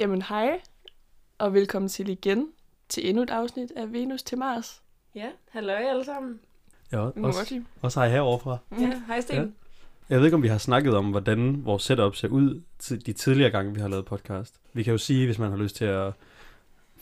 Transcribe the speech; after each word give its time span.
Jamen 0.00 0.22
hej, 0.22 0.60
og 1.38 1.54
velkommen 1.54 1.88
til 1.88 2.08
igen 2.08 2.48
til 2.88 3.08
endnu 3.08 3.22
et 3.22 3.30
afsnit 3.30 3.72
af 3.76 3.92
Venus 3.92 4.22
til 4.22 4.38
Mars. 4.38 4.82
Ja, 5.14 5.26
hallo 5.50 5.72
alle 5.72 6.04
sammen. 6.04 6.40
Ja, 6.92 6.98
også, 6.98 7.62
også 7.82 8.00
hej 8.00 8.08
heroverfra. 8.08 8.58
Ja, 8.80 8.92
hej 9.06 9.20
Sten. 9.20 9.36
Ja. 9.36 9.44
Jeg 10.08 10.18
ved 10.18 10.24
ikke, 10.26 10.34
om 10.34 10.42
vi 10.42 10.48
har 10.48 10.58
snakket 10.58 10.94
om, 10.94 11.10
hvordan 11.10 11.64
vores 11.64 11.82
setup 11.82 12.16
ser 12.16 12.28
ud 12.28 12.60
til 12.78 13.06
de 13.06 13.12
tidligere 13.12 13.50
gange, 13.50 13.74
vi 13.74 13.80
har 13.80 13.88
lavet 13.88 14.04
podcast. 14.04 14.54
Vi 14.72 14.82
kan 14.82 14.90
jo 14.90 14.98
sige, 14.98 15.26
hvis 15.26 15.38
man 15.38 15.50
har 15.50 15.56
lyst 15.58 15.76
til 15.76 15.84
at 15.84 16.12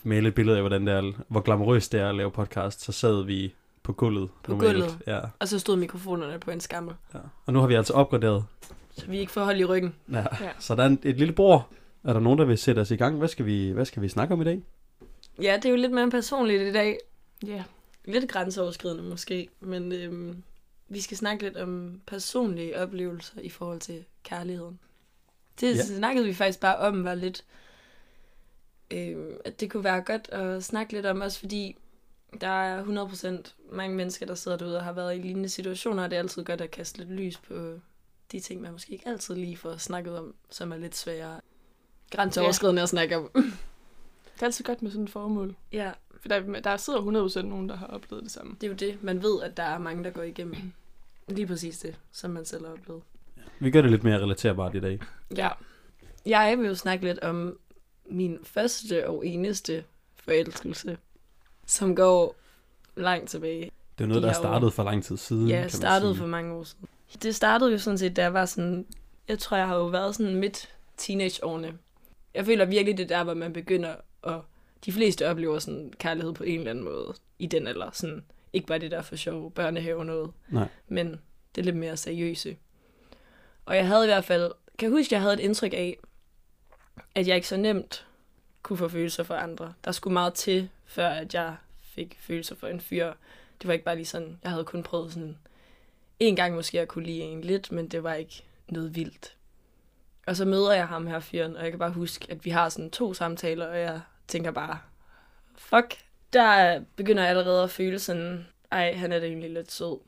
male 0.03 0.27
et 0.27 0.35
billede 0.35 0.57
af, 0.57 0.63
hvordan 0.63 0.87
det 0.87 0.93
er, 0.93 1.11
hvor 1.27 1.41
glamourøst 1.41 1.91
det 1.91 1.99
er 1.99 2.09
at 2.09 2.15
lave 2.15 2.31
podcast, 2.31 2.81
så 2.81 2.91
sad 2.91 3.23
vi 3.23 3.53
på 3.83 3.93
gulvet. 3.93 4.29
På 4.43 4.51
normalt. 4.51 4.73
gulvet. 4.73 4.99
Ja, 5.07 5.19
Og 5.39 5.47
så 5.47 5.59
stod 5.59 5.75
mikrofonerne 5.75 6.39
på 6.39 6.51
en 6.51 6.59
skammel, 6.59 6.95
ja. 7.13 7.19
Og 7.45 7.53
nu 7.53 7.59
har 7.59 7.67
vi 7.67 7.73
altså 7.73 7.93
opgraderet. 7.93 8.45
så 8.91 9.05
vi 9.07 9.17
ikke 9.19 9.31
får 9.31 9.43
hold 9.43 9.59
i 9.59 9.65
ryggen. 9.65 9.95
Ja. 10.11 10.25
Ja. 10.41 10.49
Så 10.59 10.75
der 10.75 10.83
er 10.83 10.87
en, 10.87 10.99
et 11.03 11.17
lille 11.17 11.33
bord. 11.33 11.69
Er 12.07 12.13
der 12.13 12.19
nogen, 12.19 12.39
der 12.39 12.45
vil 12.45 12.57
sætte 12.57 12.79
os 12.79 12.91
i 12.91 12.95
gang? 12.95 13.17
Hvad 13.17 13.27
skal 13.27 13.45
vi, 13.45 13.69
hvad 13.69 13.85
skal 13.85 14.01
vi 14.01 14.09
snakke 14.09 14.33
om 14.33 14.41
i 14.41 14.43
dag? 14.43 14.63
Ja, 15.41 15.55
det 15.55 15.65
er 15.65 15.69
jo 15.69 15.75
lidt 15.75 15.91
mere 15.91 16.09
personligt 16.09 16.61
i 16.61 16.71
dag. 16.71 16.97
Ja, 17.45 17.63
Lidt 18.05 18.29
grænseoverskridende 18.29 19.03
måske, 19.03 19.49
men 19.59 19.91
øhm, 19.91 20.43
vi 20.89 21.01
skal 21.01 21.17
snakke 21.17 21.43
lidt 21.43 21.57
om 21.57 22.01
personlige 22.05 22.79
oplevelser 22.79 23.41
i 23.41 23.49
forhold 23.49 23.79
til 23.79 24.05
kærligheden. 24.23 24.79
Det 25.59 25.75
ja. 25.75 25.83
snakkede 25.83 26.25
vi 26.25 26.33
faktisk 26.33 26.59
bare 26.59 26.77
om, 26.77 27.03
var 27.03 27.15
lidt, 27.15 27.45
øhm, 28.91 29.37
at 29.45 29.59
det 29.59 29.71
kunne 29.71 29.83
være 29.83 30.01
godt 30.01 30.29
at 30.29 30.63
snakke 30.63 30.93
lidt 30.93 31.05
om, 31.05 31.21
også 31.21 31.39
fordi 31.39 31.75
der 32.41 32.47
er 32.47 32.83
100% 33.45 33.75
mange 33.75 33.95
mennesker, 33.95 34.25
der 34.25 34.35
sidder 34.35 34.57
derude 34.57 34.77
og 34.77 34.83
har 34.83 34.93
været 34.93 35.15
i 35.15 35.21
lignende 35.21 35.49
situationer, 35.49 36.03
og 36.03 36.09
det 36.09 36.15
er 36.15 36.21
altid 36.21 36.43
godt 36.43 36.61
at 36.61 36.71
kaste 36.71 36.97
lidt 36.97 37.11
lys 37.11 37.37
på 37.37 37.79
de 38.31 38.39
ting, 38.39 38.61
man 38.61 38.71
måske 38.71 38.91
ikke 38.91 39.07
altid 39.07 39.35
lige 39.35 39.57
får 39.57 39.77
snakket 39.77 40.17
om, 40.17 40.35
som 40.49 40.71
er 40.71 40.77
lidt 40.77 40.95
sværere 40.95 41.41
grænseoverskridende 42.11 42.81
at 42.81 42.89
snakke 42.89 43.17
om. 43.17 43.29
det 44.33 44.41
er 44.41 44.45
altid 44.45 44.65
godt 44.65 44.81
med 44.81 44.91
sådan 44.91 45.03
et 45.03 45.09
formål. 45.09 45.55
ja, 45.71 45.91
For 46.21 46.27
der, 46.27 46.59
der 46.59 46.77
sidder 46.77 47.27
100% 47.29 47.41
nogen, 47.41 47.69
der 47.69 47.75
har 47.75 47.87
oplevet 47.87 48.23
det 48.23 48.31
samme. 48.31 48.55
det 48.61 48.67
er 48.67 48.71
jo 48.71 48.75
det. 48.75 49.03
Man 49.03 49.23
ved, 49.23 49.41
at 49.43 49.57
der 49.57 49.63
er 49.63 49.77
mange, 49.77 50.03
der 50.03 50.09
går 50.09 50.23
igennem 50.23 50.55
lige 51.27 51.47
præcis 51.47 51.79
det, 51.79 51.95
som 52.11 52.31
man 52.31 52.45
selv 52.45 52.65
har 52.65 52.73
oplevet. 52.73 53.01
Vi 53.59 53.71
gør 53.71 53.81
det 53.81 53.91
lidt 53.91 54.03
mere 54.03 54.19
relaterbart 54.19 54.75
i 54.75 54.79
dag. 54.79 54.99
Ja. 55.37 55.49
Jeg 56.25 56.57
vil 56.57 56.67
jo 56.67 56.75
snakke 56.75 57.05
lidt 57.05 57.19
om 57.19 57.59
min 58.05 58.39
første 58.43 59.09
og 59.09 59.25
eneste 59.25 59.83
forelskelse, 60.15 60.97
som 61.65 61.95
går 61.95 62.35
langt 62.95 63.29
tilbage. 63.29 63.71
Det 63.97 64.03
er 64.03 64.07
noget, 64.07 64.23
De 64.23 64.27
der 64.27 64.33
er 64.33 64.37
startet 64.37 64.73
for 64.73 64.83
lang 64.83 65.03
tid 65.03 65.17
siden. 65.17 65.47
Ja, 65.47 65.61
kan 65.61 65.69
startede 65.69 66.15
for 66.15 66.25
mange 66.25 66.53
år 66.53 66.63
siden. 66.63 66.87
Det 67.21 67.35
startede 67.35 67.71
jo 67.71 67.77
sådan 67.77 67.97
set, 67.97 68.15
da 68.15 68.21
jeg 68.21 68.33
var 68.33 68.45
sådan... 68.45 68.85
Jeg 69.27 69.39
tror, 69.39 69.57
jeg 69.57 69.67
har 69.67 69.75
jo 69.75 69.85
været 69.85 70.15
sådan 70.15 70.35
midt 70.35 70.69
teenageårene. 70.97 71.73
Jeg 72.37 72.45
føler 72.45 72.65
virkelig, 72.65 72.97
det 72.97 73.03
er 73.03 73.17
der, 73.17 73.23
hvor 73.23 73.33
man 73.33 73.53
begynder 73.53 73.95
at... 74.23 74.41
De 74.85 74.91
fleste 74.91 75.29
oplever 75.29 75.59
sådan 75.59 75.93
kærlighed 75.99 76.33
på 76.33 76.43
en 76.43 76.59
eller 76.59 76.71
anden 76.71 76.83
måde 76.83 77.13
i 77.39 77.47
den 77.47 77.67
alder. 77.67 77.89
Sådan, 77.93 78.25
ikke 78.53 78.67
bare 78.67 78.79
det 78.79 78.91
der 78.91 79.01
for 79.01 79.15
sjov 79.15 79.51
børnehave 79.51 80.05
noget, 80.05 80.31
Nej. 80.49 80.67
men 80.87 81.21
det 81.55 81.61
er 81.61 81.65
lidt 81.65 81.75
mere 81.75 81.97
seriøse. 81.97 82.57
Og 83.65 83.75
jeg 83.75 83.87
havde 83.87 84.03
i 84.03 84.07
hvert 84.07 84.25
fald... 84.25 84.51
Kan 84.77 84.89
jeg 84.89 84.97
huske, 84.97 85.13
jeg 85.13 85.21
havde 85.21 85.33
et 85.33 85.39
indtryk 85.39 85.73
af, 85.73 85.97
at 87.15 87.27
jeg 87.27 87.35
ikke 87.35 87.47
så 87.47 87.57
nemt 87.57 88.07
kunne 88.63 88.77
få 88.77 88.87
følelser 88.87 89.23
for 89.23 89.35
andre. 89.35 89.73
Der 89.85 89.91
skulle 89.91 90.13
meget 90.13 90.33
til, 90.33 90.69
før 90.85 91.07
at 91.07 91.33
jeg 91.33 91.55
fik 91.81 92.17
følelser 92.19 92.55
for 92.55 92.67
en 92.67 92.81
fyr. 92.81 93.13
Det 93.61 93.67
var 93.67 93.73
ikke 93.73 93.85
bare 93.85 93.95
lige 93.95 94.05
sådan, 94.05 94.39
jeg 94.43 94.51
havde 94.51 94.65
kun 94.65 94.83
prøvet 94.83 95.13
sådan 95.13 95.37
en 96.19 96.35
gang 96.35 96.55
måske 96.55 96.81
at 96.81 96.87
kunne 96.87 97.05
lide 97.05 97.19
en 97.19 97.41
lidt, 97.41 97.71
men 97.71 97.87
det 97.87 98.03
var 98.03 98.13
ikke 98.13 98.43
noget 98.69 98.95
vildt. 98.95 99.36
Og 100.27 100.35
så 100.35 100.45
møder 100.45 100.73
jeg 100.73 100.87
ham 100.87 101.07
her 101.07 101.19
fyren, 101.19 101.55
og 101.55 101.63
jeg 101.63 101.71
kan 101.71 101.79
bare 101.79 101.91
huske, 101.91 102.25
at 102.29 102.45
vi 102.45 102.49
har 102.49 102.69
sådan 102.69 102.91
to 102.91 103.13
samtaler, 103.13 103.67
og 103.67 103.79
jeg 103.79 104.01
tænker 104.27 104.51
bare, 104.51 104.79
fuck. 105.55 105.97
Der 106.33 106.81
begynder 106.95 107.23
jeg 107.23 107.29
allerede 107.29 107.63
at 107.63 107.69
føle 107.69 107.99
sådan, 107.99 108.47
ej, 108.71 108.93
han 108.93 109.11
er 109.11 109.19
da 109.19 109.25
egentlig 109.25 109.51
lidt 109.51 109.71
sød. 109.71 109.99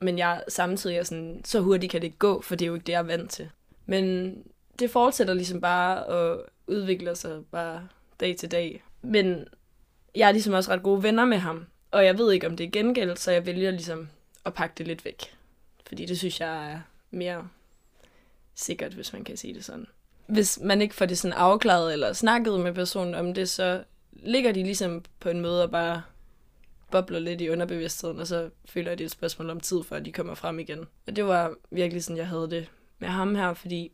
Men 0.00 0.18
jeg 0.18 0.44
samtidig 0.48 0.96
er 0.96 1.02
sådan, 1.02 1.40
så 1.44 1.60
hurtigt 1.60 1.90
kan 1.90 2.00
det 2.00 2.06
ikke 2.06 2.18
gå, 2.18 2.40
for 2.40 2.56
det 2.56 2.64
er 2.64 2.66
jo 2.66 2.74
ikke 2.74 2.84
det, 2.84 2.92
jeg 2.92 2.98
er 2.98 3.02
vant 3.02 3.30
til. 3.30 3.50
Men 3.86 4.34
det 4.78 4.90
fortsætter 4.90 5.34
ligesom 5.34 5.60
bare 5.60 6.04
og 6.04 6.46
udvikler 6.66 7.14
sig 7.14 7.44
bare 7.50 7.88
dag 8.20 8.36
til 8.36 8.50
dag. 8.50 8.84
Men 9.02 9.46
jeg 10.14 10.28
er 10.28 10.32
ligesom 10.32 10.54
også 10.54 10.70
ret 10.70 10.82
gode 10.82 11.02
venner 11.02 11.24
med 11.24 11.38
ham, 11.38 11.66
og 11.90 12.04
jeg 12.04 12.18
ved 12.18 12.32
ikke, 12.32 12.46
om 12.46 12.56
det 12.56 12.66
er 12.66 12.70
gengæld, 12.70 13.16
så 13.16 13.32
jeg 13.32 13.46
vælger 13.46 13.70
ligesom 13.70 14.08
at 14.44 14.54
pakke 14.54 14.74
det 14.78 14.86
lidt 14.86 15.04
væk. 15.04 15.36
Fordi 15.86 16.06
det 16.06 16.18
synes 16.18 16.40
jeg 16.40 16.72
er 16.72 16.80
mere 17.10 17.48
sikkert, 18.54 18.92
hvis 18.92 19.12
man 19.12 19.24
kan 19.24 19.36
sige 19.36 19.54
det 19.54 19.64
sådan. 19.64 19.86
Hvis 20.26 20.58
man 20.62 20.82
ikke 20.82 20.94
får 20.94 21.06
det 21.06 21.18
sådan 21.18 21.36
afklaret 21.36 21.92
eller 21.92 22.12
snakket 22.12 22.60
med 22.60 22.74
personen 22.74 23.14
om 23.14 23.34
det, 23.34 23.48
så 23.48 23.84
ligger 24.12 24.52
de 24.52 24.62
ligesom 24.62 25.04
på 25.20 25.28
en 25.28 25.40
måde 25.40 25.62
og 25.62 25.70
bare 25.70 26.02
bobler 26.90 27.18
lidt 27.18 27.40
i 27.40 27.50
underbevidstheden, 27.50 28.18
og 28.18 28.26
så 28.26 28.50
føler 28.64 28.90
jeg, 28.90 28.98
det 28.98 29.04
er 29.04 29.08
et 29.08 29.12
spørgsmål 29.12 29.50
om 29.50 29.60
tid, 29.60 29.82
før 29.88 29.98
de 29.98 30.12
kommer 30.12 30.34
frem 30.34 30.58
igen. 30.58 30.86
Og 31.06 31.16
det 31.16 31.24
var 31.24 31.54
virkelig 31.70 32.04
sådan, 32.04 32.16
jeg 32.16 32.28
havde 32.28 32.50
det 32.50 32.70
med 32.98 33.08
ham 33.08 33.34
her, 33.34 33.54
fordi 33.54 33.92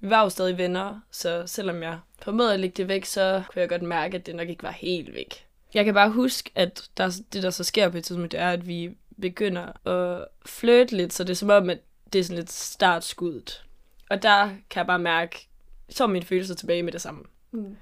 vi 0.00 0.10
var 0.10 0.22
jo 0.22 0.28
stadig 0.28 0.58
venner, 0.58 1.00
så 1.10 1.42
selvom 1.46 1.82
jeg 1.82 1.98
formåede 2.22 2.54
at 2.54 2.60
lægge 2.60 2.74
det 2.76 2.88
væk, 2.88 3.04
så 3.04 3.42
kunne 3.52 3.60
jeg 3.60 3.68
godt 3.68 3.82
mærke, 3.82 4.16
at 4.16 4.26
det 4.26 4.36
nok 4.36 4.48
ikke 4.48 4.62
var 4.62 4.70
helt 4.70 5.14
væk. 5.14 5.46
Jeg 5.74 5.84
kan 5.84 5.94
bare 5.94 6.10
huske, 6.10 6.50
at 6.54 6.88
der, 6.96 7.20
det, 7.32 7.42
der 7.42 7.50
så 7.50 7.64
sker 7.64 7.88
på 7.88 7.96
et 7.96 8.04
tidspunkt, 8.04 8.32
det 8.32 8.40
er, 8.40 8.50
at 8.50 8.66
vi 8.66 8.96
begynder 9.20 9.88
at 9.88 10.24
flirte 10.46 10.96
lidt, 10.96 11.12
så 11.12 11.24
det 11.24 11.30
er 11.30 11.34
som 11.34 11.50
om, 11.50 11.70
at 11.70 11.78
det 12.12 12.18
er 12.18 12.22
sådan 12.24 12.38
lidt 12.38 12.52
startskuddet. 12.52 13.64
Og 14.10 14.22
der 14.22 14.48
kan 14.70 14.80
jeg 14.80 14.86
bare 14.86 14.98
mærke, 14.98 15.48
så 15.88 16.04
er 16.04 16.08
mine 16.08 16.24
følelser 16.24 16.54
tilbage 16.54 16.82
med 16.82 16.92
det 16.92 17.00
samme. 17.00 17.24
Mm. 17.52 17.76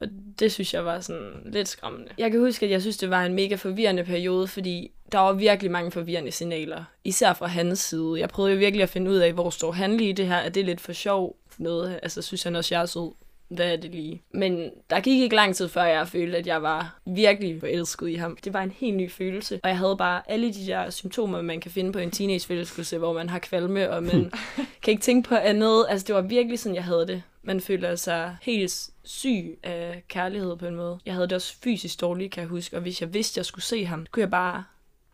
Og 0.00 0.08
det 0.38 0.52
synes 0.52 0.74
jeg 0.74 0.84
var 0.84 1.00
sådan 1.00 1.42
lidt 1.44 1.68
skræmmende. 1.68 2.08
Jeg 2.18 2.30
kan 2.30 2.40
huske, 2.40 2.66
at 2.66 2.72
jeg 2.72 2.80
synes, 2.80 2.96
det 2.96 3.10
var 3.10 3.24
en 3.24 3.34
mega 3.34 3.54
forvirrende 3.54 4.04
periode, 4.04 4.46
fordi 4.46 4.90
der 5.12 5.18
var 5.18 5.32
virkelig 5.32 5.70
mange 5.70 5.90
forvirrende 5.90 6.30
signaler. 6.30 6.84
Især 7.04 7.32
fra 7.32 7.46
hans 7.46 7.78
side. 7.78 8.14
Jeg 8.16 8.28
prøvede 8.28 8.52
jo 8.52 8.58
virkelig 8.58 8.82
at 8.82 8.88
finde 8.88 9.10
ud 9.10 9.16
af, 9.16 9.32
hvor 9.32 9.50
står 9.50 9.72
han 9.72 9.96
lige 9.96 10.10
i 10.10 10.12
det 10.12 10.26
her. 10.26 10.36
Er 10.36 10.48
det 10.48 10.64
lidt 10.64 10.80
for 10.80 10.92
sjov 10.92 11.36
noget? 11.58 12.00
Altså, 12.02 12.22
synes 12.22 12.42
han 12.42 12.56
også, 12.56 12.74
jeg 12.74 12.82
er 12.82 12.86
sød? 12.86 13.12
Hvad 13.48 13.72
er 13.72 13.76
det 13.76 13.90
lige? 13.90 14.22
Men 14.30 14.70
der 14.90 15.00
gik 15.00 15.22
ikke 15.22 15.36
lang 15.36 15.56
tid, 15.56 15.68
før 15.68 15.84
jeg 15.84 16.08
følte, 16.08 16.38
at 16.38 16.46
jeg 16.46 16.62
var 16.62 16.98
virkelig 17.06 17.60
forelsket 17.60 18.08
i 18.08 18.14
ham. 18.14 18.38
Det 18.44 18.52
var 18.52 18.62
en 18.62 18.70
helt 18.70 18.96
ny 18.96 19.10
følelse. 19.10 19.60
Og 19.62 19.68
jeg 19.68 19.78
havde 19.78 19.96
bare 19.96 20.30
alle 20.30 20.54
de 20.54 20.66
der 20.66 20.90
symptomer, 20.90 21.42
man 21.42 21.60
kan 21.60 21.70
finde 21.70 21.92
på 21.92 21.98
en 21.98 22.10
teenageforelskelse, 22.10 22.98
hvor 22.98 23.12
man 23.12 23.28
har 23.28 23.38
kvalme, 23.38 23.90
og 23.90 24.02
man 24.02 24.30
kan 24.82 24.90
ikke 24.90 25.02
tænke 25.02 25.28
på 25.28 25.34
andet. 25.34 25.86
Altså, 25.88 26.06
det 26.06 26.14
var 26.14 26.20
virkelig 26.20 26.58
sådan, 26.58 26.76
jeg 26.76 26.84
havde 26.84 27.06
det. 27.06 27.22
Man 27.42 27.60
føler 27.60 27.96
sig 27.96 28.36
helt 28.42 28.90
syg 29.04 29.58
af 29.62 30.02
kærlighed 30.08 30.56
på 30.56 30.66
en 30.66 30.76
måde. 30.76 30.98
Jeg 31.06 31.14
havde 31.14 31.26
det 31.26 31.36
også 31.36 31.56
fysisk 31.62 32.00
dårligt, 32.00 32.32
kan 32.32 32.40
jeg 32.40 32.48
huske. 32.48 32.76
Og 32.76 32.82
hvis 32.82 33.00
jeg 33.00 33.14
vidste, 33.14 33.38
jeg 33.38 33.46
skulle 33.46 33.64
se 33.64 33.84
ham, 33.84 34.06
kunne 34.10 34.20
jeg 34.20 34.30
bare 34.30 34.64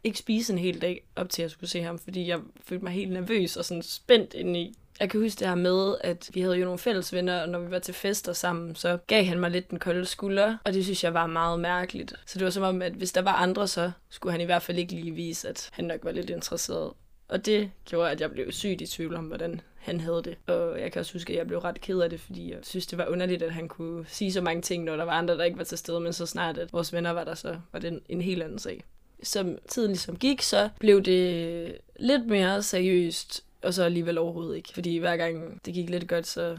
ikke 0.04 0.19
spise 0.19 0.53
en 0.53 0.59
hel 0.59 0.82
dag 0.82 1.04
op 1.16 1.31
til, 1.31 1.43
at 1.43 1.44
jeg 1.44 1.50
skulle 1.50 1.70
se 1.70 1.82
ham, 1.82 1.99
fordi 1.99 2.28
jeg 2.28 2.38
følte 2.64 2.84
mig 2.84 2.93
helt 2.93 3.12
nervøs 3.12 3.56
og 3.56 3.64
sådan 3.64 3.82
spændt 3.82 4.34
indeni. 4.34 4.75
Jeg 5.00 5.10
kan 5.10 5.20
huske 5.20 5.38
det 5.38 5.48
her 5.48 5.54
med, 5.54 5.94
at 6.00 6.30
vi 6.34 6.41
havde 6.41 6.56
jo 6.56 6.64
nogle 6.64 6.78
fælles 6.78 7.12
venner, 7.12 7.42
og 7.42 7.48
når 7.48 7.58
vi 7.58 7.70
var 7.70 7.78
til 7.78 7.94
fester 7.94 8.32
sammen, 8.32 8.75
så 8.75 8.98
gav 9.06 9.25
han 9.25 9.38
mig 9.38 9.50
lidt 9.50 9.70
den 9.70 9.78
kolde 9.78 10.06
skulder, 10.06 10.56
og 10.64 10.72
det 10.72 10.84
synes 10.84 11.04
jeg 11.04 11.14
var 11.14 11.26
meget 11.26 11.60
mærkeligt. 11.60 12.14
Så 12.26 12.38
det 12.38 12.44
var 12.44 12.50
som 12.50 12.62
om, 12.62 12.82
at 12.82 12.92
hvis 12.92 13.12
der 13.12 13.22
var 13.22 13.32
andre, 13.32 13.69
så 13.69 13.91
skulle 14.08 14.32
han 14.32 14.41
i 14.41 14.44
hvert 14.44 14.62
fald 14.62 14.78
ikke 14.78 14.94
lige 14.94 15.14
vise, 15.14 15.48
at 15.48 15.69
han 15.72 15.84
nok 15.84 16.04
var 16.04 16.12
lidt 16.12 16.31
interesseret. 16.31 16.92
Og 17.28 17.47
det 17.47 17.70
gjorde, 17.84 18.10
at 18.10 18.20
jeg 18.20 18.31
blev 18.31 18.52
sygt 18.52 18.81
i 18.81 18.86
tvivl 18.86 19.16
om, 19.16 19.25
hvordan 19.25 19.60
han 19.76 20.00
havde 20.00 20.22
det. 20.25 20.36
Og 20.47 20.81
jeg 20.81 20.92
kan 20.92 21.00
også 21.00 21.12
huske, 21.12 21.32
at 21.32 21.38
jeg 21.38 21.47
blev 21.47 21.58
ret 21.58 21.81
ked 21.81 22.00
af 22.00 22.10
det, 22.10 22.20
fordi 22.20 22.50
jeg 22.50 22.58
synes, 22.62 22.86
det 22.86 22.98
var 22.98 23.06
underligt, 23.06 23.42
at 23.42 23.52
han 23.52 23.69
kunne 23.69 24.04
sige 24.08 24.32
så 24.32 24.41
mange 24.41 24.62
ting, 24.62 24.84
når 24.84 24.97
der 24.97 25.04
var 25.04 25.12
andre, 25.12 25.36
der 25.36 25.44
ikke 25.44 25.58
var 25.58 25.64
til 25.64 25.78
stede. 25.78 26.00
Men 26.00 26.12
så 26.12 26.26
snart, 26.26 26.58
at 26.58 26.72
vores 26.72 26.92
venner 26.92 27.10
var 27.10 27.25
der, 27.25 27.34
så 27.34 27.56
var 27.72 27.78
det 27.78 28.00
en, 28.08 28.20
helt 28.22 28.42
anden 28.42 28.58
sag. 28.58 28.84
Som 29.22 29.58
tiden 29.69 29.88
ligesom 29.91 30.16
gik, 30.16 30.42
så 30.42 30.69
blev 30.81 31.02
det 31.02 31.78
lidt 32.00 32.26
mere 32.26 32.62
seriøst, 32.62 33.44
og 33.62 33.74
så 33.74 33.84
alligevel 33.84 34.18
overhovedet 34.18 34.56
ikke. 34.56 34.70
Fordi 34.74 34.98
hver 34.98 35.16
gang 35.16 35.60
det 35.64 35.74
gik 35.74 35.90
lidt 35.90 36.08
godt, 36.08 36.26
så 36.26 36.58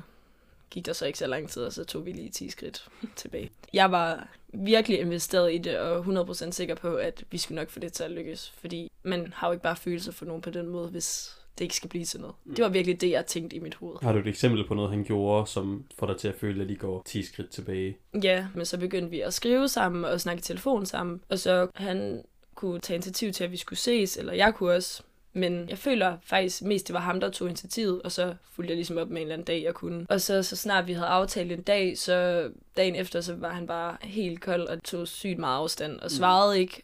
gik 0.70 0.86
der 0.86 0.94
så 0.94 1.06
ikke 1.06 1.20
så 1.20 1.28
lang 1.28 1.50
tid, 1.50 1.64
og 1.64 1.74
så 1.74 1.84
tog 1.84 2.06
vi 2.06 2.12
lige 2.12 2.30
10 2.30 2.50
skridt 2.50 2.88
tilbage. 3.16 3.50
Jeg 3.74 3.92
var 3.92 4.28
virkelig 4.54 5.00
investeret 5.00 5.54
i 5.54 5.58
det, 5.58 5.80
og 5.80 6.06
100% 6.06 6.52
sikker 6.52 6.76
på, 6.76 6.96
at 6.96 7.24
vi 7.32 7.38
skulle 7.38 7.56
nok 7.56 7.70
få 7.70 7.80
det 7.80 7.94
til 7.94 8.04
at 8.04 8.12
lykkes. 8.12 8.54
Fordi 8.58 8.92
man 9.04 9.34
har 9.36 9.48
jo 9.48 9.52
ikke 9.52 9.64
bare 9.64 9.76
følelser 9.76 10.12
for 10.12 10.26
nogen 10.26 10.42
på 10.42 10.50
den 10.50 10.68
måde, 10.68 10.88
hvis 10.88 11.38
det 11.58 11.66
ikke 11.66 11.76
skal 11.76 11.90
blive 11.90 12.06
til 12.06 12.20
noget. 12.20 12.36
Det 12.56 12.64
var 12.64 12.70
virkelig 12.70 13.02
det, 13.02 13.10
jeg 13.10 13.26
tænkte 13.26 13.56
i 13.56 13.60
mit 13.60 13.76
hoved. 13.76 13.96
Har 14.02 14.12
du 14.14 14.20
et 14.20 14.28
eksempel 14.28 14.68
på 14.68 14.74
noget, 14.74 14.92
han 14.92 15.04
gjorde, 15.04 15.48
som 15.48 15.86
får 16.00 16.08
dig 16.08 16.18
til 16.18 16.28
at 16.28 16.36
føle, 16.36 16.64
at 16.64 16.70
de 16.70 16.76
går 16.76 17.04
10 17.06 17.24
skridt 17.24 17.50
tilbage? 17.50 17.98
Ja, 18.24 18.48
men 18.56 18.66
så 18.66 18.78
begyndte 18.78 19.10
vi 19.10 19.22
at 19.22 19.34
skrive 19.34 19.68
sammen 19.68 20.06
og 20.06 20.22
snakke 20.22 20.40
i 20.40 20.44
telefon 20.44 20.86
sammen. 20.86 21.22
Og 21.30 21.40
så 21.40 21.68
han 21.76 22.24
kunne 22.56 22.80
tage 22.80 22.96
initiativ 22.96 23.32
til, 23.32 23.44
at 23.44 23.52
vi 23.52 23.58
skulle 23.58 23.80
ses, 23.80 24.18
eller 24.18 24.34
jeg 24.34 24.54
kunne 24.56 24.74
også. 24.74 25.04
Men 25.34 25.70
jeg 25.70 25.78
føler 25.78 26.18
faktisk 26.24 26.62
mest, 26.62 26.88
det 26.88 26.94
var 26.94 27.00
ham, 27.00 27.20
der 27.20 27.30
tog 27.30 27.48
initiativet, 27.48 28.02
og 28.02 28.12
så 28.12 28.36
fulgte 28.52 28.72
jeg 28.72 28.76
ligesom 28.76 28.98
op 28.98 29.10
med 29.10 29.18
en 29.18 29.22
eller 29.22 29.34
anden 29.34 29.46
dag, 29.46 29.64
jeg 29.64 29.74
kunne. 29.74 30.06
Og 30.10 30.22
så, 30.22 30.44
så 30.44 30.56
snart 30.56 30.88
vi 30.88 30.94
havde 30.94 31.08
aftalt 31.08 31.52
en 31.52 31.62
dag, 31.62 31.98
så 31.98 32.50
dagen 32.78 32.96
efter, 32.96 33.22
så 33.22 33.36
var 33.36 33.50
han 33.50 33.68
bare 33.68 33.98
helt 34.02 34.42
kold 34.42 34.68
og 34.68 34.84
tog 34.84 35.08
sygt 35.08 35.40
meget 35.40 35.58
afstand 35.58 36.00
og 36.00 36.12
svarede 36.12 36.60
ikke. 36.60 36.84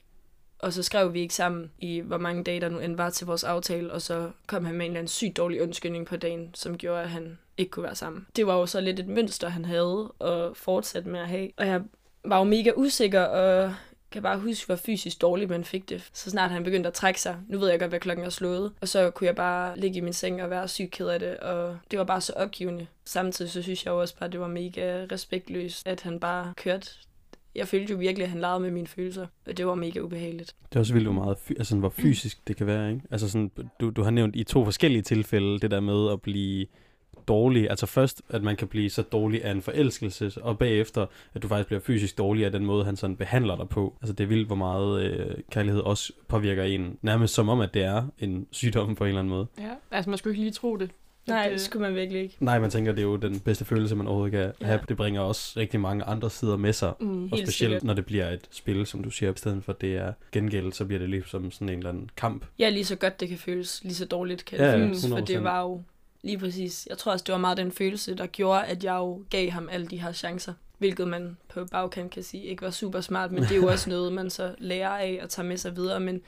Og 0.59 0.73
så 0.73 0.83
skrev 0.83 1.13
vi 1.13 1.19
ikke 1.19 1.33
sammen 1.33 1.71
i, 1.79 1.99
hvor 1.99 2.17
mange 2.17 2.43
dage 2.43 2.61
der 2.61 2.69
nu 2.69 2.79
end 2.79 2.95
var 2.95 3.09
til 3.09 3.27
vores 3.27 3.43
aftale, 3.43 3.91
og 3.91 4.01
så 4.01 4.31
kom 4.47 4.65
han 4.65 4.75
med 4.75 4.85
en 4.85 4.91
eller 4.91 4.99
anden 4.99 5.07
sygt 5.07 5.37
dårlig 5.37 5.61
undskyldning 5.61 6.05
på 6.05 6.17
dagen, 6.17 6.51
som 6.53 6.77
gjorde, 6.77 7.01
at 7.01 7.09
han 7.09 7.37
ikke 7.57 7.71
kunne 7.71 7.83
være 7.83 7.95
sammen. 7.95 8.27
Det 8.35 8.47
var 8.47 8.55
jo 8.55 8.65
så 8.65 8.81
lidt 8.81 8.99
et 8.99 9.07
mønster, 9.07 9.49
han 9.49 9.65
havde 9.65 10.11
og 10.19 10.57
fortsætte 10.57 11.09
med 11.09 11.19
at 11.19 11.27
have. 11.27 11.49
Og 11.57 11.67
jeg 11.67 11.81
var 12.25 12.37
jo 12.37 12.43
mega 12.43 12.71
usikker, 12.75 13.21
og 13.21 13.73
kan 14.11 14.21
bare 14.21 14.39
huske, 14.39 14.65
hvor 14.65 14.75
fysisk 14.75 15.21
dårligt 15.21 15.49
man 15.49 15.63
fik 15.63 15.89
det. 15.89 16.09
Så 16.13 16.29
snart 16.29 16.51
han 16.51 16.63
begyndte 16.63 16.87
at 16.87 16.93
trække 16.93 17.21
sig, 17.21 17.37
nu 17.47 17.59
ved 17.59 17.69
jeg 17.69 17.79
godt, 17.79 17.91
hvad 17.91 17.99
klokken 17.99 18.25
er 18.25 18.29
slået, 18.29 18.71
og 18.81 18.87
så 18.87 19.09
kunne 19.11 19.27
jeg 19.27 19.35
bare 19.35 19.79
ligge 19.79 19.97
i 19.97 20.01
min 20.01 20.13
seng 20.13 20.43
og 20.43 20.49
være 20.49 20.67
syg 20.67 20.89
ked 20.91 21.07
af 21.07 21.19
det, 21.19 21.37
og 21.37 21.77
det 21.91 21.99
var 21.99 22.05
bare 22.05 22.21
så 22.21 22.33
opgivende. 22.33 22.87
Samtidig 23.05 23.51
så 23.51 23.61
synes 23.61 23.85
jeg 23.85 23.93
også 23.93 24.17
bare, 24.17 24.25
at 24.25 24.31
det 24.31 24.39
var 24.39 24.47
mega 24.47 25.05
respektløst, 25.11 25.87
at 25.87 26.01
han 26.01 26.19
bare 26.19 26.53
kørte 26.57 26.89
jeg 27.55 27.67
følte 27.67 27.93
jo 27.93 27.97
virkelig, 27.99 28.23
at 28.23 28.29
han 28.29 28.41
legede 28.41 28.59
med 28.59 28.71
mine 28.71 28.87
følelser, 28.87 29.27
og 29.47 29.57
det 29.57 29.67
var 29.67 29.75
mega 29.75 29.99
ubehageligt. 29.99 30.55
Det 30.69 30.75
er 30.75 30.79
også 30.79 30.93
vildt, 30.93 31.07
hvor, 31.07 31.23
meget 31.23 31.37
fy- 31.37 31.51
altså, 31.57 31.75
hvor 31.75 31.89
fysisk 31.89 32.47
det 32.47 32.55
kan 32.55 32.67
være, 32.67 32.91
ikke? 32.91 33.01
Altså 33.11 33.29
sådan, 33.29 33.51
du, 33.79 33.89
du 33.89 34.03
har 34.03 34.11
nævnt 34.11 34.35
i 34.35 34.43
to 34.43 34.65
forskellige 34.65 35.01
tilfælde 35.01 35.59
det 35.59 35.71
der 35.71 35.79
med 35.79 36.11
at 36.11 36.21
blive 36.21 36.65
dårlig. 37.29 37.69
Altså 37.69 37.85
først, 37.85 38.21
at 38.29 38.43
man 38.43 38.55
kan 38.55 38.67
blive 38.67 38.89
så 38.89 39.01
dårlig 39.01 39.45
af 39.45 39.51
en 39.51 39.61
forelskelse, 39.61 40.31
og 40.41 40.57
bagefter, 40.57 41.05
at 41.33 41.43
du 41.43 41.47
faktisk 41.47 41.67
bliver 41.67 41.79
fysisk 41.81 42.17
dårlig 42.17 42.45
af 42.45 42.51
den 42.51 42.65
måde, 42.65 42.85
han 42.85 42.95
sådan 42.95 43.15
behandler 43.15 43.55
dig 43.57 43.69
på. 43.69 43.97
Altså 44.01 44.13
det 44.13 44.23
er 44.23 44.27
vildt, 44.27 44.47
hvor 44.47 44.55
meget 44.55 45.01
øh, 45.03 45.35
kærlighed 45.51 45.81
også 45.81 46.13
påvirker 46.27 46.63
en. 46.63 46.97
Nærmest 47.01 47.33
som 47.33 47.49
om, 47.49 47.59
at 47.59 47.73
det 47.73 47.83
er 47.83 48.03
en 48.19 48.47
sygdom 48.51 48.95
på 48.95 49.03
en 49.03 49.07
eller 49.07 49.19
anden 49.19 49.29
måde. 49.29 49.47
Ja, 49.59 49.69
altså 49.91 50.09
man 50.09 50.17
skulle 50.17 50.31
ikke 50.33 50.43
lige 50.43 50.53
tro 50.53 50.77
det. 50.77 50.89
Nej, 51.27 51.49
det 51.49 51.61
skulle 51.61 51.81
man 51.81 51.95
virkelig 51.95 52.21
ikke. 52.21 52.35
Nej, 52.39 52.59
man 52.59 52.69
tænker, 52.69 52.91
det 52.91 52.99
er 52.99 53.05
jo 53.05 53.15
den 53.15 53.39
bedste 53.39 53.65
følelse, 53.65 53.95
man 53.95 54.07
overhovedet 54.07 54.31
kan 54.31 54.51
Ja. 54.61 54.65
have. 54.65 54.79
Det 54.89 54.97
bringer 54.97 55.21
også 55.21 55.59
rigtig 55.59 55.79
mange 55.79 56.03
andre 56.03 56.29
sider 56.29 56.57
med 56.57 56.73
sig. 56.73 56.93
Mm. 56.99 57.23
Og 57.23 57.29
specielt 57.37 57.53
sikkert. 57.53 57.83
når 57.83 57.93
det 57.93 58.05
bliver 58.05 58.29
et 58.29 58.41
spil, 58.51 58.85
som 58.85 59.03
du 59.03 59.09
siger, 59.09 59.31
i 59.33 59.37
stedet 59.37 59.63
for 59.63 59.73
det 59.73 59.95
er 59.97 60.13
gengæld, 60.31 60.73
så 60.73 60.85
bliver 60.85 60.99
det 60.99 61.09
ligesom 61.09 61.51
sådan 61.51 61.69
en 61.69 61.77
eller 61.77 61.89
anden 61.89 62.09
kamp. 62.17 62.45
Ja, 62.59 62.69
lige 62.69 62.85
så 62.85 62.95
godt 62.95 63.19
det 63.19 63.29
kan 63.29 63.37
føles, 63.37 63.83
lige 63.83 63.95
så 63.95 64.05
dårligt 64.05 64.45
kan 64.45 64.59
Ja, 64.59 64.65
det 64.71 64.79
føles, 64.87 65.07
for 65.07 65.15
100%. 65.17 65.25
det 65.25 65.43
var 65.43 65.61
jo 65.61 65.81
lige 66.21 66.37
præcis. 66.37 66.87
Jeg 66.89 66.97
tror 66.97 67.11
også, 67.11 67.23
det 67.23 67.33
var 67.33 67.39
meget 67.39 67.57
den 67.57 67.71
følelse, 67.71 68.15
der 68.15 68.27
gjorde, 68.27 68.65
at 68.65 68.83
jeg 68.83 68.95
jo 68.95 69.23
gav 69.29 69.49
ham 69.49 69.69
alle 69.71 69.87
de 69.87 70.01
her 70.01 70.11
chancer. 70.11 70.53
Hvilket 70.77 71.07
man 71.07 71.37
på 71.53 71.65
bagkant 71.65 72.11
kan 72.11 72.23
sige 72.23 72.43
ikke 72.43 72.61
var 72.61 72.71
super 72.71 73.01
smart, 73.01 73.31
men 73.31 73.43
det 73.43 73.51
er 73.51 73.55
jo 73.55 73.67
også 73.67 73.89
noget, 73.95 74.13
man 74.13 74.29
så 74.29 74.55
lærer 74.57 74.89
af 74.89 75.19
og 75.23 75.29
tager 75.29 75.47
med 75.47 75.57
sig 75.57 75.75
videre. 75.75 75.99
Men 75.99 76.21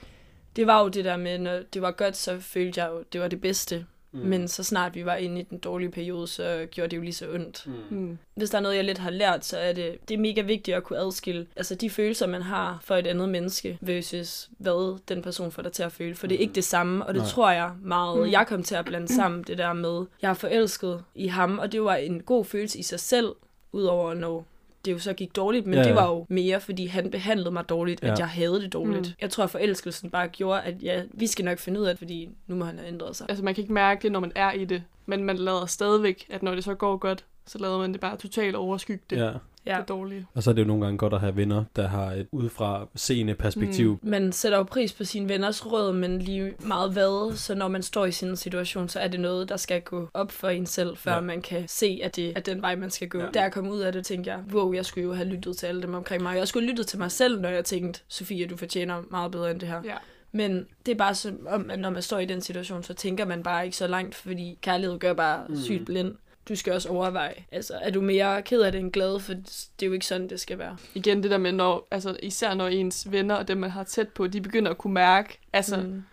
det 0.56 0.68
var 0.68 0.82
jo 0.82 0.88
det 0.88 1.06
der 1.06 1.18
med, 1.18 1.38
når 1.38 1.60
det 1.74 1.82
var 1.82 1.92
godt, 1.92 2.18
så 2.18 2.40
følte 2.40 2.82
jeg 2.82 2.90
jo, 2.92 3.04
det 3.14 3.22
var 3.22 3.28
det 3.28 3.42
bedste. 3.42 3.86
Mm. 4.14 4.20
Men 4.20 4.48
så 4.48 4.64
snart 4.64 4.96
vi 4.96 5.06
var 5.06 5.16
inde 5.16 5.42
i 5.42 5.44
den 5.44 5.58
dårlige 5.58 5.92
periode, 5.92 6.28
så 6.28 6.68
gjorde 6.72 6.90
det 6.92 6.98
jo 6.98 7.02
lige 7.02 7.14
så 7.14 7.32
ondt. 7.34 7.68
Mm. 7.68 7.98
Mm. 7.98 8.18
Hvis 8.36 8.50
der 8.50 8.58
er 8.58 8.62
noget, 8.62 8.76
jeg 8.76 8.84
lidt 8.84 8.98
har 8.98 9.10
lært, 9.10 9.46
så 9.46 9.58
er 9.58 9.74
det, 9.74 9.96
det 10.10 10.14
er 10.14 10.18
mega 10.20 10.42
vigtigt 10.42 10.78
at 10.78 10.84
kunne 10.84 11.00
adskille 11.00 11.48
altså 11.56 11.76
de 11.76 11.90
følelser, 11.90 12.28
man 12.28 12.42
har 12.42 12.80
for 12.84 12.96
et 12.96 13.08
andet 13.08 13.30
menneske, 13.30 13.78
versus 13.82 14.50
hvad 14.58 15.00
den 15.08 15.22
person 15.22 15.52
får 15.52 15.62
dig 15.62 15.72
til 15.72 15.84
at 15.84 15.92
føle. 15.92 16.16
For 16.16 16.28
det 16.28 16.36
er 16.36 16.40
ikke 16.40 16.54
det 16.56 16.64
samme, 16.64 17.06
og 17.06 17.14
det 17.14 17.22
Nej. 17.22 17.30
tror 17.32 17.52
jeg 17.52 17.72
meget, 17.84 18.20
Mm. 18.26 18.32
jeg 18.32 18.48
kom 18.48 18.64
til 18.64 18.76
at 18.76 18.86
blande 18.86 19.16
sammen 19.16 19.44
det 19.44 19.58
der 19.58 19.74
med, 19.74 20.06
jeg 20.22 20.30
er 20.30 20.34
forelsket 20.34 21.04
i 21.16 21.28
ham, 21.28 21.60
og 21.60 21.72
det 21.72 21.84
var 21.84 21.96
en 21.96 22.22
god 22.24 22.46
følelse 22.46 22.80
i 22.80 22.84
sig 22.84 23.00
selv, 23.00 23.36
udover 23.72 24.14
når 24.14 24.46
det 24.86 24.92
jo 24.92 25.00
så 25.00 25.14
gik 25.14 25.36
dårligt, 25.36 25.66
men 25.66 25.74
Ja, 25.74 25.80
ja, 25.82 25.88
det 25.88 25.96
var 25.96 26.08
jo 26.10 26.26
mere, 26.30 26.60
fordi 26.62 26.86
han 26.86 27.12
behandlede 27.12 27.52
mig 27.52 27.70
dårligt, 27.70 28.04
Ja. 28.04 28.12
at 28.12 28.20
jeg 28.20 28.28
havde 28.30 28.62
det 28.62 28.74
dårligt. 28.74 29.08
Mm. 29.08 29.14
Jeg 29.22 29.30
tror, 29.30 29.44
at 29.44 29.50
forelskelsen 29.50 30.10
bare 30.10 30.28
gjorde, 30.28 30.62
at 30.62 30.84
ja, 30.84 31.04
vi 31.14 31.28
skal 31.28 31.46
nok 31.46 31.60
finde 31.60 31.80
ud 31.80 31.86
af 31.86 31.92
det, 31.94 31.98
fordi 31.98 32.30
nu 32.48 32.56
må 32.56 32.66
han 32.66 32.78
have 32.78 32.88
ændret 32.88 33.16
sig. 33.16 33.26
Altså 33.30 33.44
man 33.46 33.56
kan 33.56 33.62
ikke 33.62 33.74
mærke 33.74 34.02
det, 34.04 34.12
når 34.12 34.20
man 34.20 34.32
er 34.36 34.52
i 34.52 34.66
det, 34.66 34.84
men 35.06 35.24
man 35.24 35.38
lader 35.38 35.66
stadigvæk, 35.66 36.26
at 36.30 36.44
når 36.44 36.56
det 36.56 36.64
så 36.64 36.74
går 36.76 36.98
godt, 36.98 37.26
så 37.46 37.58
lader 37.58 37.78
man 37.78 37.92
det 37.94 38.02
bare 38.02 38.18
totalt 38.18 38.56
overskygge 38.56 39.04
det, 39.10 39.18
Ja. 39.18 39.32
Ja. 39.66 39.78
det 39.80 39.90
dårlige. 39.90 40.26
Og 40.34 40.44
så 40.44 40.50
er 40.50 40.54
det 40.54 40.62
jo 40.62 40.68
nogle 40.68 40.84
gange 40.84 40.98
godt 40.98 41.14
at 41.14 41.20
have 41.20 41.36
venner, 41.36 41.64
der 41.76 41.88
har 41.88 42.12
et 42.12 42.28
udefra 42.32 42.88
seende 42.96 43.36
perspektiv. 43.36 44.00
Mm. 44.02 44.10
Man 44.10 44.32
sætter 44.32 44.58
jo 44.58 44.64
pris 44.64 44.94
på 44.94 45.04
sine 45.04 45.30
venners 45.30 45.66
råd, 45.66 45.94
men 45.94 46.20
lige 46.20 46.54
meget 46.60 46.92
hvad, 46.92 47.36
så 47.36 47.56
når 47.56 47.68
man 47.68 47.84
står 47.84 48.06
i 48.06 48.12
sin 48.12 48.36
situation, 48.36 48.90
så 48.90 49.00
er 49.00 49.08
det 49.08 49.20
noget, 49.20 49.50
der 49.50 49.58
skal 49.58 49.82
gå 49.82 50.10
op 50.14 50.32
for 50.32 50.50
en 50.50 50.66
selv, 50.66 50.98
før 50.98 51.14
Ja. 51.14 51.22
man 51.22 51.42
kan 51.42 51.68
se, 51.68 52.00
at 52.04 52.16
det 52.16 52.34
er 52.36 52.40
den 52.40 52.62
vej, 52.62 52.76
man 52.76 52.90
skal 52.90 53.10
gå. 53.10 53.20
Ja. 53.20 53.26
Da 53.34 53.42
jeg 53.42 53.52
kom 53.52 53.70
ud 53.70 53.80
af 53.80 53.94
det, 53.94 54.06
tænkte 54.06 54.32
jeg, 54.32 54.40
wow, 54.54 54.74
jeg 54.74 54.86
skulle 54.86 55.04
jo 55.08 55.14
have 55.14 55.28
lyttet 55.28 55.58
til 55.58 55.66
alle 55.68 55.82
dem 55.82 55.94
omkring 55.94 56.24
mig. 56.24 56.38
Jeg 56.38 56.48
skulle 56.48 56.66
have 56.66 56.72
lyttet 56.72 56.88
til 56.88 57.00
mig 57.00 57.12
selv, 57.12 57.42
når 57.42 57.50
jeg 57.50 57.66
tænkte, 57.66 58.02
Sofie, 58.08 58.48
du 58.48 58.58
fortjener 58.58 59.02
meget 59.12 59.32
bedre 59.32 59.52
end 59.52 59.60
det 59.60 59.70
her. 59.70 59.82
Ja. 59.86 59.96
Men 60.32 60.66
det 60.86 60.92
er 60.92 60.96
bare 60.96 61.16
som 61.16 61.48
om, 61.50 61.70
at 61.70 61.80
når 61.80 61.90
man 61.90 62.02
står 62.02 62.20
i 62.20 62.26
den 62.26 62.42
situation, 62.42 62.84
så 62.84 62.94
tænker 62.94 63.26
man 63.26 63.44
bare 63.44 63.66
ikke 63.66 63.78
så 63.78 63.88
langt, 63.88 64.16
fordi 64.16 64.58
kærlighed 64.62 65.00
gør 65.00 65.14
bare 65.14 65.44
mm. 65.50 65.56
sygt 65.58 65.86
blind. 65.86 66.16
Du 66.50 66.56
skal 66.56 66.74
også 66.74 66.90
overveje, 66.90 67.34
altså 67.52 67.74
er 67.82 67.90
du 67.92 68.02
mere 68.02 68.42
ked 68.42 68.62
af 68.62 68.72
det 68.72 68.80
end 68.82 68.92
glad, 68.92 69.20
for 69.20 69.34
det 69.34 69.82
er 69.82 69.86
jo 69.86 69.94
ikke 69.94 70.06
sådan, 70.06 70.30
det 70.30 70.40
skal 70.40 70.58
være. 70.58 70.78
Igen 70.96 71.24
det 71.24 71.32
der 71.32 71.38
med, 71.38 71.52
når, 71.52 71.88
altså, 71.92 72.18
især 72.24 72.54
når 72.54 72.68
ens 72.68 73.12
venner 73.12 73.36
og 73.36 73.48
dem, 73.48 73.58
man 73.58 73.70
har 73.70 73.84
tæt 73.84 74.10
på, 74.10 74.28
de 74.28 74.42
begynder 74.42 74.72
at 74.72 74.78
kunne 74.78 74.94
mærke, 74.94 75.40
altså, 75.54 75.78
mm. 75.78 76.04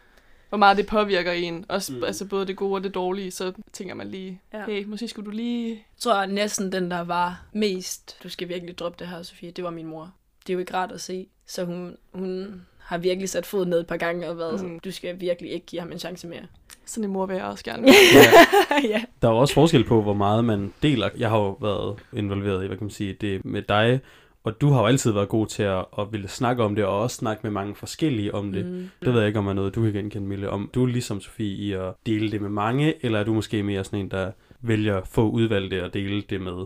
Hvor 0.49 0.59
meget 0.59 0.77
det 0.77 0.87
påvirker 0.87 1.33
en. 1.33 1.65
Også, 1.69 1.93
Mm. 1.93 2.05
altså, 2.05 2.25
både 2.25 2.47
det 2.47 2.57
gode 2.57 2.75
og 2.75 2.85
det 2.85 2.95
dårlige, 2.95 3.31
så 3.31 3.53
tænker 3.73 3.95
man 3.95 4.09
lige, 4.09 4.41
Ja. 4.53 4.65
hey, 4.67 4.85
måske 4.85 5.09
skulle 5.09 5.27
du 5.27 5.31
lige... 5.31 5.69
Jeg 5.69 5.77
tror 5.99 6.27
næsten 6.27 6.73
den, 6.73 6.91
der 6.91 7.01
var 7.01 7.47
mest, 7.53 8.17
du 8.23 8.29
skal 8.29 8.49
virkelig 8.49 8.79
droppe 8.79 8.97
det 8.99 9.09
her, 9.09 9.23
Sofie, 9.23 9.51
det 9.51 9.65
var 9.65 9.71
min 9.71 9.87
mor. 9.87 10.13
Det 10.47 10.51
er 10.51 10.55
jo 10.55 10.61
ikke 10.61 10.75
rart 10.75 10.93
at 10.93 11.01
se. 11.01 11.27
Så 11.47 11.65
hun, 11.65 11.97
hun 12.15 12.63
har 12.79 12.99
virkelig 12.99 13.29
sat 13.29 13.47
foden 13.47 13.69
ned 13.71 13.81
et 13.81 13.87
par 13.87 13.97
gange 13.97 14.29
og 14.29 14.39
været 14.39 14.53
Mm. 14.53 14.59
sådan, 14.59 14.79
du 14.85 14.91
skal 14.91 15.21
virkelig 15.21 15.51
ikke 15.53 15.67
give 15.67 15.81
ham 15.81 15.93
en 15.93 15.99
chance 15.99 16.27
mere. 16.29 16.47
Sådan 16.89 17.05
en 17.05 17.13
mor 17.13 17.27
vil 17.27 17.37
jeg 17.37 17.45
også 17.45 17.65
gerne. 17.65 17.87
Ja. 18.15 18.89
ja. 18.89 19.03
Der 19.23 19.29
er 19.29 19.33
jo 19.33 19.39
også 19.39 19.55
forskel 19.55 19.85
på, 19.85 20.03
hvor 20.03 20.15
meget 20.15 20.45
man 20.45 20.73
deler. 20.83 21.09
Jeg 21.19 21.31
har 21.31 21.39
jo 21.39 21.57
været 21.61 21.97
involveret 22.13 22.65
i, 22.65 22.67
hvad 22.67 22.77
kan 22.77 22.85
man 22.85 22.91
sige, 22.91 23.17
det 23.21 23.45
med 23.45 23.63
dig, 23.63 24.01
og 24.45 24.61
du 24.61 24.71
har 24.71 24.81
jo 24.81 24.87
altid 24.87 25.13
været 25.13 25.29
god 25.29 25.47
til 25.47 25.63
at, 25.63 25.85
at 25.99 26.07
ville 26.13 26.29
snakke 26.29 26.65
om 26.65 26.75
det, 26.75 26.85
og 26.85 27.01
også 27.01 27.17
snakke 27.17 27.41
med 27.43 27.51
mange 27.51 27.75
forskellige 27.75 28.35
om 28.35 28.53
det. 28.53 28.67
Mm. 28.67 28.91
Det 29.05 29.13
ved 29.13 29.21
jeg 29.21 29.27
ikke, 29.27 29.39
om 29.39 29.47
er 29.47 29.53
noget, 29.53 29.75
du 29.75 29.83
kan 29.83 29.93
genkende, 29.93 30.29
Mille. 30.29 30.51
Om 30.51 30.71
du 30.75 30.83
er 30.83 30.87
ligesom 30.87 31.21
Sofie 31.21 31.57
i 31.57 31.73
at 31.73 31.95
dele 32.07 32.31
det 32.31 32.43
med 32.43 32.51
mange, 32.51 33.05
eller 33.05 33.19
er 33.19 33.25
du 33.25 33.35
måske 33.35 33.63
mere 33.63 33.85
sådan 33.85 33.99
en, 33.99 34.11
der 34.11 34.31
vælger 34.61 35.01
få 35.05 35.29
udvalgte 35.31 35.85
og 35.85 35.95
dele 35.95 36.23
det 36.31 36.41
med? 36.41 36.65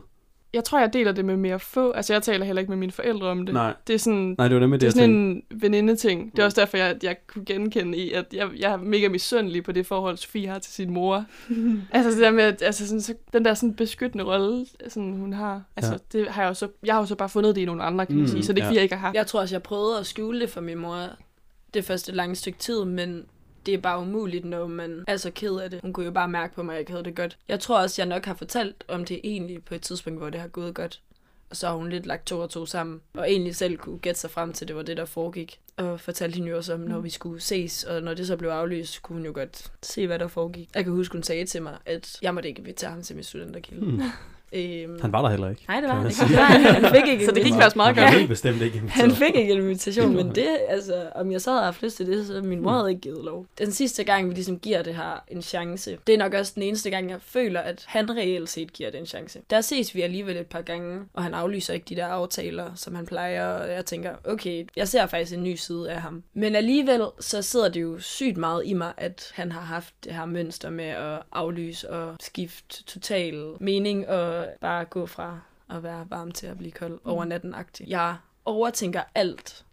Jeg 0.54 0.64
tror, 0.64 0.78
jeg 0.80 0.92
deler 0.92 1.12
det 1.12 1.24
med 1.24 1.36
mere 1.36 1.58
få. 1.60 1.90
Altså, 1.92 2.12
jeg 2.12 2.22
taler 2.22 2.44
heller 2.44 2.60
ikke 2.60 2.70
med 2.70 2.76
mine 2.78 2.92
forældre 2.92 3.26
om 3.28 3.46
det. 3.46 3.54
Nej, 3.54 3.74
Det 3.86 3.94
er 3.94 3.98
sådan, 3.98 4.34
nej 4.38 4.48
det 4.48 4.54
var 4.54 4.60
nemlig 4.60 4.80
det 4.80 4.86
det, 4.94 5.00
er 5.00 5.00
sådan 5.00 5.14
en 5.14 5.42
veninde-ting. 5.60 6.32
Det 6.32 6.38
er 6.38 6.44
også 6.44 6.60
derfor, 6.60 6.76
jeg, 6.76 6.96
jeg 7.02 7.16
kunne 7.26 7.44
genkende 7.44 7.98
i, 7.98 8.12
at 8.12 8.24
jeg, 8.32 8.48
jeg 8.58 8.72
er 8.72 8.76
mega 8.76 9.08
misundelig 9.08 9.64
på 9.64 9.72
det 9.72 9.86
forhold, 9.86 10.16
Sofie 10.16 10.48
har 10.48 10.58
til 10.58 10.72
sin 10.72 10.90
mor. 10.90 11.24
altså 11.92 12.10
det 12.10 12.18
der 12.18 12.30
med, 12.30 12.44
at 12.44 12.62
altså 12.62 12.86
sådan, 12.86 13.00
så, 13.00 13.14
den 13.32 13.44
der 13.44 13.54
sådan 13.54 13.74
beskyttende 13.74 14.24
rolle, 14.24 14.66
sådan, 14.88 15.12
hun 15.12 15.32
har. 15.32 15.62
Altså, 15.76 15.92
Ja. 15.92 16.18
det 16.18 16.28
har 16.28 16.42
jeg, 16.42 16.48
jo 16.48 16.54
så, 16.54 16.68
jeg 16.84 16.94
har 16.94 17.00
jo 17.00 17.06
så 17.06 17.14
bare 17.14 17.28
fundet 17.28 17.54
det 17.56 17.60
i 17.62 17.64
nogle 17.64 17.82
andre, 17.82 18.06
kan 18.06 18.14
man 18.16 18.22
Mm, 18.24 18.28
sige. 18.30 18.44
Så 18.44 18.52
det 18.52 18.62
er 18.62 18.64
ikke, 18.64 18.74
ja. 18.74 18.76
jeg 18.78 18.82
ikke 18.82 18.94
har 18.94 19.06
haft. 19.06 19.14
Jeg 19.16 19.26
tror 19.26 19.40
også, 19.40 19.54
jeg 19.54 19.62
prøvede 19.62 19.98
at 19.98 20.06
skjule 20.06 20.40
det 20.40 20.50
for 20.50 20.60
min 20.60 20.78
mor 20.78 20.98
det 21.74 21.84
første 21.84 22.12
lange 22.12 22.34
stykke 22.34 22.58
tid, 22.58 22.84
men 22.84 23.24
det 23.66 23.74
er 23.74 23.78
bare 23.78 24.00
umuligt, 24.00 24.44
når 24.44 24.66
man 24.66 25.04
er 25.08 25.16
så 25.16 25.30
ked 25.30 25.56
af 25.56 25.70
det. 25.70 25.80
Hun 25.80 25.92
kunne 25.92 26.06
jo 26.06 26.12
bare 26.12 26.28
mærke 26.28 26.54
på 26.54 26.62
mig, 26.62 26.78
at 26.78 26.88
jeg 26.88 26.94
havde 26.94 27.04
det 27.04 27.16
godt. 27.16 27.38
Jeg 27.48 27.60
tror 27.60 27.78
også, 27.78 28.02
jeg 28.02 28.08
nok 28.08 28.24
har 28.24 28.34
fortalt 28.34 28.84
om 28.88 29.04
det 29.04 29.20
egentlig 29.24 29.64
på 29.64 29.74
et 29.74 29.82
tidspunkt, 29.82 30.18
hvor 30.20 30.30
det 30.30 30.40
har 30.40 30.48
gået 30.48 30.74
godt. 30.74 31.00
Og 31.50 31.56
så 31.56 31.66
har 31.66 31.74
hun 31.74 31.88
lidt 31.88 32.06
lagt 32.06 32.26
to 32.26 32.40
og 32.40 32.50
to 32.50 32.66
sammen, 32.66 33.00
og 33.14 33.30
egentlig 33.30 33.56
selv 33.56 33.76
kunne 33.76 33.98
gætte 33.98 34.20
sig 34.20 34.30
frem 34.30 34.52
til, 34.52 34.64
at 34.64 34.68
det 34.68 34.76
var 34.76 34.82
det, 34.82 34.96
der 34.96 35.04
foregik. 35.04 35.60
Og 35.76 36.00
fortalte 36.00 36.36
hende 36.36 36.50
jo 36.50 36.56
også 36.56 36.74
om, 36.74 36.80
når 36.80 37.00
vi 37.00 37.10
skulle 37.10 37.40
ses, 37.40 37.84
og 37.84 38.02
når 38.02 38.14
det 38.14 38.26
så 38.26 38.36
blev 38.36 38.50
aflyst, 38.50 39.02
kunne 39.02 39.16
hun 39.16 39.26
jo 39.26 39.32
godt 39.34 39.72
se, 39.82 40.06
hvad 40.06 40.18
der 40.18 40.28
foregik. 40.28 40.68
Jeg 40.74 40.84
kan 40.84 40.92
huske, 40.92 41.12
hun 41.12 41.22
sagde 41.22 41.46
til 41.46 41.62
mig, 41.62 41.78
at 41.86 42.18
jeg 42.22 42.34
måtte 42.34 42.48
ikke 42.48 42.60
invitere 42.60 42.90
ham 42.90 43.02
til 43.02 43.16
min 43.16 43.24
studenterkilde. 43.24 43.86
Hmm. 43.86 44.00
Øhm, 44.54 44.98
Han 45.00 45.12
var 45.12 45.22
der 45.22 45.28
heller 45.30 45.50
ikke. 45.50 45.62
Nej, 45.68 45.80
det 45.80 45.88
var 45.88 45.94
han 45.94 46.06
ikke. 46.10 46.24
Han 46.24 46.94
fik 46.94 47.12
ikke 47.12 47.24
Så 47.26 47.32
det 47.32 47.44
gik 47.44 47.52
faktisk 47.54 47.76
meget 47.76 47.96
Han 47.96 48.04
godt. 48.04 48.14
helt 48.16 48.28
bestemt 48.28 48.62
ikke. 48.62 48.82
Han 48.88 49.10
fik 49.10 49.34
ikke 49.34 49.52
en 49.52 49.58
invitation, 49.58 50.16
men 50.16 50.34
det, 50.34 50.46
altså, 50.68 51.06
om 51.14 51.32
jeg 51.32 51.40
så 51.40 51.50
havde 51.50 51.64
haft 51.64 51.82
lyst 51.82 51.96
til 51.96 52.06
det, 52.06 52.26
så 52.26 52.40
min 52.44 52.60
mor 52.60 52.70
havde 52.70 52.90
ikke 52.90 53.00
givet 53.00 53.24
lov. 53.24 53.46
Den 53.58 53.72
sidste 53.72 54.04
gang, 54.04 54.28
vi 54.28 54.34
ligesom 54.34 54.58
giver 54.58 54.82
det 54.82 54.94
her 54.94 55.24
en 55.28 55.42
chance, 55.42 55.98
det 56.06 56.14
er 56.14 56.18
nok 56.18 56.34
også 56.34 56.52
den 56.54 56.62
eneste 56.62 56.90
gang, 56.90 57.10
jeg 57.10 57.18
føler, 57.22 57.60
at 57.60 57.84
han 57.86 58.16
reelt 58.16 58.48
set 58.48 58.72
giver 58.72 58.90
det 58.90 59.00
en 59.00 59.06
chance. 59.06 59.40
Der 59.50 59.60
ses 59.60 59.94
vi 59.94 60.02
alligevel 60.02 60.36
et 60.36 60.46
par 60.46 60.62
gange, 60.62 61.00
og 61.14 61.22
han 61.22 61.34
aflyser 61.34 61.74
ikke 61.74 61.86
de 61.88 61.96
der 61.96 62.06
aftaler, 62.06 62.70
som 62.74 62.94
han 62.94 63.06
plejer, 63.06 63.46
og 63.46 63.72
jeg 63.72 63.86
tænker, 63.86 64.10
okay, 64.24 64.66
jeg 64.76 64.88
ser 64.88 65.06
faktisk 65.06 65.32
en 65.34 65.42
ny 65.42 65.54
side 65.54 65.90
af 65.90 66.00
ham. 66.00 66.22
Men 66.34 66.56
alligevel, 66.56 67.02
så 67.20 67.42
sidder 67.42 67.68
det 67.68 67.82
jo 67.82 67.98
sygt 67.98 68.36
meget 68.36 68.62
i 68.66 68.72
mig, 68.72 68.92
at 68.96 69.32
han 69.34 69.52
har 69.52 69.60
haft 69.60 69.94
det 70.04 70.12
her 70.14 70.24
mønster 70.26 70.70
med 70.70 70.84
at 70.84 71.18
aflyse 71.32 71.90
og 71.90 72.16
skifte 72.20 72.84
total 72.84 73.44
mening, 73.60 74.08
og 74.08 74.41
bare 74.60 74.84
gå 74.84 75.06
fra 75.06 75.40
at 75.70 75.82
være 75.82 76.06
varm 76.10 76.32
til 76.32 76.46
at 76.46 76.58
blive 76.58 76.72
kold 76.72 77.00
over 77.04 77.24
natten-agtig. 77.24 77.84
Jeg 77.88 78.16
overtænker 78.44 79.02
alt, 79.14 79.64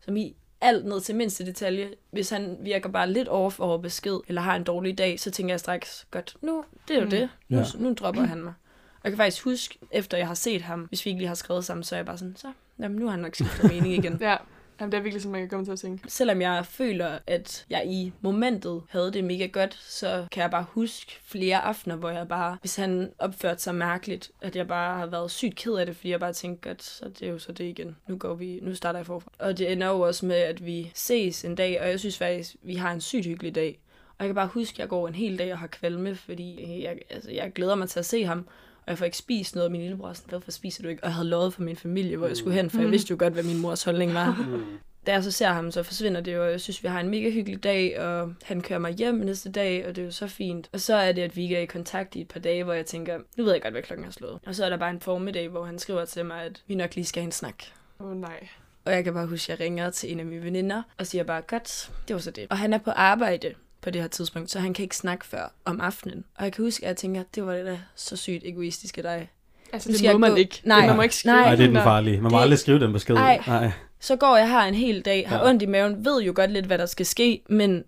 som 0.00 0.16
i 0.16 0.36
alt 0.60 0.84
ned 0.86 1.00
til 1.00 1.14
mindste 1.14 1.46
detalje. 1.46 1.90
Hvis 2.10 2.30
han 2.30 2.56
virker 2.60 2.88
bare 2.88 3.10
lidt 3.10 3.28
off 3.28 3.60
over 3.60 3.78
besked, 3.78 4.18
eller 4.28 4.40
har 4.42 4.56
en 4.56 4.64
dårlig 4.64 4.98
dag, 4.98 5.20
så 5.20 5.30
tænker 5.30 5.52
jeg 5.52 5.60
straks, 5.60 6.06
godt, 6.10 6.36
nu, 6.40 6.64
det 6.88 6.94
er 6.96 6.98
jo 6.98 7.04
Mm. 7.04 7.10
det. 7.10 7.28
Nu, 7.48 7.58
Ja. 7.58 7.64
nu 7.78 7.92
dropper 7.94 8.22
han 8.22 8.42
mig. 8.42 8.52
Og 8.94 9.00
jeg 9.04 9.12
kan 9.12 9.16
faktisk 9.16 9.44
huske, 9.44 9.78
efter 9.90 10.18
jeg 10.18 10.26
har 10.26 10.34
set 10.34 10.62
ham, 10.62 10.80
hvis 10.80 11.04
vi 11.04 11.10
ikke 11.10 11.20
lige 11.20 11.28
har 11.28 11.34
skrevet 11.34 11.64
sammen, 11.64 11.84
så 11.84 11.94
er 11.94 11.98
jeg 11.98 12.06
bare 12.06 12.18
sådan, 12.18 12.36
så, 12.36 12.52
jamen, 12.78 12.98
nu 12.98 13.04
har 13.04 13.10
han 13.10 13.20
nok 13.20 13.34
skiftet 13.34 13.70
mening 13.72 13.94
igen. 13.94 14.18
Ja, 14.30 14.36
Jamen, 14.80 14.92
det 14.92 14.98
er 14.98 15.02
virkelig 15.02 15.22
sådan, 15.22 15.32
man 15.32 15.40
kan 15.40 15.48
komme 15.48 15.64
til 15.64 15.72
at 15.72 15.78
tænke. 15.78 16.10
Selvom 16.10 16.40
jeg 16.40 16.66
føler, 16.66 17.18
at 17.26 17.66
jeg 17.70 17.86
i 17.86 18.12
momentet 18.20 18.82
havde 18.88 19.12
det 19.12 19.24
mega 19.24 19.46
godt, 19.46 19.74
så 19.74 20.26
kan 20.32 20.42
jeg 20.42 20.50
bare 20.50 20.66
huske 20.68 21.18
flere 21.22 21.60
aftener, 21.60 21.96
hvor 21.96 22.10
jeg 22.10 22.28
bare, 22.28 22.56
hvis 22.60 22.76
han 22.76 23.12
opførte 23.18 23.62
sig 23.62 23.74
mærkeligt, 23.74 24.30
at 24.40 24.56
jeg 24.56 24.68
bare 24.68 24.98
har 24.98 25.06
været 25.06 25.30
sygt 25.30 25.56
ked 25.56 25.72
af 25.72 25.86
det, 25.86 25.96
fordi 25.96 26.10
jeg 26.10 26.20
bare 26.20 26.32
tænkte, 26.32 26.68
godt, 26.68 26.82
så 26.82 27.08
det 27.08 27.22
er 27.28 27.32
jo 27.32 27.38
så 27.38 27.52
det 27.52 27.64
igen. 27.64 27.96
Nu 28.06 28.16
går 28.16 28.34
vi, 28.34 28.58
nu 28.62 28.74
starter 28.74 28.98
jeg 28.98 29.06
forfra. 29.06 29.32
Og 29.38 29.58
det 29.58 29.72
ender 29.72 29.86
jo 29.88 30.00
også 30.00 30.26
med, 30.26 30.36
at 30.36 30.66
vi 30.66 30.90
ses 30.94 31.44
en 31.44 31.54
dag, 31.54 31.80
og 31.80 31.88
jeg 31.88 32.00
synes 32.00 32.18
faktisk, 32.18 32.56
vi 32.62 32.74
har 32.74 32.92
en 32.92 33.00
sygt 33.00 33.26
hyggelig 33.26 33.54
dag. 33.54 33.80
Og 34.08 34.24
jeg 34.24 34.28
kan 34.28 34.34
bare 34.34 34.46
huske, 34.46 34.74
at 34.74 34.78
jeg 34.78 34.88
går 34.88 35.08
en 35.08 35.14
hel 35.14 35.38
dag 35.38 35.52
og 35.52 35.58
har 35.58 35.66
kvalme, 35.66 36.14
fordi 36.14 36.82
jeg, 36.82 36.98
altså, 37.10 37.30
jeg 37.30 37.52
glæder 37.52 37.74
mig 37.74 37.88
til 37.88 37.98
at 37.98 38.06
se 38.06 38.24
ham. 38.24 38.48
Og 38.88 38.92
jeg 38.92 38.98
får 38.98 39.04
ikke 39.04 39.16
spist 39.16 39.54
noget, 39.54 39.66
og 39.66 39.72
min 39.72 39.80
lillebror 39.80 40.12
sådan, 40.12 40.30
hvorfor 40.30 40.50
spiser 40.50 40.82
du 40.82 40.88
ikke? 40.88 41.02
Og 41.04 41.06
jeg 41.06 41.14
havde 41.14 41.28
lovet 41.28 41.54
for 41.54 41.62
min 41.62 41.76
familie, 41.76 42.16
hvor 42.16 42.26
jeg 42.26 42.36
skulle 42.36 42.56
hen, 42.56 42.70
for 42.70 42.78
jeg 42.78 42.86
Mm. 42.86 42.92
vidste 42.92 43.10
jo 43.10 43.16
godt, 43.18 43.32
hvad 43.32 43.42
min 43.42 43.58
mors 43.58 43.82
holdning 43.84 44.14
var. 44.14 44.46
Mm. 44.48 44.64
Da 45.06 45.12
jeg 45.12 45.24
så 45.24 45.30
ser 45.30 45.48
ham, 45.48 45.70
så 45.70 45.82
forsvinder 45.82 46.20
det 46.20 46.34
jo, 46.34 46.44
og 46.44 46.50
jeg 46.50 46.60
synes, 46.60 46.82
vi 46.82 46.88
har 46.88 47.00
en 47.00 47.08
mega 47.08 47.30
hyggelig 47.30 47.62
dag, 47.64 48.00
og 48.00 48.34
han 48.42 48.60
kører 48.60 48.78
mig 48.78 48.92
hjem 48.92 49.14
næste 49.14 49.50
dag, 49.50 49.86
og 49.86 49.96
det 49.96 50.02
er 50.02 50.06
jo 50.06 50.10
så 50.12 50.26
fint. 50.26 50.68
Og 50.72 50.80
så 50.80 50.94
er 50.94 51.12
det, 51.12 51.22
at 51.22 51.36
vi 51.36 51.42
ikke 51.42 51.56
er 51.56 51.60
i 51.60 51.66
kontakt 51.66 52.14
i 52.14 52.20
et 52.20 52.28
par 52.28 52.40
dage, 52.40 52.64
hvor 52.64 52.72
jeg 52.72 52.86
tænker, 52.86 53.18
nu 53.36 53.44
ved 53.44 53.52
jeg 53.52 53.62
godt, 53.62 53.74
hvad 53.74 53.82
klokken 53.82 54.06
er 54.06 54.10
slået. 54.10 54.38
Og 54.46 54.54
så 54.54 54.64
er 54.64 54.68
der 54.68 54.76
bare 54.76 54.90
en 54.90 55.00
formiddag, 55.00 55.48
hvor 55.48 55.64
han 55.64 55.78
skriver 55.78 56.04
til 56.04 56.24
mig, 56.24 56.42
at 56.42 56.62
vi 56.66 56.74
nok 56.74 56.94
lige 56.94 57.04
skal 57.04 57.20
have 57.20 57.26
en 57.26 57.32
snak. 57.32 57.54
Åh 58.00 58.06
oh, 58.06 58.16
nej. 58.16 58.48
Og 58.84 58.92
jeg 58.92 59.04
kan 59.04 59.14
bare 59.14 59.26
huske, 59.26 59.52
at 59.52 59.58
jeg 59.58 59.64
ringer 59.64 59.90
til 59.90 60.12
en 60.12 60.20
af 60.20 60.26
mine 60.26 60.44
veninder 60.44 60.82
og 60.98 61.06
siger 61.06 61.24
bare, 61.24 61.42
godt, 61.42 61.90
det 62.08 62.14
var 62.14 62.20
så 62.20 62.30
det. 62.30 62.46
Og 62.50 62.58
han 62.58 62.72
er 62.72 62.78
på 62.78 62.90
arbejde 62.90 63.54
på 63.82 63.90
det 63.90 64.00
her 64.00 64.08
tidspunkt, 64.08 64.50
så 64.50 64.60
han 64.60 64.74
kan 64.74 64.82
ikke 64.82 64.96
snakke 64.96 65.26
før 65.26 65.52
om 65.64 65.80
aftenen. 65.80 66.24
Og 66.36 66.44
jeg 66.44 66.52
kan 66.52 66.64
huske, 66.64 66.84
at 66.84 66.88
jeg 66.88 66.96
tænker, 66.96 67.22
det 67.34 67.46
var 67.46 67.52
da 67.54 67.78
så 67.96 68.16
sygt 68.16 68.42
egoistisk 68.46 68.96
af 68.98 69.02
dig. 69.02 69.28
Altså, 69.72 69.88
det 69.88 69.98
skal 69.98 70.12
må 70.12 70.18
man 70.18 70.30
gå- 70.30 70.36
ikke. 70.36 70.60
Nej. 70.64 70.78
Det, 70.78 70.86
man 70.86 70.96
må 70.96 71.02
ikke 71.02 71.14
skrive 71.14 71.34
Nej. 71.34 71.44
Nej, 71.44 71.54
det 71.54 71.62
er 71.64 71.66
den 71.68 71.76
farlige. 71.76 72.20
Man 72.20 72.32
må 72.32 72.38
Det- 72.38 72.42
aldrig 72.42 72.58
skrive 72.58 72.80
den 72.80 72.92
besked. 72.92 73.14
Ej. 73.16 73.42
Nej. 73.46 73.70
Så 74.00 74.16
går 74.16 74.36
jeg 74.36 74.48
her 74.50 74.60
en 74.60 74.74
hel 74.74 75.00
dag, 75.00 75.28
har 75.28 75.36
Ja. 75.38 75.48
ondt 75.48 75.62
i 75.62 75.66
maven, 75.66 76.04
ved 76.04 76.22
jo 76.22 76.32
godt 76.36 76.50
lidt, 76.52 76.66
hvad 76.66 76.78
der 76.78 76.86
skal 76.86 77.06
ske, 77.06 77.42
men 77.48 77.84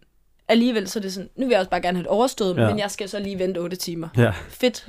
alligevel 0.49 0.89
så 0.89 0.99
er 0.99 1.01
det 1.01 1.13
sådan, 1.13 1.29
nu 1.37 1.47
vil 1.47 1.51
jeg 1.53 1.59
også 1.59 1.71
bare 1.71 1.81
gerne 1.83 1.97
have 1.99 2.03
det 2.03 2.11
overstået, 2.11 2.57
Ja. 2.57 2.69
men 2.69 2.79
jeg 2.79 2.91
skal 2.91 3.09
så 3.09 3.19
lige 3.19 3.39
vente 3.39 3.59
8 3.59 3.77
timer. 3.77 4.09
Ja, 4.17 4.33
Fedt. 4.49 4.87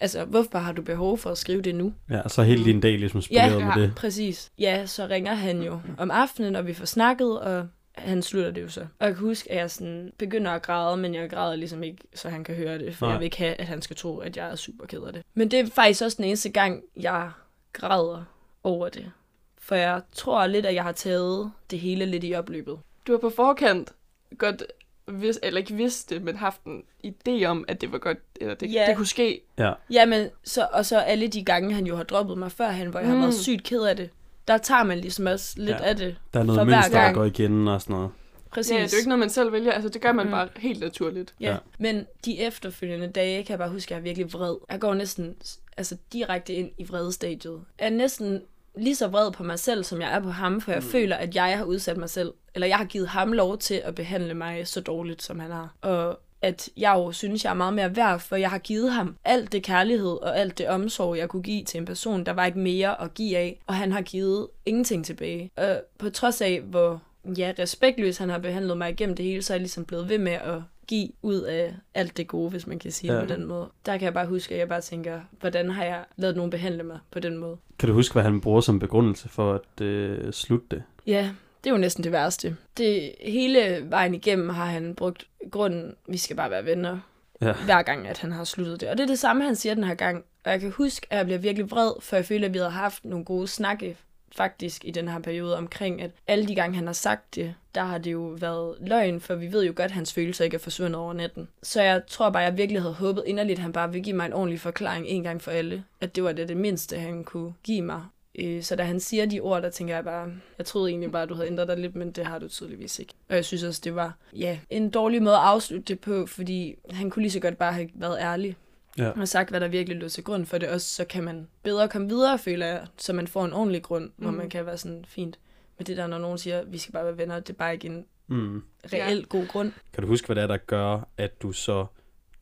Altså, 0.00 0.24
hvorfor 0.24 0.58
har 0.58 0.72
du 0.72 0.82
behov 0.82 1.18
for 1.18 1.30
at 1.30 1.38
skrive 1.38 1.62
det 1.62 1.74
nu? 1.74 1.92
ja, 2.10 2.20
så 2.28 2.42
hele 2.42 2.64
din 2.64 2.80
dag 2.80 2.98
ligesom 2.98 3.22
spoleret 3.22 3.52
Ja, 3.52 3.58
med 3.58 3.72
ja. 3.76 3.80
det. 3.80 3.92
Præcis. 3.96 4.50
Ja, 4.58 4.86
så 4.86 5.06
ringer 5.06 5.34
han 5.34 5.62
jo 5.62 5.80
om 5.98 6.10
aftenen, 6.10 6.56
og 6.56 6.66
vi 6.66 6.74
får 6.74 6.86
snakket, 6.86 7.40
og 7.40 7.66
han 7.94 8.22
slutter 8.22 8.50
det 8.50 8.62
jo 8.62 8.68
så. 8.68 8.80
Og 8.80 9.06
jeg 9.06 9.14
kan 9.14 9.24
huske, 9.24 9.52
at 9.52 9.58
jeg 9.58 9.70
sådan 9.70 10.12
begynder 10.18 10.50
at 10.50 10.62
græde, 10.62 10.96
men 10.96 11.14
jeg 11.14 11.30
græder 11.30 11.56
ligesom 11.56 11.82
ikke, 11.82 11.98
så 12.14 12.28
han 12.28 12.44
kan 12.44 12.54
høre 12.54 12.78
det, 12.78 12.96
for 12.96 13.06
Nej. 13.06 13.12
Jeg 13.12 13.20
vil 13.20 13.24
ikke 13.24 13.38
have, 13.38 13.54
at 13.54 13.66
han 13.66 13.82
skal 13.82 13.96
tro, 13.96 14.18
at 14.18 14.36
jeg 14.36 14.50
er 14.50 14.56
super 14.56 14.86
ked 14.86 15.02
af 15.02 15.12
det. 15.12 15.22
Men 15.34 15.50
det 15.50 15.60
er 15.60 15.66
faktisk 15.66 16.02
også 16.04 16.16
den 16.16 16.24
eneste 16.24 16.48
gang, 16.48 16.82
jeg 16.96 17.30
græder 17.72 18.24
over 18.64 18.88
det. 18.88 19.12
For 19.58 19.74
jeg 19.74 20.00
tror 20.12 20.46
lidt, 20.46 20.66
at 20.66 20.74
jeg 20.74 20.82
har 20.82 20.92
taget 20.92 21.50
det 21.70 21.78
hele 21.78 22.06
lidt 22.06 22.24
i 22.24 22.34
opløbet. 22.34 22.78
Du 23.06 23.12
har 23.12 23.18
på 23.18 23.30
forkant 23.30 23.92
godt 24.38 24.62
vis, 25.08 25.38
eller 25.42 25.58
ikke 25.60 25.74
vidst 25.74 26.10
det, 26.10 26.22
men 26.22 26.36
haft 26.36 26.64
en 26.64 26.82
idé 27.06 27.44
om, 27.44 27.64
at 27.68 27.80
det 27.80 27.92
var 27.92 27.98
godt, 27.98 28.18
eller 28.40 28.54
det, 28.54 28.72
Ja. 28.72 28.84
det 28.88 28.96
kunne 28.96 29.06
ske. 29.06 29.40
Ja, 29.58 29.72
Jamen, 29.90 30.28
så, 30.44 30.68
og 30.72 30.86
så 30.86 30.98
alle 30.98 31.28
de 31.28 31.44
gange, 31.44 31.74
han 31.74 31.86
jo 31.86 31.96
har 31.96 32.02
droppet 32.04 32.38
mig 32.38 32.52
førhen, 32.52 32.88
hvor 32.88 32.98
jeg 33.00 33.08
har 33.08 33.14
Mm. 33.14 33.20
været 33.22 33.34
sygt 33.34 33.62
ked 33.64 33.82
af 33.82 33.96
det, 33.96 34.10
der 34.48 34.58
tager 34.58 34.82
man 34.84 34.98
ligesom 34.98 35.26
også 35.26 35.54
lidt 35.56 35.70
Ja. 35.80 35.84
af 35.88 35.96
det. 35.96 36.16
der 36.34 36.40
er 36.40 36.44
noget 36.44 36.58
For 36.58 36.64
hver 36.64 36.76
mønster, 36.76 37.00
der 37.06 37.12
går 37.12 37.24
igen 37.24 37.68
og 37.68 37.80
sådan 37.80 37.94
noget. 37.96 38.10
Præcis. 38.50 38.70
Ja, 38.72 38.76
det 38.76 38.82
er 38.84 38.88
jo 38.92 38.96
ikke 38.98 39.08
noget, 39.08 39.18
man 39.20 39.30
selv 39.30 39.52
vælger. 39.52 39.72
Altså, 39.72 39.88
det 39.88 40.02
gør 40.02 40.12
man 40.12 40.26
Mm. 40.26 40.30
bare 40.32 40.48
helt 40.56 40.80
naturligt. 40.80 41.34
Ja. 41.40 41.46
Ja. 41.46 41.52
ja. 41.52 41.58
Men 41.78 42.06
de 42.24 42.40
efterfølgende 42.40 43.06
dage, 43.08 43.42
kan 43.44 43.50
jeg 43.50 43.58
bare 43.58 43.70
huske, 43.70 43.86
at 43.86 43.90
jeg 43.90 43.96
er 43.98 44.02
virkelig 44.02 44.32
vred. 44.32 44.56
Jeg 44.70 44.80
går 44.80 44.94
næsten 44.94 45.34
altså, 45.76 45.96
direkte 46.12 46.52
ind 46.54 46.70
i 46.78 46.88
vredestadiet. 46.88 47.60
Jeg 47.80 47.86
er 47.86 47.90
næsten 47.90 48.42
lige 48.78 48.96
så 48.96 49.08
vred 49.08 49.32
på 49.32 49.42
mig 49.42 49.58
selv, 49.58 49.84
som 49.84 50.00
jeg 50.00 50.14
er 50.14 50.20
på 50.20 50.30
ham, 50.30 50.60
for 50.60 50.72
jeg 50.72 50.80
mm. 50.80 50.88
føler, 50.88 51.16
at 51.16 51.34
jeg 51.34 51.58
har 51.58 51.64
udsat 51.64 51.96
mig 51.96 52.10
selv, 52.10 52.32
eller 52.54 52.66
jeg 52.66 52.76
har 52.76 52.84
givet 52.84 53.08
ham 53.08 53.32
lov 53.32 53.58
til 53.58 53.74
at 53.84 53.94
behandle 53.94 54.34
mig 54.34 54.68
så 54.68 54.80
dårligt, 54.80 55.22
som 55.22 55.40
han 55.40 55.50
har. 55.50 55.74
Og 55.82 56.20
at 56.44 56.68
jeg 56.76 56.92
jo 56.94 57.12
synes, 57.12 57.44
jeg 57.44 57.50
er 57.50 57.54
meget 57.54 57.74
mere 57.74 57.96
værd, 57.96 58.20
for 58.20 58.36
jeg 58.36 58.50
har 58.50 58.58
givet 58.58 58.92
ham 58.92 59.16
alt 59.24 59.52
det 59.52 59.62
kærlighed 59.62 60.22
og 60.22 60.38
alt 60.38 60.58
det 60.58 60.68
omsorg, 60.68 61.16
jeg 61.18 61.28
kunne 61.28 61.42
give 61.42 61.64
til 61.64 61.78
en 61.78 61.84
person. 61.84 62.26
Der 62.26 62.32
var 62.32 62.46
ikke 62.46 62.58
mere 62.58 63.02
at 63.02 63.14
give 63.14 63.36
af, 63.36 63.60
og 63.66 63.74
han 63.74 63.92
har 63.92 64.02
givet 64.02 64.46
ingenting 64.66 65.04
tilbage. 65.04 65.50
Og 65.56 65.82
på 65.98 66.10
trods 66.10 66.40
af, 66.40 66.60
hvor 66.60 67.02
ja, 67.38 67.52
respektløs 67.58 68.16
han 68.18 68.28
har 68.30 68.38
behandlet 68.38 68.78
mig 68.78 68.90
igennem 68.90 69.16
det 69.16 69.24
hele, 69.24 69.42
så 69.42 69.52
er 69.52 69.54
jeg 69.54 69.60
ligesom 69.60 69.84
blevet 69.84 70.08
ved 70.08 70.18
med 70.18 70.32
at 70.32 70.62
give 70.86 71.08
ud 71.22 71.40
af 71.40 71.74
alt 71.94 72.16
det 72.16 72.28
gode, 72.28 72.50
hvis 72.50 72.66
man 72.66 72.78
kan 72.78 72.90
sige 72.92 73.12
Ja. 73.12 73.18
ja. 73.18 73.24
på 73.26 73.34
den 73.34 73.44
måde. 73.46 73.68
Der 73.86 73.96
kan 73.98 74.04
jeg 74.04 74.14
bare 74.14 74.26
huske, 74.26 74.54
at 74.54 74.60
jeg 74.60 74.68
bare 74.68 74.80
tænker, 74.80 75.20
hvordan 75.40 75.70
har 75.70 75.84
jeg 75.84 76.04
lavet 76.16 76.36
nogen 76.36 76.50
behandle 76.50 76.82
mig 76.82 76.98
på 77.10 77.20
den 77.20 77.36
måde? 77.38 77.56
Kan 77.78 77.88
du 77.88 77.94
huske, 77.94 78.12
hvad 78.12 78.22
han 78.22 78.40
bruger 78.40 78.60
som 78.60 78.78
begrundelse 78.78 79.28
for 79.28 79.54
at 79.54 79.80
øh, 79.84 80.32
slutte 80.32 80.66
det? 80.70 80.82
Ja, 81.06 81.30
det 81.64 81.70
er 81.70 81.74
jo 81.74 81.80
næsten 81.80 82.04
det 82.04 82.12
værste. 82.12 82.56
Det 82.78 83.14
hele 83.20 83.86
vejen 83.90 84.14
igennem 84.14 84.48
har 84.48 84.64
han 84.66 84.94
brugt 84.94 85.26
grunden, 85.50 85.94
vi 86.08 86.16
skal 86.16 86.36
bare 86.36 86.50
være 86.50 86.64
venner, 86.64 86.98
Ja. 87.40 87.52
hver 87.52 87.82
gang, 87.82 88.08
at 88.08 88.18
han 88.18 88.32
har 88.32 88.44
sluttet 88.44 88.80
det. 88.80 88.88
Og 88.88 88.96
det 88.98 89.02
er 89.02 89.08
det 89.08 89.18
samme, 89.18 89.44
han 89.44 89.56
siger 89.56 89.74
den 89.74 89.84
her 89.84 89.94
gang. 89.94 90.24
Og 90.44 90.50
jeg 90.50 90.60
kan 90.60 90.70
huske, 90.70 91.06
at 91.10 91.18
jeg 91.18 91.24
bliver 91.26 91.38
virkelig 91.38 91.70
vred, 91.70 91.92
for 92.00 92.16
jeg 92.16 92.24
føler, 92.24 92.46
at 92.48 92.52
vi 92.54 92.58
havde 92.58 92.70
haft 92.70 93.04
nogle 93.04 93.24
gode 93.24 93.48
snakke 93.48 93.96
faktisk 94.36 94.84
i 94.84 94.90
den 94.90 95.08
her 95.08 95.18
periode 95.18 95.56
omkring, 95.56 96.02
at 96.02 96.10
alle 96.26 96.48
de 96.48 96.54
gange, 96.54 96.76
han 96.76 96.86
har 96.86 96.92
sagt 96.94 97.34
det, 97.34 97.54
der 97.74 97.80
har 97.82 97.98
det 97.98 98.12
jo 98.12 98.36
været 98.40 98.74
løgn, 98.80 99.20
for 99.20 99.34
vi 99.34 99.52
ved 99.52 99.64
jo 99.64 99.72
godt, 99.76 99.84
at 99.84 99.90
hans 99.90 100.12
følelser 100.12 100.44
ikke 100.44 100.54
er 100.54 100.58
forsvundet 100.58 101.00
over 101.00 101.12
natten. 101.12 101.48
Så 101.62 101.82
jeg 101.82 102.02
tror 102.08 102.30
bare, 102.30 102.44
at 102.44 102.50
jeg 102.50 102.58
virkelig 102.58 102.82
havde 102.82 102.94
håbet 102.94 103.24
inderligt, 103.26 103.58
at 103.58 103.62
han 103.62 103.72
bare 103.72 103.92
ville 103.92 104.04
give 104.04 104.16
mig 104.16 104.26
en 104.26 104.32
ordentlig 104.32 104.60
forklaring 104.60 105.06
en 105.06 105.22
gang 105.22 105.42
for 105.42 105.50
alle. 105.50 105.84
At 106.00 106.16
det 106.16 106.24
var 106.24 106.32
det, 106.32 106.48
det 106.48 106.56
mindste, 106.56 106.98
han 106.98 107.24
kunne 107.24 107.54
give 107.62 107.82
mig. 107.82 108.02
Øh, 108.38 108.62
Så 108.62 108.76
da 108.76 108.82
han 108.82 109.00
siger 109.00 109.26
de 109.26 109.40
ord, 109.40 109.62
der 109.62 109.70
tænker 109.70 109.94
jeg 109.94 110.04
bare, 110.04 110.32
jeg 110.58 110.66
troede 110.66 110.90
egentlig 110.90 111.12
bare, 111.12 111.22
at 111.22 111.28
du 111.28 111.34
havde 111.34 111.46
ændret 111.48 111.68
dig 111.68 111.76
lidt, 111.78 111.96
men 111.96 112.12
det 112.12 112.26
har 112.26 112.38
du 112.38 112.48
tydeligvis 112.48 112.98
ikke. 112.98 113.14
Og 113.28 113.36
jeg 113.36 113.44
synes 113.44 113.62
også, 113.62 113.80
det 113.84 113.94
var 113.94 114.16
ja, 114.32 114.58
en 114.70 114.90
dårlig 114.90 115.22
måde 115.22 115.34
at 115.34 115.42
afslutte 115.42 115.84
det 115.94 116.00
på, 116.00 116.26
fordi 116.26 116.74
han 116.90 117.10
kunne 117.10 117.22
lige 117.22 117.32
så 117.32 117.40
godt 117.40 117.58
bare 117.58 117.72
have 117.72 117.88
været 117.94 118.18
ærlig 118.20 118.56
Ja. 118.98 119.10
og 119.20 119.28
sagt, 119.28 119.50
hvad 119.50 119.60
der 119.60 119.68
virkelig 119.68 119.98
lå 119.98 120.08
til 120.08 120.24
grund 120.24 120.46
for 120.46 120.58
det 120.58 120.68
også, 120.68 120.94
så 120.94 121.04
kan 121.04 121.24
man 121.24 121.48
bedre 121.62 121.88
komme 121.88 122.08
videre, 122.08 122.38
føler 122.38 122.66
jeg, 122.66 122.86
så 122.98 123.12
man 123.12 123.26
får 123.26 123.44
en 123.44 123.52
ordentlig 123.52 123.82
grund, 123.82 124.10
hvor 124.16 124.30
Mm. 124.30 124.36
man 124.36 124.50
kan 124.50 124.66
være 124.66 124.76
sådan 124.78 125.04
fint. 125.08 125.38
Men 125.78 125.86
det 125.86 125.96
der, 125.96 126.06
når 126.06 126.18
nogen 126.18 126.38
siger, 126.38 126.62
vi 126.64 126.78
skal 126.78 126.92
bare 126.92 127.04
være 127.04 127.18
venner, 127.18 127.40
det 127.40 127.50
er 127.50 127.54
bare 127.54 127.72
ikke 127.74 127.86
en 127.86 128.04
Mm. 128.26 128.62
reel 128.92 129.16
ja. 129.18 129.24
god 129.28 129.46
grund. 129.46 129.72
Kan 129.92 130.02
du 130.02 130.08
huske, 130.08 130.26
hvad 130.26 130.36
det 130.36 130.42
er, 130.42 130.46
der 130.46 130.56
gør, 130.56 131.08
at 131.16 131.42
du 131.42 131.52
så 131.52 131.86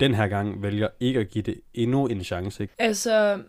den 0.00 0.14
her 0.14 0.28
gang 0.28 0.62
vælger 0.62 0.88
ikke 1.00 1.20
at 1.20 1.28
give 1.28 1.42
det 1.42 1.60
endnu 1.74 2.06
en 2.06 2.24
chance? 2.24 2.62
Ikke? 2.62 2.74
Altså, 2.78 3.42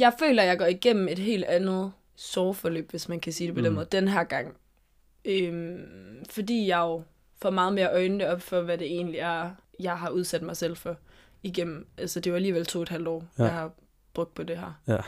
jeg 0.00 0.12
føler, 0.18 0.42
jeg 0.42 0.58
går 0.58 0.66
igennem 0.66 1.08
et 1.08 1.18
helt 1.18 1.44
andet 1.44 1.92
sorgforløb, 2.16 2.90
hvis 2.90 3.08
man 3.08 3.20
kan 3.20 3.32
sige 3.32 3.46
det 3.46 3.54
på 3.54 3.58
mm. 3.58 3.64
den 3.64 3.74
måde, 3.74 3.86
den 3.92 4.08
her 4.08 4.24
gang. 4.24 4.56
Øhm, 5.24 6.24
fordi 6.30 6.66
jeg 6.66 6.78
jo 6.78 7.02
får 7.42 7.50
meget 7.50 7.72
mere 7.72 7.92
øjnene 7.92 8.28
op 8.28 8.40
for, 8.40 8.60
hvad 8.60 8.78
det 8.78 8.86
egentlig 8.86 9.18
er, 9.18 9.50
jeg 9.80 9.98
har 9.98 10.10
udsat 10.10 10.42
mig 10.42 10.56
selv 10.56 10.76
for 10.76 10.96
igennem. 11.42 11.86
Altså, 11.98 12.20
det 12.20 12.32
var 12.32 12.36
alligevel 12.36 12.66
to 12.66 12.78
og 12.78 12.82
et 12.82 12.88
halvt 12.88 13.08
år, 13.08 13.24
ja. 13.38 13.44
jeg 13.44 13.52
har 13.52 13.70
brugt 14.14 14.34
på 14.34 14.42
det 14.42 14.58
her. 14.58 14.80
Ja. 14.88 14.98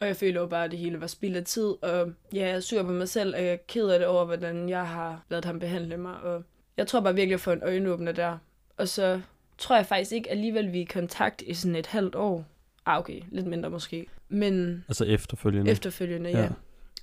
Og 0.00 0.06
jeg 0.06 0.16
føler 0.16 0.40
jo 0.40 0.46
bare, 0.46 0.64
at 0.64 0.70
det 0.70 0.78
hele 0.78 1.00
var 1.00 1.06
spild 1.06 1.36
af 1.36 1.44
tid, 1.44 1.74
og 1.82 2.12
ja, 2.32 2.46
jeg 2.46 2.50
er 2.50 2.60
sur 2.60 2.82
på 2.82 2.92
mig 2.92 3.08
selv, 3.08 3.34
og 3.34 3.42
jeg 3.42 3.52
er 3.52 3.56
ked 3.68 3.88
af 3.88 3.98
det 3.98 4.08
over, 4.08 4.24
hvordan 4.24 4.68
jeg 4.68 4.88
har 4.88 5.24
lavet 5.28 5.44
ham 5.44 5.58
behandle 5.58 5.96
mig, 5.96 6.20
og 6.20 6.44
jeg 6.76 6.86
tror 6.86 7.00
bare 7.00 7.14
virkelig 7.14 7.34
at 7.34 7.40
få 7.40 7.52
en 7.52 7.62
øjenåbner 7.62 8.12
der. 8.12 8.38
Og 8.76 8.88
så 8.88 9.20
tror 9.58 9.76
jeg 9.76 9.86
faktisk 9.86 10.12
ikke 10.12 10.30
alligevel, 10.30 10.72
vi 10.72 10.78
er 10.78 10.82
i 10.82 10.84
kontakt 10.84 11.42
i 11.42 11.54
sådan 11.54 11.76
et 11.76 11.86
halvt 11.86 12.14
år. 12.14 12.44
Ah, 12.88 12.98
okay, 12.98 13.20
lidt 13.30 13.46
mindre 13.46 13.70
måske. 13.70 14.06
Men 14.28 14.84
Altså 14.88 15.04
efterfølgende. 15.04 15.70
efterfølgende, 15.70 16.30
ja. 16.30 16.40
Ja. 16.42 16.48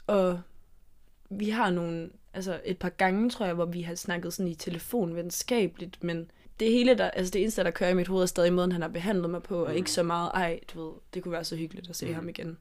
Og 0.08 0.42
vi 1.30 1.50
har 1.50 1.70
nogle, 1.70 2.10
altså 2.34 2.60
et 2.66 2.78
par 2.78 2.90
gange, 2.90 3.30
tror 3.30 3.46
jeg, 3.46 3.56
hvor 3.56 3.66
vi 3.66 3.82
har 3.82 3.96
snakket 3.96 4.34
sådan 4.34 4.52
i 4.52 4.56
telefon 4.56 5.16
venskabeligt, 5.16 6.04
men 6.04 6.32
det 6.60 6.72
hele, 6.72 6.98
der, 6.98 7.10
altså 7.10 7.32
det 7.32 7.42
eneste, 7.42 7.64
der 7.64 7.72
kører 7.72 7.90
i 7.90 7.94
mit 7.94 8.08
hoved, 8.08 8.22
er 8.22 8.26
stadig 8.26 8.54
måden, 8.54 8.72
han 8.72 8.82
har 8.82 8.90
behandlet 8.90 9.30
mig 9.30 9.44
på, 9.44 9.66
og 9.66 9.76
ikke 9.76 9.92
så 9.92 10.04
meget, 10.04 10.32
ej, 10.34 10.60
du 10.74 10.86
ved, 10.86 10.94
det 11.14 11.24
kunne 11.24 11.32
være 11.32 11.44
så 11.44 11.56
hyggeligt 11.56 11.90
at 11.90 11.96
se 11.96 12.06
Mm. 12.08 12.14
ham 12.14 12.30
igen. 12.30 12.58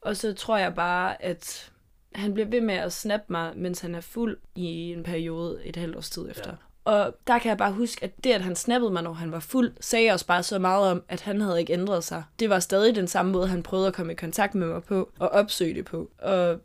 Og 0.00 0.16
så 0.16 0.32
tror 0.34 0.56
jeg 0.58 0.74
bare, 0.74 1.22
at 1.22 1.72
han 2.14 2.34
bliver 2.34 2.48
ved 2.48 2.60
med 2.60 2.74
at 2.74 2.92
snappe 2.92 3.26
mig, 3.28 3.52
mens 3.56 3.80
han 3.80 3.94
er 3.94 4.00
fuld 4.00 4.38
i 4.54 4.92
en 4.92 5.02
periode 5.02 5.60
et 5.64 5.76
halvt 5.76 5.96
års 5.96 6.10
tid 6.10 6.30
efter. 6.30 6.50
Ja. 6.50 6.56
Og 6.90 7.14
der 7.26 7.38
kan 7.38 7.48
jeg 7.48 7.58
bare 7.58 7.72
huske, 7.72 8.04
at 8.04 8.24
det, 8.24 8.32
at 8.32 8.40
han 8.40 8.56
snappede 8.56 8.92
mig, 8.92 9.02
når 9.02 9.12
han 9.12 9.32
var 9.32 9.40
fuld, 9.40 9.72
sagde 9.80 10.10
også 10.10 10.26
bare 10.26 10.42
så 10.42 10.58
meget 10.58 10.90
om, 10.90 11.02
at 11.08 11.20
han 11.20 11.40
havde 11.40 11.60
ikke 11.60 11.72
ændret 11.72 12.04
sig. 12.04 12.24
Det 12.38 12.50
var 12.50 12.58
stadig 12.58 12.94
den 12.94 13.06
samme 13.08 13.32
måde, 13.32 13.48
han 13.48 13.62
prøvede 13.62 13.88
at 13.88 13.94
komme 13.94 14.12
i 14.12 14.16
kontakt 14.16 14.54
med 14.54 14.66
mig 14.66 14.82
på, 14.84 15.10
og 15.18 15.28
opsøge 15.28 15.74
det 15.74 15.84
på. 15.84 16.10
Og 16.18 16.60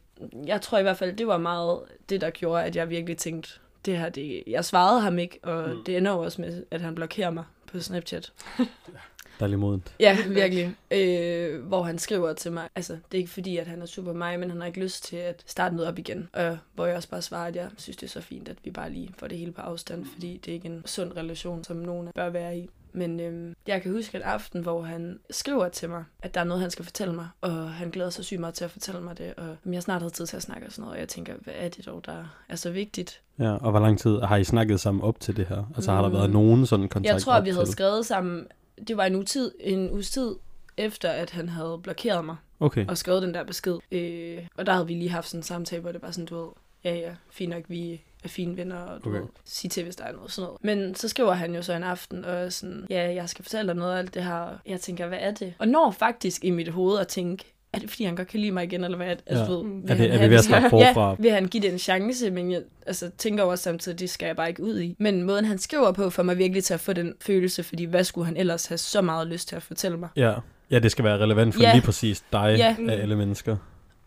jeg 0.46 0.62
tror 0.62 0.78
i 0.78 0.82
hvert 0.82 0.98
fald, 0.98 1.16
det 1.16 1.28
var 1.28 1.38
meget 1.38 1.80
det, 2.10 2.22
der 2.22 2.30
gjorde, 2.30 2.64
at 2.64 2.76
jeg 2.76 2.90
virkelig 2.90 3.18
tænkte, 3.18 3.50
det 3.86 3.98
her, 3.98 4.10
det, 4.10 4.44
jeg 4.48 4.66
svarede 4.66 5.02
ham 5.02 5.20
ikke, 5.20 5.40
og 5.44 5.70
mm. 5.70 5.84
det 5.84 5.98
ender 5.98 6.12
jo 6.12 6.20
også 6.20 6.42
med, 6.42 6.64
at 6.72 6.82
han 6.82 6.96
blokerer 6.96 7.30
mig 7.30 7.44
på 7.72 7.80
Snapchat. 7.80 8.34
Dejlig 9.40 9.60
modent. 9.60 9.96
Ja, 10.00 10.18
virkelig. 10.28 10.76
Øh, 10.92 11.64
hvor 11.68 11.84
han 11.84 11.98
skriver 12.00 12.34
til 12.34 12.52
mig, 12.52 12.68
altså 12.76 12.94
det 12.94 13.18
er 13.18 13.22
ikke 13.22 13.32
fordi, 13.32 13.58
at 13.58 13.68
han 13.68 13.82
er 13.82 13.86
super 13.86 14.14
mig, 14.14 14.40
men 14.40 14.50
han 14.50 14.60
har 14.60 14.68
ikke 14.68 14.80
lyst 14.80 15.04
til 15.04 15.16
at 15.16 15.44
starte 15.46 15.76
noget 15.76 15.90
op 15.92 16.00
igen. 16.00 16.30
Og 16.34 16.58
hvor 16.76 16.86
jeg 16.86 16.96
også 16.96 17.10
bare 17.10 17.22
svarer, 17.22 17.48
at 17.48 17.56
jeg 17.56 17.68
synes, 17.78 17.98
det 17.98 18.06
er 18.06 18.10
så 18.12 18.22
fint, 18.22 18.50
at 18.50 18.58
vi 18.64 18.72
bare 18.72 18.90
lige 18.92 19.14
får 19.18 19.28
det 19.28 19.38
hele 19.38 19.52
på 19.52 19.62
afstand, 19.62 20.06
fordi 20.14 20.38
det 20.46 20.52
er 20.52 20.56
ikke 20.56 20.68
en 20.68 20.84
sund 20.86 21.12
relation, 21.18 21.64
som 21.64 21.78
nogen 21.78 22.08
bør 22.16 22.30
være 22.30 22.58
i. 22.58 22.70
Men 22.98 23.20
øhm, 23.20 23.56
jeg 23.68 23.82
kan 23.82 23.92
huske 23.92 24.18
et 24.18 24.22
aften, 24.22 24.62
hvor 24.62 24.82
han 24.82 25.20
skriver 25.32 25.70
til 25.70 25.90
mig, 25.90 26.04
at 26.22 26.34
der 26.36 26.40
er 26.42 26.44
noget, 26.46 26.62
han 26.62 26.72
skal 26.72 26.86
fortælle 26.86 27.14
mig, 27.14 27.28
og 27.42 27.70
han 27.70 27.90
glæder 27.90 28.10
sig 28.10 28.26
sygt 28.26 28.40
meget 28.40 28.54
til 28.54 28.64
at 28.66 28.72
fortælle 28.72 29.02
mig 29.02 29.18
det, 29.18 29.34
og 29.38 29.74
jeg 29.74 29.84
snart 29.84 30.02
havde 30.02 30.14
tid 30.14 30.26
til 30.26 30.38
at 30.38 30.44
snakke 30.44 30.68
og 30.68 30.72
sådan 30.72 30.82
noget, 30.82 30.94
og 30.94 31.00
jeg 31.00 31.08
tænker, 31.10 31.34
hvad 31.44 31.54
er 31.58 31.70
det 31.70 31.86
dog, 31.86 32.06
der 32.06 32.26
er 32.50 32.56
så 32.56 32.72
vigtigt? 32.72 33.22
Ja, 33.40 33.52
og 33.52 33.72
hvor 33.72 33.80
lang 33.80 34.00
tid 34.00 34.20
har 34.20 34.38
I 34.38 34.44
snakket 34.44 34.80
sammen 34.80 35.04
op 35.04 35.20
til 35.20 35.38
det 35.38 35.46
her? 35.48 35.72
Altså 35.76 35.92
har 35.92 36.02
der 36.02 36.10
Mm. 36.10 36.16
været 36.16 36.30
nogen 36.30 36.66
sådan 36.66 36.88
kontakt 36.90 37.14
Jeg 37.14 37.22
tror, 37.22 37.42
vi 37.42 37.50
havde 37.50 37.72
skrevet 37.72 38.06
sammen, 38.06 38.48
det 38.88 38.98
var 38.98 39.06
en 39.06 39.16
uge 39.16 39.26
tid, 39.26 39.52
en 39.60 39.92
uges 39.92 40.10
tid 40.12 40.36
efter, 40.78 41.10
at 41.12 41.30
han 41.30 41.50
havde 41.50 41.80
blokeret 41.84 42.26
mig. 42.26 42.36
Okay, 42.60 42.88
og 42.88 42.98
skrevet 42.98 43.22
den 43.22 43.34
der 43.34 43.44
besked. 43.44 43.78
Øh, 43.92 44.48
og 44.58 44.66
der 44.66 44.74
havde 44.74 44.88
vi 44.88 44.94
lige 44.94 45.10
haft 45.10 45.28
sådan 45.28 45.40
en 45.40 45.44
samtale, 45.44 45.82
hvor 45.82 45.92
det 45.92 46.02
var 46.02 46.12
sådan, 46.12 46.26
du 46.26 46.42
ved, 46.44 46.50
ja 46.84 46.96
ja, 46.96 47.16
fint 47.32 47.50
nok, 47.50 47.64
vi 47.68 48.02
er 48.24 48.28
fine 48.28 48.58
venner, 48.58 48.78
og 48.78 49.04
du 49.04 49.10
Okay. 49.10 49.20
ved, 49.20 49.28
sige 49.46 49.70
til, 49.70 49.84
hvis 49.84 49.96
der 49.96 50.04
er 50.04 50.12
noget 50.12 50.32
sådan 50.32 50.46
noget. 50.48 50.64
Men 50.64 50.96
så 50.96 51.08
skriver 51.08 51.34
han 51.34 51.56
jo 51.56 51.62
så 51.62 51.74
en 51.74 51.84
aften, 51.84 52.26
og 52.26 52.54
sådan, 52.54 52.88
ja, 52.90 53.14
jeg 53.14 53.30
skal 53.30 53.44
fortælle 53.46 53.68
dig 53.68 53.76
noget 53.76 53.94
af 53.94 53.98
alt 53.98 54.14
det 54.14 54.24
her. 54.24 54.58
Jeg 54.66 54.82
tænker, 54.82 55.08
hvad 55.08 55.18
er 55.22 55.32
det? 55.32 55.54
Og 55.60 55.68
når 55.68 55.92
faktisk 55.92 56.44
i 56.44 56.50
mit 56.50 56.68
hoved 56.68 57.00
at 57.00 57.08
tænke, 57.08 57.54
er 57.76 57.80
det 57.80 57.90
fordi, 57.90 58.04
han 58.04 58.16
godt 58.16 58.28
kan 58.28 58.40
lide 58.40 58.52
mig 58.52 58.64
igen, 58.64 58.84
eller 58.84 58.98
hvad? 58.98 59.08
Altså, 59.08 59.44
Ja. 59.44 59.50
ved, 59.52 59.64
Mm. 59.64 59.82
Er 59.82 59.88
det, 59.88 59.98
han 59.98 60.12
er 60.12 60.18
vi 60.24 60.30
ved 60.30 60.38
at 60.38 60.44
starte 60.44 60.70
forfra? 60.70 61.10
Ja, 61.10 61.16
vil 61.20 61.32
han 61.32 61.46
give 61.46 61.64
det 61.64 61.72
en 61.74 61.80
chance, 61.80 62.32
men 62.32 62.52
jeg 62.52 62.62
altså, 62.86 63.10
tænker 63.18 63.44
også 63.44 63.64
samtidig, 63.64 64.00
det 64.00 64.10
skal 64.10 64.26
jeg 64.26 64.36
bare 64.36 64.50
ikke 64.50 64.64
ud 64.64 64.80
i. 64.80 64.96
Men 65.00 65.24
måden, 65.24 65.46
han 65.46 65.58
skriver 65.58 65.92
på, 65.92 66.10
får 66.10 66.24
mig 66.24 66.38
virkelig 66.38 66.64
til 66.64 66.74
at 66.74 66.80
få 66.80 66.94
den 66.94 67.14
følelse, 67.22 67.64
fordi 67.64 67.84
hvad 67.84 68.04
skulle 68.04 68.26
han 68.26 68.38
ellers 68.38 68.66
have 68.66 68.78
så 68.78 69.02
meget 69.02 69.28
lyst 69.28 69.48
til 69.48 69.56
at 69.56 69.64
fortælle 69.64 69.98
mig? 69.98 70.10
Ja. 70.16 70.34
ja, 70.72 70.80
det 70.80 70.92
skal 70.92 71.06
være 71.06 71.18
relevant 71.18 71.56
for 71.56 71.62
Ja. 71.62 71.74
lige 71.74 71.82
præcis 71.84 72.24
dig 72.34 72.56
Ja. 72.58 72.76
af 72.90 73.02
alle 73.02 73.16
mennesker. 73.16 73.58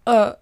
Og 0.04 0.36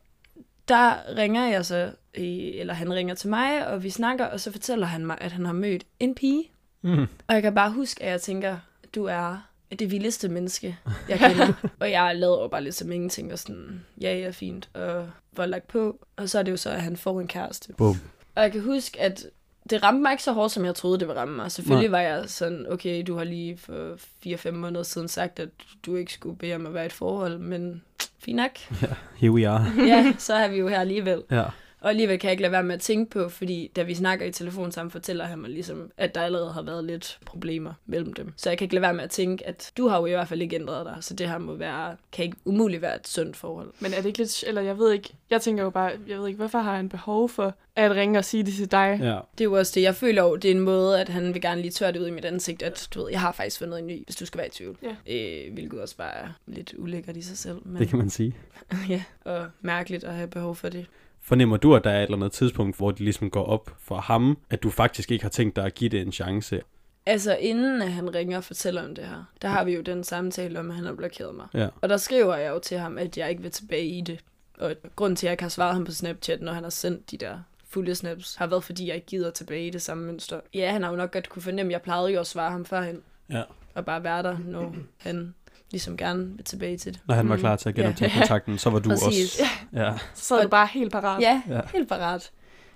der 0.69 0.93
ringer 1.17 1.47
jeg 1.47 1.65
så, 1.67 1.91
i- 2.17 2.53
eller 2.59 2.75
han 2.75 2.95
ringer 2.95 3.15
til 3.15 3.29
mig, 3.29 3.67
og 3.69 3.83
vi 3.83 3.91
snakker, 3.91 4.25
og 4.25 4.41
så 4.41 4.53
fortæller 4.53 4.87
han 4.87 5.07
mig, 5.07 5.17
at 5.21 5.33
han 5.33 5.47
har 5.47 5.53
mødt 5.53 5.85
en 6.01 6.15
pige. 6.15 6.45
Mm. 6.83 7.03
Og 7.03 7.35
jeg 7.35 7.43
kan 7.43 7.55
bare 7.55 7.71
huske, 7.73 8.03
at 8.05 8.11
jeg 8.11 8.21
tænker, 8.21 8.57
du 8.95 9.05
er 9.05 9.47
det 9.71 9.91
vildeste 9.91 10.29
menneske, 10.29 10.79
jeg 11.09 11.19
kender. 11.19 11.53
og 11.81 11.91
jeg 11.91 12.17
lavede 12.17 12.41
jo 12.43 12.49
bare 12.49 12.65
lidt 12.65 12.75
som 12.75 12.93
ingenting, 12.93 13.33
og 13.33 13.39
sådan, 13.39 13.85
ja, 14.01 14.19
ja, 14.19 14.31
fint, 14.31 14.69
og 14.75 15.09
var 15.33 15.47
lagt 15.47 15.69
på. 15.69 16.07
Og 16.17 16.29
så 16.29 16.39
er 16.39 16.43
det 16.43 16.53
jo 16.53 16.57
så, 16.57 16.71
at 16.71 16.83
han 16.83 16.97
får 16.97 17.21
en 17.21 17.29
kæreste. 17.29 17.73
Bum. 17.73 17.97
Og 18.35 18.43
jeg 18.43 18.53
kan 18.53 18.61
huske, 18.61 19.01
at 19.01 19.27
det 19.71 19.83
ramte 19.83 20.03
mig 20.03 20.13
ikke 20.13 20.23
så 20.23 20.33
hårdt, 20.33 20.53
som 20.53 20.65
jeg 20.65 20.75
troede, 20.75 20.99
det 20.99 21.09
ville 21.09 21.21
ramme 21.21 21.37
mig. 21.37 21.53
Selvfølgelig 21.53 21.91
var 21.91 22.01
jeg 22.01 22.25
sådan, 22.27 22.67
okay, 22.71 23.05
du 23.07 23.17
har 23.17 23.25
lige 23.25 23.57
for 23.57 23.95
4-5 24.27 24.51
måneder 24.51 24.83
siden 24.83 25.09
sagt, 25.09 25.41
at 25.41 25.49
du 25.87 25.97
ikke 25.97 26.13
skulle 26.13 26.37
bede 26.39 26.55
om 26.55 26.67
at 26.67 26.75
være 26.75 26.83
i 26.83 26.87
et 26.87 26.93
forhold, 26.93 27.39
men 27.39 27.83
fint 28.19 28.37
nok. 28.37 28.59
Here 29.21 29.33
we 29.33 29.49
are. 29.49 29.65
Ja, 29.87 30.13
så 30.19 30.35
er 30.35 30.49
vi 30.49 30.57
jo 30.57 30.69
her 30.69 30.81
alligevel. 30.81 31.23
Ja. 31.31 31.45
Og 31.81 31.91
alligevel 31.91 32.19
kan 32.19 32.29
jeg 32.29 32.33
ikke 32.33 32.43
lade 32.43 32.53
være 32.53 32.63
med 32.63 32.75
at 32.75 32.81
tænke 32.81 33.11
på, 33.11 33.29
fordi 33.29 33.71
da 33.77 33.83
vi 33.83 33.95
snakker 33.95 34.27
i 34.27 34.33
telefon 34.33 34.73
sammen, 34.73 34.91
fortæller 34.91 35.25
han 35.25 35.39
mig 35.39 35.51
ligesom, 35.51 35.91
at 35.97 36.15
der 36.15 36.21
allerede 36.21 36.53
har 36.53 36.63
været 36.63 36.85
lidt 36.85 37.19
problemer 37.27 37.73
mellem 37.87 38.13
dem. 38.13 38.33
Så 38.37 38.51
jeg 38.51 38.59
kan 38.59 38.65
ikke 38.65 38.75
lade 38.75 38.83
være 38.83 38.95
med 38.95 39.05
at 39.05 39.11
tænke, 39.11 39.47
at 39.47 39.73
du 39.77 39.89
har 39.89 39.99
jo 40.01 40.07
i 40.07 40.11
hvert 40.11 40.29
fald 40.29 40.43
ikke 40.43 40.57
ændret 40.57 40.87
dig, 40.87 40.97
så 41.01 41.15
det 41.15 41.29
her 41.29 41.39
må 41.39 41.55
være, 41.55 41.97
kan 42.13 42.25
ikke 42.25 42.37
umuligt 42.45 42.83
være 42.83 42.97
et 42.97 43.09
sundt 43.09 43.37
forhold. 43.37 43.73
Men 43.81 43.93
er 43.93 43.97
det 43.97 44.07
ikke 44.07 44.19
lidt... 44.19 44.45
Eller 44.47 44.63
jeg 44.63 44.79
ved 44.79 44.93
ikke... 44.93 45.15
Jeg 45.31 45.41
tænker 45.41 45.63
jo 45.63 45.71
bare... 45.71 45.93
Jeg 46.09 46.19
ved 46.19 46.27
ikke, 46.27 46.39
hvorfor 46.39 46.59
har 46.59 46.77
han 46.77 46.89
behov 46.89 47.29
for 47.29 47.55
at 47.77 47.91
ringe 47.91 48.19
og 48.19 48.25
sige 48.25 48.43
det 48.43 48.55
til 48.55 48.71
dig? 48.71 48.99
ja. 49.03 49.19
Det 49.39 49.41
er 49.41 49.45
jo 49.45 49.53
også 49.53 49.73
det, 49.75 49.83
jeg 49.83 49.95
føler 49.95 50.23
jo, 50.23 50.37
det 50.37 50.51
er 50.51 50.55
en 50.55 50.61
måde, 50.61 51.01
at 51.01 51.09
han 51.09 51.35
vil 51.35 51.43
gerne 51.43 51.61
lige 51.61 51.71
tørre 51.71 51.93
det 51.93 52.01
ud 52.01 52.07
i 52.07 52.11
mit 52.11 52.25
ansigt, 52.25 52.63
at 52.63 52.89
du 52.95 53.03
ved, 53.03 53.11
jeg 53.11 53.21
har 53.21 53.33
faktisk 53.33 53.59
fundet 53.59 53.79
en 53.79 53.87
ny, 53.87 54.05
hvis 54.05 54.17
du 54.17 54.27
skal 54.27 54.39
være 54.39 54.47
i 54.47 54.51
tvivl. 54.51 54.77
Ja. 54.83 55.15
Øh, 55.15 55.53
hvilket 55.55 55.81
også 55.81 55.97
bare 55.97 56.15
er 56.15 56.29
lidt 56.47 56.75
ulækkert 56.79 57.17
i 57.17 57.23
sig 57.23 57.39
selv. 57.39 57.59
Men, 57.65 57.83
Det 57.83 57.89
kan 57.89 57.99
man 57.99 58.11
sige. 58.11 58.37
ja, 58.89 59.03
og 59.25 59.47
mærkeligt 59.61 60.05
at 60.05 60.15
have 60.15 60.29
behov 60.29 60.57
for 60.57 60.69
det. 60.69 60.87
Fornemmer 61.27 61.57
du, 61.57 61.75
at 61.75 61.85
der 61.85 61.91
er 61.91 61.99
et 61.99 62.03
eller 62.03 62.17
andet 62.17 62.33
tidspunkt, 62.33 62.77
hvor 62.77 62.91
det 62.91 63.01
ligesom 63.01 63.31
går 63.31 63.45
op 63.45 63.71
for 63.79 63.97
ham, 63.97 64.39
at 64.51 64.63
du 64.63 64.71
faktisk 64.71 65.11
ikke 65.11 65.25
har 65.25 65.31
tænkt 65.31 65.57
dig 65.57 65.65
at 65.65 65.75
give 65.75 65.91
det 65.91 66.01
en 66.01 66.13
chance? 66.13 66.61
Altså, 67.07 67.37
inden 67.37 67.83
at 67.83 67.93
han 67.93 68.15
ringer 68.15 68.37
og 68.37 68.45
fortæller 68.45 68.85
om 68.85 68.95
det 68.95 69.05
her, 69.05 69.25
der 69.43 69.49
har 69.49 69.65
vi 69.65 69.75
jo 69.75 69.81
den 69.81 70.05
samtale 70.05 70.59
om, 70.59 70.71
at 70.71 70.77
han 70.77 70.85
har 70.85 70.95
blokeret 70.95 71.35
mig. 71.35 71.47
Ja. 71.55 71.69
Og 71.81 71.89
der 71.89 71.97
skriver 71.97 72.37
jeg 72.37 72.51
jo 72.51 72.59
til 72.59 72.79
ham, 72.79 72.99
at 72.99 73.19
jeg 73.19 73.31
ikke 73.31 73.43
vil 73.43 73.51
tilbage 73.51 73.87
i 73.87 74.01
det. 74.01 74.21
Og 74.59 74.75
grund 74.97 75.17
til, 75.17 75.27
at 75.27 75.29
jeg 75.29 75.33
ikke 75.33 75.45
har 75.45 75.49
svaret 75.49 75.75
ham 75.75 75.85
på 75.85 75.93
Snapchat, 75.93 76.43
når 76.43 76.53
han 76.53 76.63
har 76.63 76.71
sendt 76.71 77.11
de 77.11 77.17
der 77.17 77.39
fulde 77.69 77.95
snaps, 77.95 78.35
har 78.35 78.47
været, 78.47 78.65
fordi 78.65 78.89
jeg 78.89 78.95
ikke 78.95 79.07
gider 79.07 79.31
tilbage 79.31 79.67
i 79.67 79.71
det 79.71 79.83
samme 79.83 80.07
mønster. 80.07 80.41
Ja, 80.55 80.71
han 80.71 80.83
har 80.83 80.91
jo 80.91 80.97
nok 80.97 81.13
godt 81.13 81.29
kunne 81.29 81.43
fornemme, 81.43 81.73
jeg 81.73 81.83
plejede 81.83 82.09
jo 82.09 82.21
at 82.21 82.27
svare 82.27 82.51
ham 82.51 82.65
førhen. 82.65 83.03
Ja. 83.31 83.43
Og 83.75 83.85
bare 83.85 84.05
være 84.05 84.23
der, 84.23 84.39
når 84.39 84.75
han 84.97 85.35
ligesom 85.71 85.97
gerne 85.97 86.27
vil 86.37 86.45
tilbage 86.45 86.77
til 86.79 86.93
det. 86.95 87.01
Når 87.07 87.15
han 87.15 87.29
var 87.29 87.35
Mm. 87.35 87.41
klar 87.41 87.57
til 87.57 87.69
at 87.69 87.79
Ja. 87.79 87.83
genoptage 87.83 88.11
kontakten, 88.19 88.59
så 88.59 88.71
var 88.71 88.79
du 88.79 88.89
Præcis. 88.89 89.41
også... 89.41 89.43
Ja. 89.73 89.93
Så 90.15 90.25
sad 90.25 90.43
du 90.43 90.49
bare 90.49 90.67
helt 90.67 90.93
parat. 90.93 91.23
Ja, 91.23 91.43
Ja. 91.49 91.61
helt 91.75 91.89
parat 91.89 92.31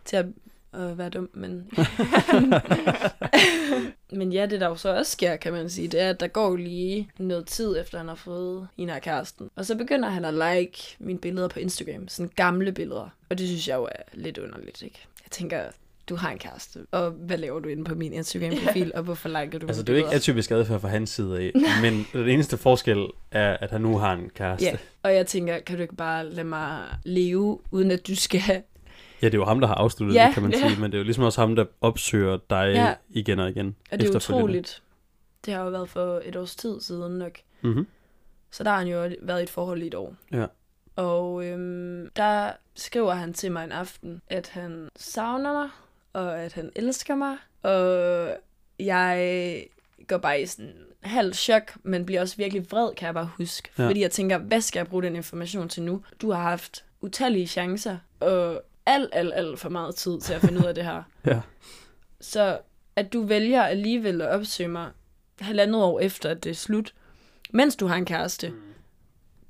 til 0.05 0.17
at 0.17 0.27
øh, 0.77 0.99
være 0.99 1.09
dum, 1.11 1.29
men... 1.35 1.71
men 4.13 4.33
ja, 4.33 4.47
det 4.47 4.61
der 4.61 4.67
jo 4.69 4.77
så 4.77 4.97
også 4.97 5.13
sker, 5.13 5.37
kan 5.37 5.53
man 5.53 5.71
sige, 5.71 5.89
det 5.89 6.01
er, 6.01 6.11
at 6.11 6.21
der 6.21 6.27
går 6.29 6.57
lige 6.57 7.11
noget 7.19 7.47
tid, 7.47 7.81
efter 7.81 7.99
han 7.99 8.09
har 8.09 8.15
fået 8.15 8.69
en 8.77 8.89
af 8.91 9.03
kæresten. 9.03 9.51
Og 9.57 9.67
så 9.67 9.75
begynder 9.77 10.09
han 10.09 10.25
at 10.25 10.35
like 10.35 10.97
mine 10.99 11.19
billeder 11.19 11.49
på 11.49 11.59
Instagram, 11.59 12.09
sådan 12.09 12.31
gamle 12.37 12.73
billeder. 12.73 13.09
Og 13.31 13.39
det 13.39 13.49
synes 13.49 13.69
jeg 13.69 13.77
jo 13.77 13.85
er 13.85 14.03
lidt 14.13 14.39
underligt, 14.39 14.83
ikke? 14.83 14.99
Jeg 15.25 15.31
tænker, 15.31 15.63
du 16.11 16.17
har 16.17 16.31
en 16.31 16.39
kæreste, 16.39 16.87
og 16.91 17.11
hvad 17.11 17.39
laver 17.39 17.61
du 17.61 17.69
inde 17.69 17.85
på 17.85 17.95
min 17.95 18.13
Instagram-profil, 18.13 18.93
og 18.97 19.03
hvorfor 19.03 19.29
liker 19.29 19.59
du 19.59 19.67
Altså, 19.67 19.83
det 19.83 19.89
er 19.89 19.99
jo 19.99 20.05
ikke 20.05 20.17
atypisk 20.17 20.51
adfærd 20.51 20.81
fra 20.81 20.89
hans 20.89 21.11
side 21.11 21.39
af, 21.39 21.53
men 21.83 22.07
den 22.13 22.29
eneste 22.29 22.57
forskel 22.57 23.07
er, 23.31 23.57
at 23.57 23.71
han 23.71 23.81
nu 23.81 23.99
har 23.99 24.13
en 24.13 24.31
kæreste. 24.35 24.67
Ja, 24.67 24.77
og 25.03 25.15
jeg 25.15 25.27
tænker, 25.27 25.59
kan 25.59 25.77
du 25.77 25.83
ikke 25.83 25.97
bare 25.97 26.27
lade 26.31 26.47
mig 26.47 26.83
leve, 27.05 27.59
uden 27.71 27.91
at 27.91 28.07
du 28.07 28.17
skal 28.17 28.41
Ja, 29.23 29.27
det 29.27 29.35
er 29.35 29.39
jo 29.39 29.45
ham, 29.45 29.61
der 29.61 29.67
har 29.67 29.75
afsluttet 29.75 30.17
Ja, 30.17 30.27
det, 30.27 30.35
kan 30.35 30.43
man 30.43 30.53
ja. 30.53 30.69
sige, 30.69 30.81
men 30.81 30.93
det 30.93 30.95
er 30.97 31.01
jo 31.01 31.05
ligesom 31.05 31.25
også 31.25 31.41
ham, 31.41 31.57
der 31.57 31.65
opsøger 31.81 32.39
dig 32.51 32.73
Ja. 32.75 32.95
igen 33.11 33.39
og 33.39 33.51
igen. 33.51 33.77
Og 33.93 34.01
det 34.01 34.11
er 34.11 34.17
utroligt. 34.17 34.83
Det 35.47 35.55
har 35.55 35.65
jo 35.65 35.71
været 35.71 35.89
for 35.89 36.23
et 36.25 36.37
års 36.37 36.57
tid 36.57 36.81
siden 36.81 37.19
nok. 37.19 37.33
Mm-hmm. 37.63 37.87
Så 38.51 38.65
der 38.65 38.71
har 38.71 38.79
han 38.79 38.87
jo 38.89 39.11
været 39.23 39.41
i 39.41 39.43
et 39.43 39.51
forhold 39.51 39.83
i 39.83 39.87
et 39.87 39.95
år. 39.95 40.15
Ja. 40.33 40.47
Og 40.97 41.45
øhm, 41.47 42.09
der 42.17 42.53
skriver 42.75 43.13
han 43.15 43.33
til 43.33 43.53
mig 43.53 43.65
en 43.65 43.73
aften, 43.73 44.23
at 44.29 44.49
han 44.49 44.89
savner 44.97 45.53
mig, 45.53 45.69
og 46.13 46.43
at 46.43 46.53
han 46.53 46.71
elsker 46.77 47.15
mig. 47.15 47.37
Og 47.63 48.29
jeg 48.79 49.67
går 50.07 50.19
bare 50.19 50.41
i 50.41 50.47
sådan 50.47 50.75
halv 51.03 51.35
chok, 51.35 51.73
men 51.83 52.07
bliver 52.07 52.21
også 52.21 52.37
virkelig 52.37 52.71
vred, 52.71 52.95
kan 52.95 53.07
jeg 53.07 53.15
bare 53.15 53.31
huske. 53.37 53.69
Ja. 53.79 53.87
Fordi 53.87 54.01
jeg 54.01 54.11
tænker, 54.11 54.39
hvad 54.39 54.61
skal 54.61 54.81
jeg 54.81 54.87
bruge 54.87 55.03
den 55.03 55.17
information 55.17 55.69
til 55.69 55.83
nu? 55.83 56.05
Du 56.21 56.31
har 56.31 56.43
haft 56.43 56.85
utallige 57.01 57.47
chancer, 57.47 57.99
og 58.21 58.63
alt, 58.87 59.11
alt, 59.13 59.35
alt 59.35 59.61
for 59.61 59.69
meget 59.69 59.95
tid 59.95 60.21
til 60.21 60.35
at 60.35 60.41
finde 60.41 60.61
ud 60.61 60.65
af 60.65 60.75
det 60.75 60.85
her. 60.85 61.03
Ja. 61.27 61.41
Så 62.21 62.59
at 62.97 63.13
du 63.13 63.23
vælger 63.23 63.63
alligevel 63.63 64.21
at 64.21 64.29
opsøge 64.29 64.69
mig 64.69 64.91
halvandet 65.41 65.83
år 65.83 66.01
efter, 66.01 66.31
at 66.31 66.45
det 66.45 66.51
er 66.51 66.55
slut, 66.55 66.95
mens 67.51 67.77
du 67.77 67.87
har 67.87 67.97
en 67.97 68.05
kæreste, 68.05 68.53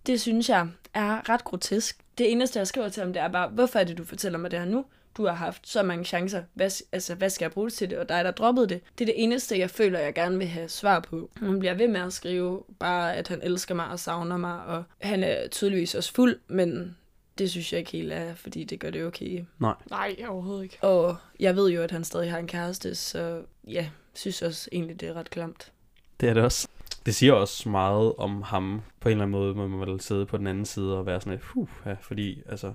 det 0.07 0.21
synes 0.21 0.49
jeg 0.49 0.69
er 0.95 1.29
ret 1.29 1.45
grotesk. 1.45 1.99
Det 2.19 2.33
eneste, 2.33 2.59
jeg 2.59 2.67
skriver 2.67 2.89
til 2.89 3.03
ham, 3.03 3.13
det 3.13 3.23
er 3.23 3.29
bare, 3.29 3.49
hvorfor 3.49 3.79
er 3.79 3.85
det, 3.85 3.99
du 3.99 4.05
fortæller 4.05 4.39
mig 4.39 4.51
det 4.51 4.59
her 4.59 4.67
nu? 4.67 4.85
Du 5.17 5.27
har 5.27 5.35
haft 5.35 5.69
så 5.69 5.83
mange 5.83 6.05
chancer. 6.05 6.43
Hvad, 6.55 6.71
altså, 6.93 7.15
hvad 7.15 7.31
skal 7.31 7.45
jeg 7.45 7.53
bruge 7.53 7.67
det 7.67 7.75
til 7.75 7.91
det? 7.91 7.99
Og 7.99 8.09
dig, 8.09 8.25
der 8.25 8.31
droppede 8.31 8.69
det. 8.69 8.81
Det 8.99 9.05
er 9.05 9.07
det 9.07 9.23
eneste, 9.23 9.59
jeg 9.59 9.71
føler, 9.71 9.99
jeg 9.99 10.15
gerne 10.15 10.39
vil 10.39 10.47
have 10.47 10.69
svar 10.69 11.01
på. 11.01 11.31
Han 11.37 11.59
bliver 11.59 11.75
ved 11.75 11.89
med 11.89 12.01
at 12.01 12.13
skrive 12.13 12.63
bare, 12.79 13.17
at 13.17 13.29
han 13.29 13.41
elsker 13.43 13.75
mig 13.75 13.89
og 13.89 13.99
savner 13.99 14.37
mig. 14.37 14.65
Og 14.65 14.85
han 15.01 15.25
er 15.25 15.49
tydeligvis 15.49 15.95
også 15.95 16.13
fuld, 16.13 16.39
men 16.49 16.97
det 17.39 17.51
synes 17.51 17.73
jeg 17.73 17.79
ikke 17.79 17.91
helt 17.91 18.13
er, 18.13 18.35
fordi 18.35 18.65
det 18.65 18.81
gør 18.81 18.91
det 18.91 19.05
okay. 19.05 19.45
Nej. 19.59 19.75
Nej, 19.91 20.17
overhovedet 20.29 20.63
ikke. 20.63 20.79
Og 20.83 21.17
jeg 21.41 21.57
ved 21.57 21.71
jo, 21.71 21.83
at 21.83 21.91
han 21.91 22.05
stadig 22.05 22.31
har 22.31 22.39
en 22.39 22.47
kæreste, 22.47 22.95
så 22.95 23.43
ja, 23.69 23.89
synes 24.15 24.43
også 24.43 24.69
egentlig, 24.73 25.01
det 25.01 25.09
er 25.09 25.15
ret 25.15 25.31
klamt. 25.31 25.73
Det 26.21 26.29
er 26.29 26.35
det 26.35 26.43
også. 26.43 26.69
Det 27.07 27.15
siger 27.15 27.33
også 27.33 27.69
meget 27.69 28.15
om 28.19 28.43
ham. 28.43 28.83
På 29.01 29.09
en 29.09 29.13
eller 29.13 29.25
anden 29.25 29.41
måde 29.41 29.55
må 29.55 29.69
man 29.69 29.89
vel 29.89 30.01
sidde 30.01 30.27
på 30.27 30.37
den 30.37 30.47
anden 30.47 30.65
side 30.65 30.99
og 30.99 31.07
være 31.07 31.21
sådan 31.21 31.33
lidt, 31.33 31.45
huh, 31.45 31.69
ja, 31.87 31.97
fordi 32.01 32.43
altså, 32.49 32.73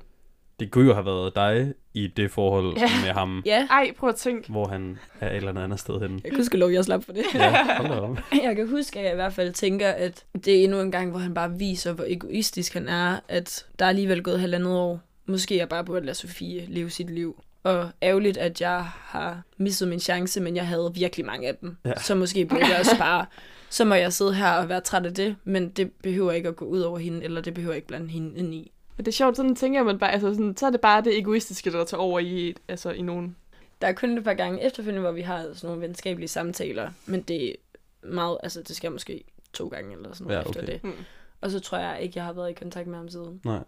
det 0.59 0.71
kunne 0.71 0.85
jo 0.87 0.93
have 0.93 1.05
været 1.05 1.35
dig 1.35 1.73
i 1.93 2.07
det 2.07 2.31
forhold 2.31 2.77
Ja. 2.77 2.89
med 3.05 3.13
ham, 3.13 3.41
Ja, 3.45 3.67
Ej, 3.69 3.91
prøv 3.97 4.09
at 4.09 4.15
tænke. 4.15 4.51
hvor 4.51 4.67
han 4.67 4.97
er 5.19 5.29
et 5.29 5.35
eller 5.35 5.61
andet 5.63 5.79
sted 5.79 5.99
henne. 6.01 6.21
jeg 6.23 6.33
kunne 6.33 6.45
sgu 6.45 6.57
lov, 6.57 6.69
jeg 6.71 6.85
slap 6.85 7.03
for 7.03 7.13
det. 7.13 7.23
Ja, 7.33 7.63
hold 7.77 7.87
da 7.89 7.95
op. 7.99 8.17
Jeg 8.43 8.55
kan 8.55 8.69
huske, 8.69 8.99
at 8.99 9.05
jeg 9.05 9.11
i 9.11 9.15
hvert 9.15 9.33
fald 9.33 9.53
tænker, 9.53 9.89
at 9.89 10.25
det 10.45 10.59
er 10.59 10.63
endnu 10.63 10.81
en 10.81 10.91
gang, 10.91 11.09
hvor 11.11 11.19
han 11.19 11.33
bare 11.33 11.57
viser, 11.57 11.93
hvor 11.93 12.05
egoistisk 12.07 12.73
han 12.73 12.89
er, 12.89 13.19
at 13.27 13.65
der 13.79 13.85
er 13.85 13.89
alligevel 13.89 14.23
gået 14.23 14.39
halvandet 14.39 14.73
år. 14.77 14.99
Måske 15.25 15.57
jeg 15.57 15.69
bare 15.69 15.83
burde 15.85 16.05
lade 16.05 16.17
Sofie 16.17 16.65
leve 16.67 16.89
sit 16.89 17.09
liv. 17.09 17.43
Og 17.63 17.89
ærgerligt, 18.03 18.37
at 18.37 18.61
jeg 18.61 18.83
har 18.85 19.41
misset 19.57 19.87
min 19.87 19.99
chance, 19.99 20.41
men 20.41 20.55
jeg 20.55 20.67
havde 20.67 20.91
virkelig 20.95 21.25
mange 21.25 21.47
af 21.47 21.55
dem. 21.55 21.77
Ja. 21.85 21.93
Så 21.99 22.15
måske 22.15 22.45
burde 22.45 22.65
jeg 22.67 22.79
også 22.79 22.97
bare, 22.97 23.25
så 23.69 23.85
må 23.85 23.95
jeg 23.95 24.13
sidde 24.13 24.33
her 24.33 24.51
og 24.51 24.69
være 24.69 24.81
træt 24.81 25.05
af 25.05 25.13
det, 25.13 25.35
men 25.43 25.69
det 25.69 25.91
behøver 26.03 26.31
ikke 26.31 26.49
at 26.49 26.55
gå 26.55 26.65
ud 26.65 26.79
over 26.79 26.97
hende, 26.99 27.23
eller 27.23 27.41
det 27.41 27.53
behøver 27.53 27.75
ikke 27.75 27.87
blande 27.87 28.07
hende 28.09 28.37
ind 28.37 28.53
i. 28.53 28.71
Men 28.97 29.05
det 29.05 29.11
er 29.11 29.15
sjovt, 29.15 29.37
sådan 29.37 29.55
tænker 29.55 29.83
man 29.83 29.99
bare, 29.99 30.11
altså 30.11 30.33
sådan, 30.33 30.57
så 30.57 30.65
er 30.65 30.69
det 30.69 30.81
bare 30.81 31.03
det 31.03 31.17
egoistiske, 31.17 31.71
der 31.71 31.85
tager 31.85 32.01
over 32.01 32.19
i, 32.19 32.55
altså 32.67 32.91
i 32.91 33.01
nogen. 33.01 33.35
Der 33.81 33.87
er 33.87 33.93
kun 33.93 34.17
et 34.17 34.23
par 34.23 34.33
gange 34.33 34.63
efterfølgende, 34.63 35.01
hvor 35.01 35.11
vi 35.11 35.21
har 35.21 35.41
sådan 35.41 35.67
nogle 35.67 35.81
venskabelige 35.81 36.27
samtaler, 36.27 36.91
men 37.05 37.21
det 37.21 37.49
er 37.49 37.55
meget, 38.03 38.37
altså 38.43 38.61
det 38.61 38.75
skal 38.75 38.91
måske 38.91 39.23
to 39.53 39.67
gange 39.67 39.93
eller 39.95 40.13
sådan 40.13 40.27
noget 40.27 40.43
Ja, 40.43 40.49
efter 40.49 40.61
okay. 40.61 40.71
det. 40.73 40.81
Hmm. 40.81 40.93
Og 41.41 41.51
så 41.51 41.59
tror 41.59 41.77
jeg 41.77 42.01
ikke, 42.01 42.13
jeg 42.17 42.25
har 42.25 42.33
været 42.33 42.49
i 42.49 42.53
kontakt 42.53 42.87
med 42.87 42.97
ham 42.97 43.09
siden. 43.09 43.41
Nej. 43.45 43.59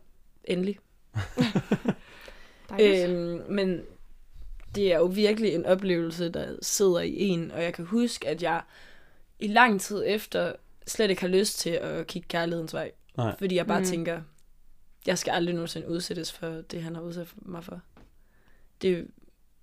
Endelig. 0.43 0.79
Øhm, 2.81 3.41
men 3.49 3.81
det 4.75 4.93
er 4.93 4.97
jo 4.97 5.05
virkelig 5.05 5.53
en 5.53 5.65
oplevelse, 5.65 6.29
der 6.29 6.55
sidder 6.61 6.99
i 6.99 7.19
en, 7.27 7.51
og 7.51 7.63
jeg 7.63 7.73
kan 7.73 7.85
huske, 7.85 8.27
at 8.27 8.43
jeg 8.43 8.61
i 9.39 9.47
lang 9.47 9.81
tid 9.81 10.03
efter 10.07 10.53
slet 10.87 11.09
ikke 11.09 11.21
har 11.21 11.27
lyst 11.29 11.59
til 11.59 11.69
at 11.69 12.07
kigge 12.07 12.27
kærlighedens 12.27 12.73
vej. 12.73 12.91
Nej. 13.17 13.35
Fordi 13.39 13.55
jeg 13.55 13.67
bare 13.67 13.79
Mm. 13.79 13.83
mm. 13.83 13.89
tænker, 13.89 14.21
jeg 15.07 15.17
skal 15.17 15.31
aldrig 15.31 15.55
nogensinde 15.55 15.89
udsættes 15.89 16.31
for 16.31 16.47
det, 16.47 16.83
han 16.83 16.95
har 16.95 17.01
udsat 17.01 17.33
mig 17.41 17.63
for. 17.63 17.81
Det 18.81 19.07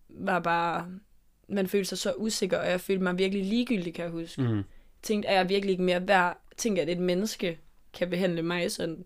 var 0.08 0.40
bare... 0.40 0.88
Man 1.48 1.66
følte 1.66 1.88
sig 1.88 1.98
så 1.98 2.12
usikker, 2.16 2.58
og 2.58 2.70
jeg 2.70 2.80
følte 2.80 3.02
mig 3.02 3.18
virkelig 3.18 3.44
ligegyldig, 3.46 3.94
kan 3.94 4.02
jeg 4.04 4.12
huske. 4.12 4.42
Mm. 4.42 4.62
Tænkte, 5.02 5.28
er 5.28 5.34
jeg 5.36 5.48
virkelig 5.48 5.70
ikke 5.72 5.82
mere 5.82 6.08
værd? 6.08 6.38
Tænkte, 6.56 6.82
at 6.82 6.88
et 6.88 6.98
menneske 6.98 7.58
kan 7.92 8.10
behandle 8.10 8.42
mig 8.42 8.72
sådan. 8.72 9.04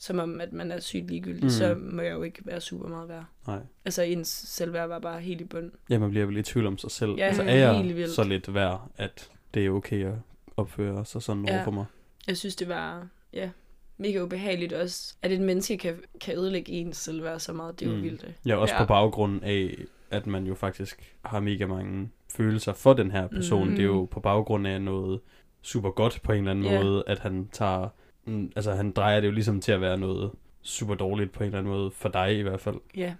som 0.00 0.18
om, 0.18 0.40
at 0.40 0.52
man 0.52 0.72
er 0.72 0.80
sygt 0.80 1.06
ligegyldig, 1.10 1.42
Mm. 1.44 1.50
så 1.50 1.74
må 1.74 2.02
jeg 2.02 2.12
jo 2.12 2.22
ikke 2.22 2.38
være 2.46 2.60
super 2.60 2.88
meget 2.88 3.08
værd. 3.08 3.24
Nej. 3.46 3.58
Altså 3.84 4.02
ens 4.02 4.28
selvværd 4.28 4.88
var 4.88 4.98
bare 4.98 5.20
helt 5.20 5.40
i 5.40 5.44
bund. 5.44 5.70
Ja, 5.90 5.98
man 5.98 6.10
bliver 6.10 6.26
vel 6.26 6.36
i 6.36 6.42
tvivl 6.42 6.66
om 6.66 6.78
sig 6.78 6.90
selv. 6.90 7.10
Ja, 7.16 7.26
altså, 7.26 7.42
er 7.42 7.54
jeg 7.54 8.08
så 8.08 8.24
lidt 8.24 8.54
værd, 8.54 8.90
at 8.96 9.30
det 9.54 9.66
er 9.66 9.70
okay 9.70 10.04
at 10.06 10.14
opføre 10.56 11.04
sig 11.04 11.22
sådan 11.22 11.44
Ja. 11.48 11.54
over 11.54 11.64
for 11.64 11.70
mig? 11.70 11.84
Jeg 12.26 12.36
synes, 12.36 12.56
det 12.56 12.68
var 12.68 13.08
ja, 13.32 13.50
mega 13.98 14.20
ubehageligt 14.22 14.72
også, 14.72 15.14
at 15.22 15.32
et 15.32 15.40
menneske 15.40 15.78
kan, 15.78 15.96
kan 16.20 16.38
ødelægge 16.38 16.72
ens 16.72 16.96
selvværd 16.96 17.38
så 17.38 17.52
meget. 17.52 17.80
Det 17.80 17.86
er 17.86 17.90
jo 17.90 17.96
Mm. 17.96 18.02
vildt. 18.02 18.20
det. 18.20 18.34
Ja, 18.46 18.56
også 18.56 18.74
Ja. 18.74 18.80
på 18.80 18.86
baggrund 18.86 19.44
af, 19.44 19.74
at 20.10 20.26
man 20.26 20.46
jo 20.46 20.54
faktisk 20.54 21.14
har 21.24 21.40
mega 21.40 21.66
mange 21.66 22.10
følelser 22.30 22.72
for 22.72 22.92
den 22.92 23.10
her 23.10 23.26
person. 23.28 23.66
Mhm. 23.66 23.76
Det 23.76 23.82
er 23.82 23.86
jo 23.86 24.04
på 24.10 24.20
baggrund 24.20 24.66
af 24.66 24.82
noget 24.82 25.20
super 25.62 25.90
godt 25.90 26.20
på 26.22 26.32
en 26.32 26.38
eller 26.38 26.50
anden 26.50 26.64
Ja. 26.64 26.82
måde, 26.82 27.04
at 27.06 27.18
han 27.18 27.48
tager... 27.52 27.88
mm, 28.24 28.52
Altså, 28.56 28.72
han 28.72 28.92
drejer 28.92 29.20
det 29.20 29.26
jo 29.26 29.32
ligesom 29.32 29.60
til 29.60 29.72
at 29.72 29.80
være 29.80 29.98
noget 29.98 30.30
super 30.62 30.94
dårligt 30.94 31.32
på 31.32 31.42
en 31.42 31.46
eller 31.46 31.58
anden 31.58 31.72
måde, 31.72 31.90
for 31.90 32.08
dig 32.08 32.38
i 32.38 32.42
hvert 32.42 32.60
fald. 32.60 32.76
Ja. 32.96 33.14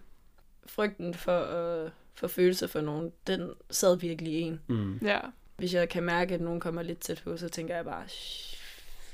Frygten 0.66 1.14
for 1.14 1.38
at 1.38 1.90
få 2.14 2.28
følelser 2.28 2.66
for 2.66 2.80
nogen, 2.80 3.12
den 3.26 3.50
sad 3.70 3.98
virkelig 3.98 4.32
i 4.32 4.40
en. 4.40 4.60
Mm. 4.66 4.98
Ja. 5.02 5.18
Hvis 5.56 5.74
jeg 5.74 5.88
kan 5.88 6.02
mærke, 6.02 6.34
at 6.34 6.40
nogen 6.40 6.60
kommer 6.60 6.82
lidt 6.82 6.98
tæt 6.98 7.20
på, 7.24 7.36
så 7.36 7.48
tænker 7.48 7.76
jeg 7.76 7.84
bare, 7.84 8.08
"Shh, 8.08 8.57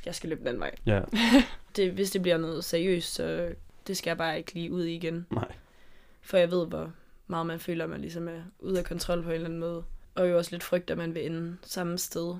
jeg 0.06 0.14
skal 0.14 0.28
løbe 0.28 0.48
den 0.48 0.60
vej. 0.60 0.74
Ja, 0.86 1.00
Det, 1.76 1.92
hvis 1.92 2.10
det 2.10 2.22
bliver 2.22 2.36
noget 2.36 2.64
seriøst, 2.64 3.14
så 3.14 3.54
det 3.86 3.96
skal 3.96 4.10
jeg 4.10 4.18
bare 4.18 4.38
ikke 4.38 4.54
lige 4.54 4.72
ud 4.72 4.84
i 4.84 4.94
igen. 4.94 5.26
nej. 5.30 5.52
For 6.22 6.36
jeg 6.36 6.50
ved, 6.50 6.66
hvor 6.66 6.92
meget 7.26 7.46
man 7.46 7.60
føler, 7.60 7.84
at 7.84 7.90
man 7.90 8.00
ligesom 8.00 8.28
er 8.28 8.42
ude 8.58 8.78
af 8.78 8.84
kontrol 8.84 9.22
på 9.22 9.28
en 9.28 9.34
eller 9.34 9.46
anden 9.46 9.60
måde. 9.60 9.84
Og 10.14 10.30
jo 10.30 10.38
også 10.38 10.50
lidt 10.50 10.62
frygt, 10.62 10.90
at 10.90 10.98
man 10.98 11.14
vil 11.14 11.26
ende 11.26 11.56
samme 11.62 11.98
sted. 11.98 12.34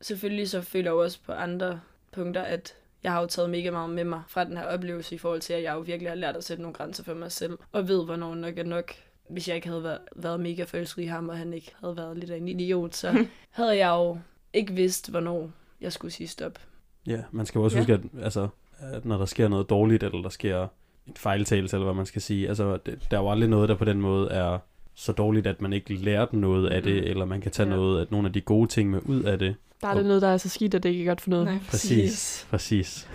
Selvfølgelig 0.00 0.50
så 0.50 0.60
føler 0.62 0.90
jeg 0.90 1.00
også 1.00 1.18
på 1.26 1.32
andre 1.32 1.80
punkter, 2.12 2.42
at 2.42 2.74
jeg 3.02 3.12
har 3.12 3.20
jo 3.20 3.26
taget 3.26 3.50
mega 3.50 3.70
meget 3.70 3.90
med 3.90 4.04
mig 4.04 4.22
fra 4.28 4.44
den 4.44 4.56
her 4.56 4.64
oplevelse 4.64 5.14
i 5.14 5.18
forhold 5.18 5.40
til, 5.40 5.52
at 5.52 5.62
jeg 5.62 5.74
jo 5.74 5.80
virkelig 5.80 6.10
har 6.10 6.16
lært 6.16 6.36
at 6.36 6.44
sætte 6.44 6.62
nogle 6.62 6.74
grænser 6.74 7.04
for 7.04 7.14
mig 7.14 7.32
selv. 7.32 7.58
Og 7.72 7.88
ved, 7.88 8.04
hvornår 8.04 8.34
nok 8.34 8.58
er 8.58 8.64
nok. 8.64 8.92
Hvis 9.28 9.48
jeg 9.48 9.56
ikke 9.56 9.68
havde 9.68 9.82
været, 9.82 10.00
været 10.16 10.40
mega 10.40 10.64
forelsket 10.64 11.02
i 11.02 11.06
ham, 11.06 11.28
og 11.28 11.38
han 11.38 11.52
ikke 11.52 11.74
havde 11.80 11.96
været 11.96 12.18
lidt 12.18 12.30
af 12.30 12.36
en 12.36 12.48
idiot, 12.48 12.94
så 12.94 13.26
havde 13.50 13.76
jeg 13.76 13.88
jo 13.88 14.18
ikke 14.52 14.72
vidst, 14.72 15.10
hvornår 15.10 15.50
jeg 15.80 15.92
skulle 15.92 16.12
sige 16.12 16.28
stop. 16.28 16.58
Ja, 17.06 17.18
man 17.32 17.46
skal 17.46 17.58
jo 17.58 17.64
også 17.64 17.76
Ja. 17.76 17.80
huske, 17.82 17.92
at, 17.92 18.00
altså, 18.24 18.48
at 18.78 19.04
når 19.04 19.18
der 19.18 19.24
sker 19.26 19.48
noget 19.48 19.70
dårligt, 19.70 20.02
eller 20.02 20.22
der 20.22 20.28
sker 20.28 20.66
en 21.06 21.14
fejltagelse, 21.16 21.76
eller 21.76 21.84
hvad 21.84 21.94
man 21.94 22.06
skal 22.06 22.22
sige, 22.22 22.48
altså, 22.48 22.76
det, 22.86 22.98
der 23.10 23.16
er 23.16 23.22
jo 23.22 23.30
aldrig 23.30 23.48
noget, 23.50 23.68
der 23.68 23.74
på 23.74 23.84
den 23.84 24.00
måde 24.00 24.30
er 24.30 24.58
så 24.94 25.12
dårligt, 25.12 25.46
at 25.46 25.60
man 25.60 25.72
ikke 25.72 25.94
lærte 25.94 26.36
noget 26.38 26.68
af 26.70 26.82
det, 26.82 26.94
Mhm. 26.94 27.10
eller 27.10 27.24
man 27.24 27.40
kan 27.40 27.50
tage 27.52 27.68
Ja. 27.68 27.74
noget 27.74 28.00
af 28.00 28.06
nogle 28.10 28.26
af 28.28 28.32
de 28.32 28.40
gode 28.40 28.68
ting 28.68 28.90
med 28.90 29.00
ud 29.04 29.22
af 29.22 29.38
det. 29.38 29.54
Der 29.80 29.88
er 29.88 29.94
det 29.94 30.06
noget, 30.06 30.22
der 30.22 30.28
er 30.28 30.36
så 30.36 30.48
skidt, 30.48 30.74
at 30.74 30.82
det 30.82 30.88
ikke 30.88 31.02
er 31.02 31.06
godt 31.08 31.20
for 31.20 31.30
noget. 31.30 31.46
Nej, 31.46 31.58
Præcis. 31.70 32.46
Præcis. 32.50 33.08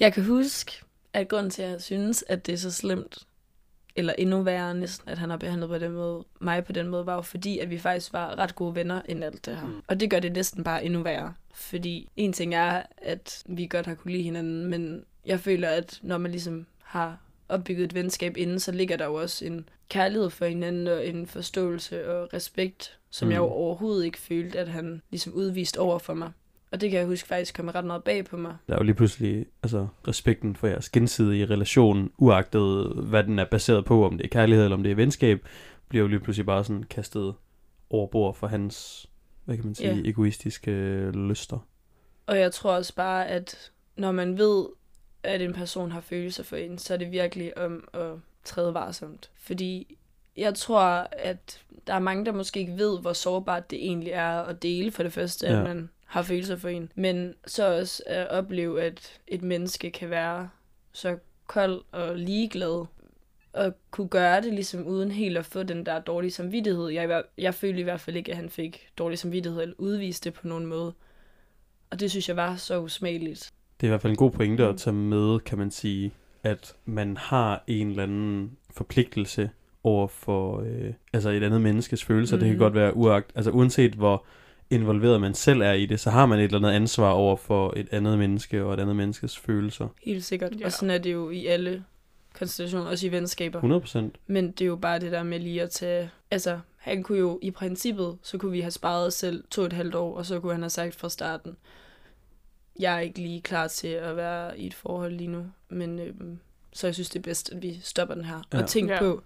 Jeg 0.00 0.12
kan 0.12 0.24
huske, 0.24 0.72
at 1.12 1.28
grunden 1.28 1.50
til, 1.50 1.62
at 1.62 1.70
jeg 1.70 1.80
synes, 1.82 2.24
at 2.28 2.46
det 2.46 2.52
er 2.52 2.56
så 2.56 2.70
slemt, 2.70 3.18
eller 3.96 4.12
endnu 4.18 4.42
værre 4.42 4.74
næsten, 4.74 5.08
at 5.08 5.18
han 5.18 5.30
har 5.30 5.36
behandlet 5.36 5.68
på 5.68 5.78
den 5.78 5.92
måde, 5.92 6.24
mig 6.40 6.64
på 6.64 6.72
den 6.72 6.88
måde, 6.88 7.06
var 7.06 7.14
jo 7.14 7.20
fordi, 7.22 7.58
at 7.58 7.70
vi 7.70 7.78
faktisk 7.78 8.12
var 8.12 8.38
ret 8.38 8.54
gode 8.54 8.74
venner 8.74 9.02
end 9.08 9.24
alt 9.24 9.46
det 9.46 9.56
her. 9.56 9.66
Mm. 9.66 9.82
Og 9.88 10.00
det 10.00 10.10
gør 10.10 10.20
det 10.20 10.32
næsten 10.32 10.64
bare 10.64 10.84
endnu 10.84 11.02
værre. 11.02 11.34
Fordi 11.54 12.08
en 12.16 12.32
ting 12.32 12.54
er, 12.54 12.82
at 12.98 13.42
vi 13.46 13.66
godt 13.66 13.86
har 13.86 13.94
kunne 13.94 14.12
lide 14.12 14.22
hinanden, 14.22 14.66
men 14.66 15.04
jeg 15.26 15.40
føler, 15.40 15.68
at 15.68 15.98
når 16.02 16.18
man 16.18 16.30
ligesom 16.30 16.66
har 16.82 17.18
opbygget 17.48 17.84
et 17.84 17.94
venskab 17.94 18.36
inden, 18.36 18.60
så 18.60 18.72
ligger 18.72 18.96
der 18.96 19.04
jo 19.04 19.14
også 19.14 19.44
en 19.44 19.68
kærlighed 19.88 20.30
for 20.30 20.46
hinanden 20.46 20.86
og 20.88 21.06
en 21.06 21.26
forståelse 21.26 22.10
og 22.10 22.28
respekt, 22.34 22.98
som 23.10 23.26
Mm. 23.26 23.28
mm. 23.28 23.32
jeg 23.32 23.38
jo 23.38 23.44
overhovedet 23.44 24.04
ikke 24.04 24.18
følte, 24.18 24.58
at 24.58 24.68
han 24.68 25.02
ligesom 25.10 25.32
udviste 25.32 25.78
over 25.80 25.98
for 25.98 26.14
mig. 26.14 26.30
Og 26.72 26.80
det 26.80 26.90
kan 26.90 26.98
jeg 26.98 27.06
huske 27.06 27.28
faktisk 27.28 27.54
komme 27.56 27.72
ret 27.72 27.84
meget 27.84 28.04
bag 28.04 28.24
på 28.24 28.36
mig. 28.36 28.56
Der 28.68 28.74
er 28.74 28.78
jo 28.78 28.84
lige 28.84 28.94
pludselig 28.94 29.46
altså, 29.62 29.86
respekten 30.08 30.56
for 30.56 30.66
jeres 30.66 30.88
gensidige 30.90 31.46
relation, 31.46 32.10
uagtet 32.18 32.92
hvad 33.08 33.24
den 33.24 33.38
er 33.38 33.44
baseret 33.44 33.84
på, 33.84 34.06
om 34.06 34.16
det 34.18 34.24
er 34.24 34.28
kærlighed 34.28 34.64
eller 34.64 34.76
om 34.76 34.82
det 34.82 34.92
er 34.92 34.96
venskab, 34.96 35.46
bliver 35.88 36.02
jo 36.02 36.08
lige 36.08 36.20
pludselig 36.20 36.46
bare 36.46 36.64
sådan 36.64 36.82
kastet 36.82 37.34
over 37.90 38.06
bord 38.06 38.34
for 38.34 38.46
hans, 38.46 39.06
hvad 39.44 39.56
kan 39.56 39.64
man 39.64 39.74
sige, 39.74 39.94
Ja. 39.94 40.08
egoistiske 40.08 40.70
lyster. 41.10 41.58
Og 42.26 42.38
jeg 42.38 42.52
tror 42.52 42.72
også 42.72 42.94
bare, 42.94 43.28
at 43.28 43.70
når 43.96 44.12
man 44.12 44.38
ved, 44.38 44.66
at 45.22 45.42
en 45.42 45.52
person 45.52 45.90
har 45.90 46.00
følelser 46.00 46.42
for 46.42 46.56
en, 46.56 46.78
så 46.78 46.94
er 46.94 46.98
det 46.98 47.12
virkelig 47.12 47.58
om 47.58 47.88
at 47.92 48.10
træde 48.44 48.74
varsomt. 48.74 49.30
Fordi 49.34 49.98
jeg 50.36 50.54
tror, 50.54 51.08
at 51.12 51.60
der 51.86 51.94
er 51.94 51.98
mange, 51.98 52.24
der 52.24 52.32
måske 52.32 52.60
ikke 52.60 52.76
ved, 52.76 53.00
hvor 53.00 53.12
sårbart 53.12 53.70
det 53.70 53.84
egentlig 53.86 54.10
er 54.10 54.30
at 54.42 54.62
dele 54.62 54.90
for 54.90 55.02
det 55.02 55.12
første, 55.12 55.46
Ja. 55.46 55.56
at 55.58 55.62
man 55.64 55.90
har 56.06 56.22
følelser 56.22 56.56
for 56.56 56.68
en. 56.68 56.92
Men 56.94 57.34
så 57.46 57.78
også 57.78 58.02
at 58.06 58.28
opleve, 58.28 58.82
at 58.82 59.20
et 59.26 59.42
menneske 59.42 59.90
kan 59.90 60.10
være 60.10 60.48
så 60.92 61.18
kold 61.46 61.82
og 61.92 62.16
ligeglad, 62.16 62.86
og 63.54 63.72
kunne 63.90 64.08
gøre 64.08 64.40
det 64.42 64.52
ligesom 64.54 64.86
uden 64.86 65.10
helt 65.10 65.38
at 65.38 65.46
få 65.46 65.62
den 65.62 65.86
der 65.86 66.00
dårlige 66.00 66.30
samvittighed. 66.30 66.88
Jeg, 66.88 67.22
jeg 67.38 67.54
følte 67.54 67.80
i 67.80 67.82
hvert 67.82 68.00
fald 68.00 68.16
ikke, 68.16 68.30
at 68.30 68.36
han 68.36 68.48
fik 68.50 68.88
dårlig 68.98 69.18
samvittighed 69.18 69.62
eller 69.62 69.74
udviste 69.78 70.30
det 70.30 70.38
på 70.38 70.46
nogen 70.48 70.66
måde. 70.66 70.92
Og 71.90 72.00
det 72.00 72.10
synes 72.10 72.28
jeg 72.28 72.36
var 72.36 72.56
så 72.56 72.80
usmageligt. 72.80 73.52
Det 73.80 73.86
er 73.86 73.88
i 73.88 73.90
hvert 73.90 74.02
fald 74.02 74.10
en 74.10 74.16
god 74.16 74.30
pointe 74.30 74.66
at 74.66 74.76
tage 74.76 74.94
med, 74.94 75.40
kan 75.40 75.58
man 75.58 75.70
sige, 75.70 76.12
at 76.42 76.74
man 76.84 77.16
har 77.16 77.64
en 77.66 77.90
eller 77.90 78.02
anden 78.02 78.50
forpligtelse 78.70 79.50
over 79.84 80.06
for 80.06 80.60
øh, 80.60 80.92
altså 81.12 81.30
et 81.30 81.42
andet 81.42 81.60
menneskes 81.60 82.04
følelser. 82.04 82.36
Mm. 82.36 82.40
Det 82.40 82.46
kan 82.46 82.54
Mhm. 82.54 82.58
godt 82.62 82.74
være 82.74 82.96
uagt, 82.96 83.32
altså 83.34 83.50
uanset 83.50 83.92
hvor 83.92 84.24
involveret 84.70 85.20
man 85.20 85.34
selv 85.34 85.60
er 85.60 85.72
i 85.72 85.86
det, 85.86 86.00
så 86.00 86.10
har 86.10 86.26
man 86.26 86.38
et 86.38 86.44
eller 86.44 86.58
andet 86.58 86.70
ansvar 86.70 87.10
over 87.10 87.36
for 87.36 87.72
et 87.76 87.88
andet 87.90 88.18
menneske 88.18 88.64
og 88.64 88.74
et 88.74 88.80
andet 88.80 88.96
menneskes 88.96 89.38
følelser. 89.38 89.88
Helt 90.04 90.24
sikkert. 90.24 90.60
Ja. 90.60 90.64
Og 90.66 90.72
sådan 90.72 90.90
er 90.90 90.98
det 90.98 91.12
jo 91.12 91.30
i 91.30 91.46
alle 91.46 91.84
konstellationer, 92.38 92.86
også 92.90 93.06
i 93.06 93.12
venskaber. 93.12 93.58
100 93.58 93.80
procent. 93.80 94.16
Men 94.26 94.50
det 94.52 94.60
er 94.60 94.66
jo 94.66 94.76
bare 94.76 94.98
det 94.98 95.12
der 95.12 95.22
med 95.22 95.38
lige 95.40 95.62
at 95.62 95.70
tage... 95.70 96.10
Altså, 96.30 96.60
han 96.76 97.02
kunne 97.02 97.18
jo 97.18 97.38
i 97.42 97.50
princippet, 97.50 98.18
så 98.22 98.38
kunne 98.38 98.52
vi 98.52 98.60
have 98.60 98.70
sparet 98.70 99.06
os 99.06 99.14
selv 99.14 99.44
to 99.50 99.62
og 99.62 99.66
et 99.66 99.72
halvt 99.72 99.94
år, 99.94 100.16
og 100.16 100.26
så 100.26 100.40
kunne 100.40 100.52
han 100.52 100.62
have 100.62 100.70
sagt 100.70 100.94
fra 100.94 101.08
starten, 101.08 101.56
jeg 102.78 102.94
er 102.96 103.00
ikke 103.00 103.18
lige 103.20 103.40
klar 103.42 103.68
til 103.68 103.88
at 103.88 104.16
være 104.16 104.58
i 104.58 104.66
et 104.66 104.74
forhold 104.74 105.12
lige 105.12 105.28
nu, 105.28 105.46
men 105.68 105.98
øhm, 105.98 106.38
så 106.72 106.86
jeg 106.86 106.94
synes, 106.94 107.10
det 107.10 107.18
er 107.18 107.22
bedst, 107.22 107.52
at 107.52 107.62
vi 107.62 107.80
stopper 107.82 108.14
den 108.14 108.24
her. 108.24 108.42
Ja. 108.52 108.62
Og 108.62 108.68
tænk 108.68 108.90
Ja. 108.90 108.98
på 108.98 109.22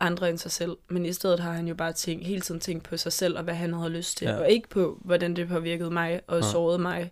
andre 0.00 0.30
end 0.30 0.38
sig 0.38 0.50
selv. 0.50 0.76
Men 0.88 1.06
i 1.06 1.12
stedet 1.12 1.40
har 1.40 1.52
han 1.52 1.68
jo 1.68 1.74
bare 1.74 1.92
tænkt, 1.92 2.26
hele 2.26 2.40
tiden 2.40 2.60
tænkt 2.60 2.84
på 2.84 2.96
sig 2.96 3.12
selv, 3.12 3.36
og 3.38 3.44
hvad 3.44 3.54
han 3.54 3.72
havde 3.72 3.90
lyst 3.90 4.16
til, 4.16 4.26
ja. 4.28 4.36
og 4.36 4.50
ikke 4.50 4.68
på, 4.68 4.98
hvordan 5.04 5.36
det 5.36 5.48
påvirkede 5.48 5.90
mig 5.90 6.20
og 6.26 6.36
Ja. 6.40 6.42
sårede 6.50 6.78
mig. 6.78 7.10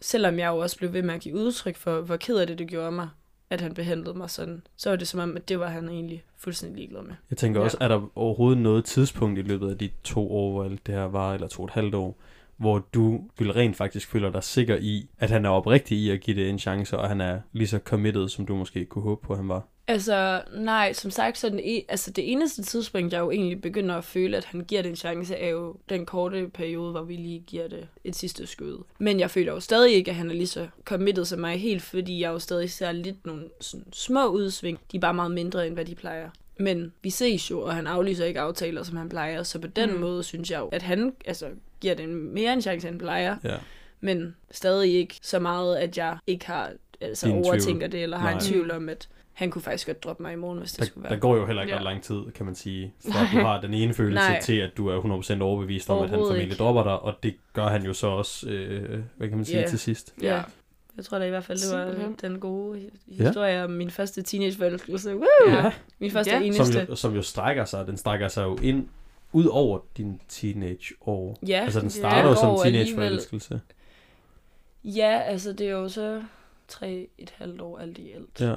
Selvom 0.00 0.38
jeg 0.38 0.46
jo 0.48 0.56
også 0.58 0.76
blev 0.76 0.92
ved 0.92 1.02
med 1.02 1.14
at 1.14 1.20
give 1.20 1.34
udtryk 1.34 1.76
for, 1.76 2.00
hvor 2.00 2.16
ked 2.16 2.36
af 2.36 2.46
det, 2.46 2.58
det 2.58 2.68
gjorde 2.68 2.92
mig, 2.92 3.08
at 3.50 3.60
han 3.60 3.74
behandlede 3.74 4.18
mig 4.18 4.30
sådan, 4.30 4.62
så 4.76 4.88
var 4.90 4.96
det 4.96 5.08
som 5.08 5.20
om, 5.20 5.36
at 5.36 5.48
det 5.48 5.60
var 5.60 5.68
han 5.68 5.88
egentlig 5.88 6.24
fuldstændig 6.38 6.76
ligeglad 6.78 7.02
med. 7.02 7.14
Jeg 7.30 7.38
tænker 7.38 7.60
Ja. 7.60 7.64
også, 7.64 7.76
er 7.80 7.88
der 7.88 8.10
overhovedet 8.14 8.58
noget 8.62 8.84
tidspunkt 8.84 9.38
i 9.38 9.42
løbet 9.42 9.70
af 9.70 9.78
de 9.78 9.90
to 10.04 10.32
år, 10.32 10.52
hvor 10.52 10.64
alt 10.64 10.86
det 10.86 10.94
her 10.94 11.02
var, 11.04 11.34
eller 11.34 11.48
to 11.48 11.62
og 11.62 11.66
et 11.66 11.72
halvt 11.72 11.94
år, 11.94 12.16
hvor 12.56 12.86
du 12.94 13.20
vil 13.38 13.52
rent 13.52 13.76
faktisk 13.76 14.08
føler 14.08 14.30
dig 14.30 14.44
sikker 14.44 14.76
i, 14.80 15.08
at 15.18 15.30
han 15.30 15.44
er 15.44 15.48
oprigtig 15.50 15.98
i 15.98 16.10
at 16.10 16.20
give 16.20 16.36
det 16.40 16.50
en 16.50 16.58
chance, 16.58 16.98
og 16.98 17.08
han 17.08 17.20
er 17.20 17.40
lige 17.52 17.68
så 17.68 17.78
committed, 17.78 18.28
som 18.28 18.46
du 18.46 18.54
måske 18.56 18.84
kunne 18.84 19.02
håbe 19.04 19.26
på, 19.26 19.32
at 19.32 19.38
han 19.38 19.48
var. 19.48 19.68
Altså, 19.88 20.42
nej, 20.56 20.92
som 20.92 21.10
sagt, 21.10 21.38
så 21.38 21.48
den 21.48 21.58
e- 21.60 21.84
altså, 21.88 22.10
det 22.10 22.32
eneste 22.32 22.62
tidspunkt, 22.62 23.12
jeg 23.12 23.20
jo 23.20 23.30
egentlig 23.30 23.60
begynder 23.62 23.94
at 23.94 24.04
føle, 24.04 24.36
at 24.36 24.44
han 24.44 24.60
giver 24.60 24.82
det 24.82 24.88
en 24.88 24.96
chance, 24.96 25.34
er 25.34 25.48
jo 25.48 25.76
den 25.88 26.06
korte 26.06 26.48
periode, 26.54 26.90
hvor 26.90 27.02
vi 27.02 27.16
lige 27.16 27.38
giver 27.46 27.68
det 27.68 27.86
et 28.04 28.16
sidste 28.16 28.46
skud. 28.46 28.82
Men 28.98 29.20
jeg 29.20 29.30
føler 29.30 29.52
jo 29.52 29.60
stadig 29.60 29.94
ikke, 29.94 30.10
at 30.10 30.14
han 30.16 30.30
er 30.30 30.34
lige 30.34 30.46
så 30.46 30.68
committed 30.84 31.24
som 31.24 31.38
mig 31.40 31.60
helt, 31.60 31.82
fordi 31.82 32.20
jeg 32.20 32.28
jo 32.28 32.38
stadig 32.38 32.70
ser 32.70 32.92
lidt 32.92 33.26
nogle 33.26 33.44
sådan, 33.60 33.86
små 33.92 34.26
udsving. 34.26 34.78
De 34.92 34.96
er 34.96 35.00
bare 35.00 35.14
meget 35.14 35.30
mindre, 35.30 35.66
end 35.66 35.74
hvad 35.74 35.84
de 35.84 35.94
plejer. 35.94 36.30
Men 36.58 36.92
vi 37.02 37.10
ses 37.10 37.50
jo, 37.50 37.60
og 37.60 37.74
han 37.74 37.86
aflyser 37.86 38.24
ikke 38.24 38.40
aftaler, 38.40 38.82
som 38.82 38.96
han 38.96 39.08
plejer, 39.08 39.42
så 39.42 39.58
på 39.58 39.66
den 39.66 39.92
Mm. 39.92 40.00
måde 40.00 40.22
synes 40.22 40.50
jeg 40.50 40.60
jo, 40.60 40.66
at 40.68 40.82
han 40.82 41.12
altså, 41.26 41.46
giver 41.80 41.94
det 41.94 42.04
en 42.04 42.34
mere 42.34 42.52
en 42.52 42.62
chance, 42.62 42.88
end 42.88 42.94
han 42.94 42.98
plejer. 42.98 43.36
Ja. 43.44 43.56
Men 44.00 44.36
stadig 44.50 44.94
ikke 44.94 45.14
så 45.22 45.38
meget, 45.38 45.76
at 45.76 45.98
jeg 45.98 46.18
ikke 46.26 46.46
har 46.46 46.72
altså, 47.00 47.26
Din 47.26 47.34
tvivl. 47.34 47.46
overtænker 47.46 47.86
det, 47.86 48.02
eller 48.02 48.16
har 48.18 48.30
Nej. 48.30 48.38
en 48.38 48.44
tvivl 48.44 48.70
om, 48.70 48.88
at 48.88 49.08
han 49.34 49.50
kunne 49.50 49.62
faktisk 49.62 49.86
godt 49.86 50.04
droppe 50.04 50.22
mig 50.22 50.32
i 50.32 50.36
morgen, 50.36 50.58
hvis 50.58 50.72
det 50.72 50.80
Der, 50.80 50.86
skulle 50.86 51.02
der 51.04 51.08
være. 51.10 51.20
går 51.20 51.36
jo 51.36 51.46
heller 51.46 51.62
ikke 51.62 51.72
Ja. 51.72 51.78
ret 51.78 51.84
lang 51.84 52.02
tid, 52.02 52.20
kan 52.34 52.46
man 52.46 52.54
sige, 52.54 52.94
fra 53.12 53.20
at 53.22 53.28
du 53.32 53.38
har 53.38 53.60
den 53.60 53.74
ene 53.74 53.94
følelse 54.00 54.28
Nej. 54.28 54.40
til, 54.40 54.56
at 54.58 54.70
du 54.76 54.88
er 54.88 55.00
100% 55.38 55.42
overbevist 55.42 55.90
om, 55.90 56.02
at 56.02 56.10
han 56.10 56.18
formentlig 56.18 56.42
ikke. 56.44 56.54
dropper 56.56 56.82
dig, 56.82 56.98
og 57.00 57.14
det 57.22 57.34
gør 57.52 57.66
han 57.66 57.82
jo 57.84 57.92
så 57.92 58.06
også, 58.06 58.48
øh, 58.48 59.02
hvad 59.16 59.28
kan 59.28 59.36
man 59.36 59.44
sige, 59.44 59.60
Ja. 59.60 59.66
til 59.68 59.78
sidst. 59.78 60.14
Ja. 60.22 60.42
Jeg 60.96 61.04
tror 61.04 61.18
da 61.18 61.24
i 61.24 61.30
hvert 61.30 61.44
fald, 61.44 61.58
det 61.70 61.78
var 61.78 61.86
Simpelthen. 61.92 62.30
den 62.32 62.40
gode 62.40 62.78
hi- 62.80 62.90
Ja. 63.18 63.24
historie 63.26 63.64
om 63.64 63.70
min 63.70 63.90
første 63.90 64.22
teenageforelskelse. 64.22 65.14
Woo! 65.16 65.24
Ja. 65.48 65.72
Min 65.98 66.10
første 66.10 66.32
Ja. 66.32 66.38
ja. 66.38 66.44
eneste. 66.44 66.72
Som 66.72 66.86
jo, 66.88 66.96
som 66.96 67.14
jo 67.14 67.22
strækker 67.22 67.64
sig, 67.64 67.86
den 67.86 67.96
strækker 67.96 68.28
sig 68.28 68.42
jo 68.44 68.58
ind, 68.62 68.88
ud 69.32 69.46
over 69.46 69.78
din 69.96 70.20
teenageår. 70.28 71.38
Ja, 71.46 71.60
Altså 71.64 71.80
den 71.80 71.90
starter 71.90 72.28
jo 72.28 72.34
som 72.34 72.58
teenageforelskelse. 72.64 73.60
Ja, 74.84 75.20
altså 75.24 75.52
det 75.52 75.66
er 75.66 75.72
jo 75.72 75.88
så 75.88 76.22
tre 76.68 77.08
et 77.18 77.32
halvt 77.36 77.60
år 77.60 77.78
alt 77.78 77.98
i 77.98 78.12
alt. 78.12 78.40
Ja. 78.40 78.54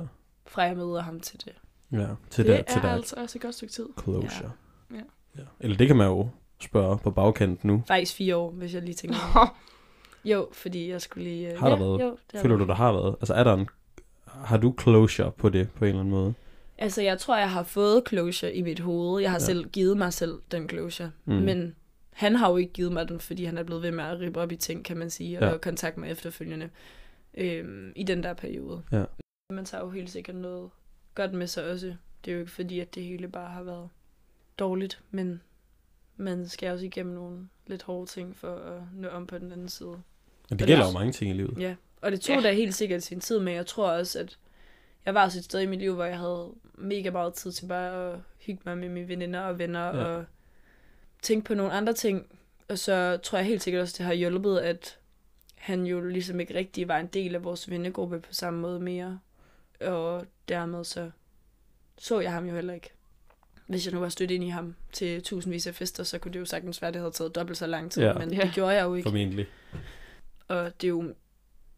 Fra 0.47 0.61
jeg 0.61 0.77
møder 0.77 1.01
ham 1.01 1.19
til 1.19 1.39
det. 1.45 1.53
Ja, 1.91 2.07
til 2.29 2.45
Det 2.45 2.53
der, 2.57 2.61
til 2.63 2.77
er 2.77 2.81
der 2.81 2.89
altså 2.91 3.15
også 3.17 3.37
et 3.37 3.41
godt 3.41 3.55
stykke 3.55 3.73
tid. 3.73 3.85
closure. 4.03 4.51
Ja. 4.91 4.95
Ja. 4.97 5.01
ja. 5.37 5.41
Eller 5.59 5.77
det 5.77 5.87
kan 5.87 5.95
man 5.95 6.07
jo 6.07 6.29
spørge 6.61 6.97
på 6.97 7.11
bagkant 7.11 7.63
nu. 7.63 7.83
Faktisk 7.87 8.15
fire 8.15 8.35
år, 8.35 8.51
hvis 8.51 8.73
jeg 8.73 8.81
lige 8.81 8.95
tænker. 9.03 9.55
Jo, 10.25 10.47
fordi 10.53 10.89
jeg 10.89 11.01
skulle 11.01 11.23
lige... 11.23 11.51
øh, 11.53 11.59
Har 11.59 11.69
der 11.69 11.75
ja, 11.77 11.83
været? 11.83 12.01
Jo, 12.01 12.09
det 12.11 12.19
har 12.33 12.41
Føler 12.41 12.55
du, 12.55 12.57
været. 12.65 12.67
der 12.69 12.75
har 12.75 12.91
været? 12.91 13.15
Altså 13.21 13.33
er 13.33 13.43
der 13.43 13.53
en, 13.53 13.67
har 14.27 14.57
du 14.57 14.75
closure 14.81 15.31
på 15.31 15.49
det 15.49 15.69
på 15.71 15.85
en 15.85 15.89
eller 15.89 15.99
anden 15.99 16.11
måde? 16.13 16.33
Altså, 16.77 17.01
jeg 17.01 17.19
tror, 17.19 17.37
jeg 17.37 17.51
har 17.51 17.63
fået 17.63 18.03
closure 18.07 18.53
i 18.53 18.61
mit 18.61 18.79
hoved. 18.79 19.21
Jeg 19.21 19.31
har 19.31 19.35
Ja. 19.37 19.41
ja. 19.41 19.45
selv 19.45 19.69
givet 19.69 19.97
mig 19.97 20.13
selv 20.13 20.39
den 20.51 20.69
closure. 20.69 21.11
Mm. 21.25 21.33
Men 21.33 21.75
han 22.13 22.35
har 22.35 22.49
jo 22.49 22.57
ikke 22.57 22.73
givet 22.73 22.91
mig 22.91 23.09
den, 23.09 23.19
fordi 23.19 23.45
han 23.45 23.57
er 23.57 23.63
blevet 23.63 23.83
ved 23.83 23.91
med 23.91 24.03
at 24.03 24.19
rippe 24.19 24.39
op 24.41 24.51
i 24.51 24.55
ting, 24.55 24.85
kan 24.85 24.97
man 24.97 25.09
sige, 25.09 25.39
Ja. 25.41 25.53
og 25.53 25.61
kontakte 25.61 25.99
mig 25.99 26.09
efterfølgende 26.11 26.69
øhm, 27.37 27.91
i 27.95 28.03
den 28.03 28.23
der 28.23 28.33
periode. 28.33 28.81
Ja. 28.91 29.03
Man 29.53 29.65
tager 29.65 29.83
jo 29.83 29.89
helt 29.89 30.09
sikkert 30.09 30.35
noget 30.35 30.69
godt 31.15 31.33
med 31.33 31.47
sig 31.47 31.71
også. 31.71 31.95
Det 32.25 32.31
er 32.31 32.35
jo 32.35 32.39
ikke 32.39 32.51
fordi, 32.51 32.79
at 32.79 32.95
det 32.95 33.03
hele 33.03 33.27
bare 33.27 33.49
har 33.49 33.63
været 33.63 33.89
dårligt, 34.59 35.01
men 35.11 35.41
man 36.17 36.47
skal 36.49 36.71
også 36.73 36.85
igennem 36.85 37.15
nogle 37.15 37.47
lidt 37.67 37.83
hårde 37.83 38.05
ting 38.11 38.35
for 38.37 38.55
at 38.55 38.81
nå 38.93 39.07
om 39.07 39.27
på 39.27 39.37
den 39.37 39.51
anden 39.51 39.69
side. 39.69 40.01
Men 40.49 40.59
det 40.59 40.67
gælder 40.67 40.83
er- 40.83 40.87
jo 40.87 40.93
mange 40.93 41.11
ting 41.11 41.31
i 41.31 41.33
livet. 41.33 41.57
Ja, 41.59 41.75
og 42.01 42.11
det 42.11 42.21
tog 42.21 42.35
Ja. 42.35 42.41
da 42.41 42.53
helt 42.53 42.75
sikkert 42.75 43.03
sin 43.03 43.19
tid, 43.19 43.39
men 43.39 43.53
jeg 43.55 43.65
tror 43.65 43.89
også, 43.91 44.19
at 44.19 44.37
jeg 45.05 45.13
var 45.13 45.23
også 45.23 45.39
et 45.39 45.43
sted 45.45 45.59
i 45.61 45.65
mit 45.65 45.79
liv, 45.79 45.93
hvor 45.95 46.05
jeg 46.05 46.17
havde 46.19 46.53
mega 46.73 47.09
meget 47.11 47.33
tid 47.33 47.51
til 47.51 47.65
bare 47.67 48.13
at 48.13 48.19
hygge 48.39 48.61
mig 48.65 48.77
med 48.77 48.89
mine 48.89 49.07
veninder 49.07 49.39
og 49.41 49.59
venner 49.59 49.85
Ja. 49.85 49.97
ja. 49.97 50.03
og 50.17 50.25
tænke 51.21 51.45
på 51.45 51.53
nogle 51.53 51.71
andre 51.71 51.93
ting. 51.93 52.25
Og 52.69 52.79
så 52.79 53.17
tror 53.23 53.37
jeg 53.37 53.47
helt 53.47 53.63
sikkert 53.63 53.81
også, 53.81 53.95
det 53.97 54.05
har 54.05 54.13
hjulpet, 54.13 54.57
at 54.57 54.99
han 55.55 55.85
jo 55.85 56.01
ligesom 56.01 56.39
ikke 56.39 56.53
rigtig 56.53 56.87
var 56.87 56.97
en 56.97 57.07
del 57.07 57.35
af 57.35 57.43
vores 57.43 57.69
vennegruppe 57.69 58.19
på 58.19 58.33
samme 58.33 58.59
måde 58.59 58.79
mere. 58.79 59.19
Og 59.81 60.25
dermed 60.49 60.83
så 60.83 61.09
så 61.99 62.19
jeg 62.19 62.31
ham 62.31 62.45
jo 62.45 62.55
heller 62.55 62.73
ikke. 62.73 62.89
Hvis 63.67 63.85
jeg 63.85 63.93
nu 63.93 63.99
var 63.99 64.09
stødt 64.09 64.31
ind 64.31 64.43
i 64.43 64.49
ham 64.49 64.75
til 64.91 65.23
tusindvis 65.23 65.67
af 65.67 65.75
fester, 65.75 66.03
så 66.03 66.17
kunne 66.19 66.33
det 66.33 66.39
jo 66.39 66.45
sagtens 66.45 66.81
være, 66.81 66.87
at 66.87 66.93
det 66.93 67.01
havde 67.01 67.11
taget 67.11 67.35
dobbelt 67.35 67.57
så 67.57 67.67
lang 67.67 67.91
tid. 67.91 68.03
Ja. 68.03 68.13
Men 68.13 68.33
Ja. 68.33 68.41
det 68.43 68.51
gjorde 68.53 68.73
jeg 68.75 68.83
jo 68.83 68.93
ikke. 68.95 69.05
Formentlig. 69.09 69.45
Og 70.47 70.71
det 70.81 70.87
er 70.87 70.89
jo 70.89 71.13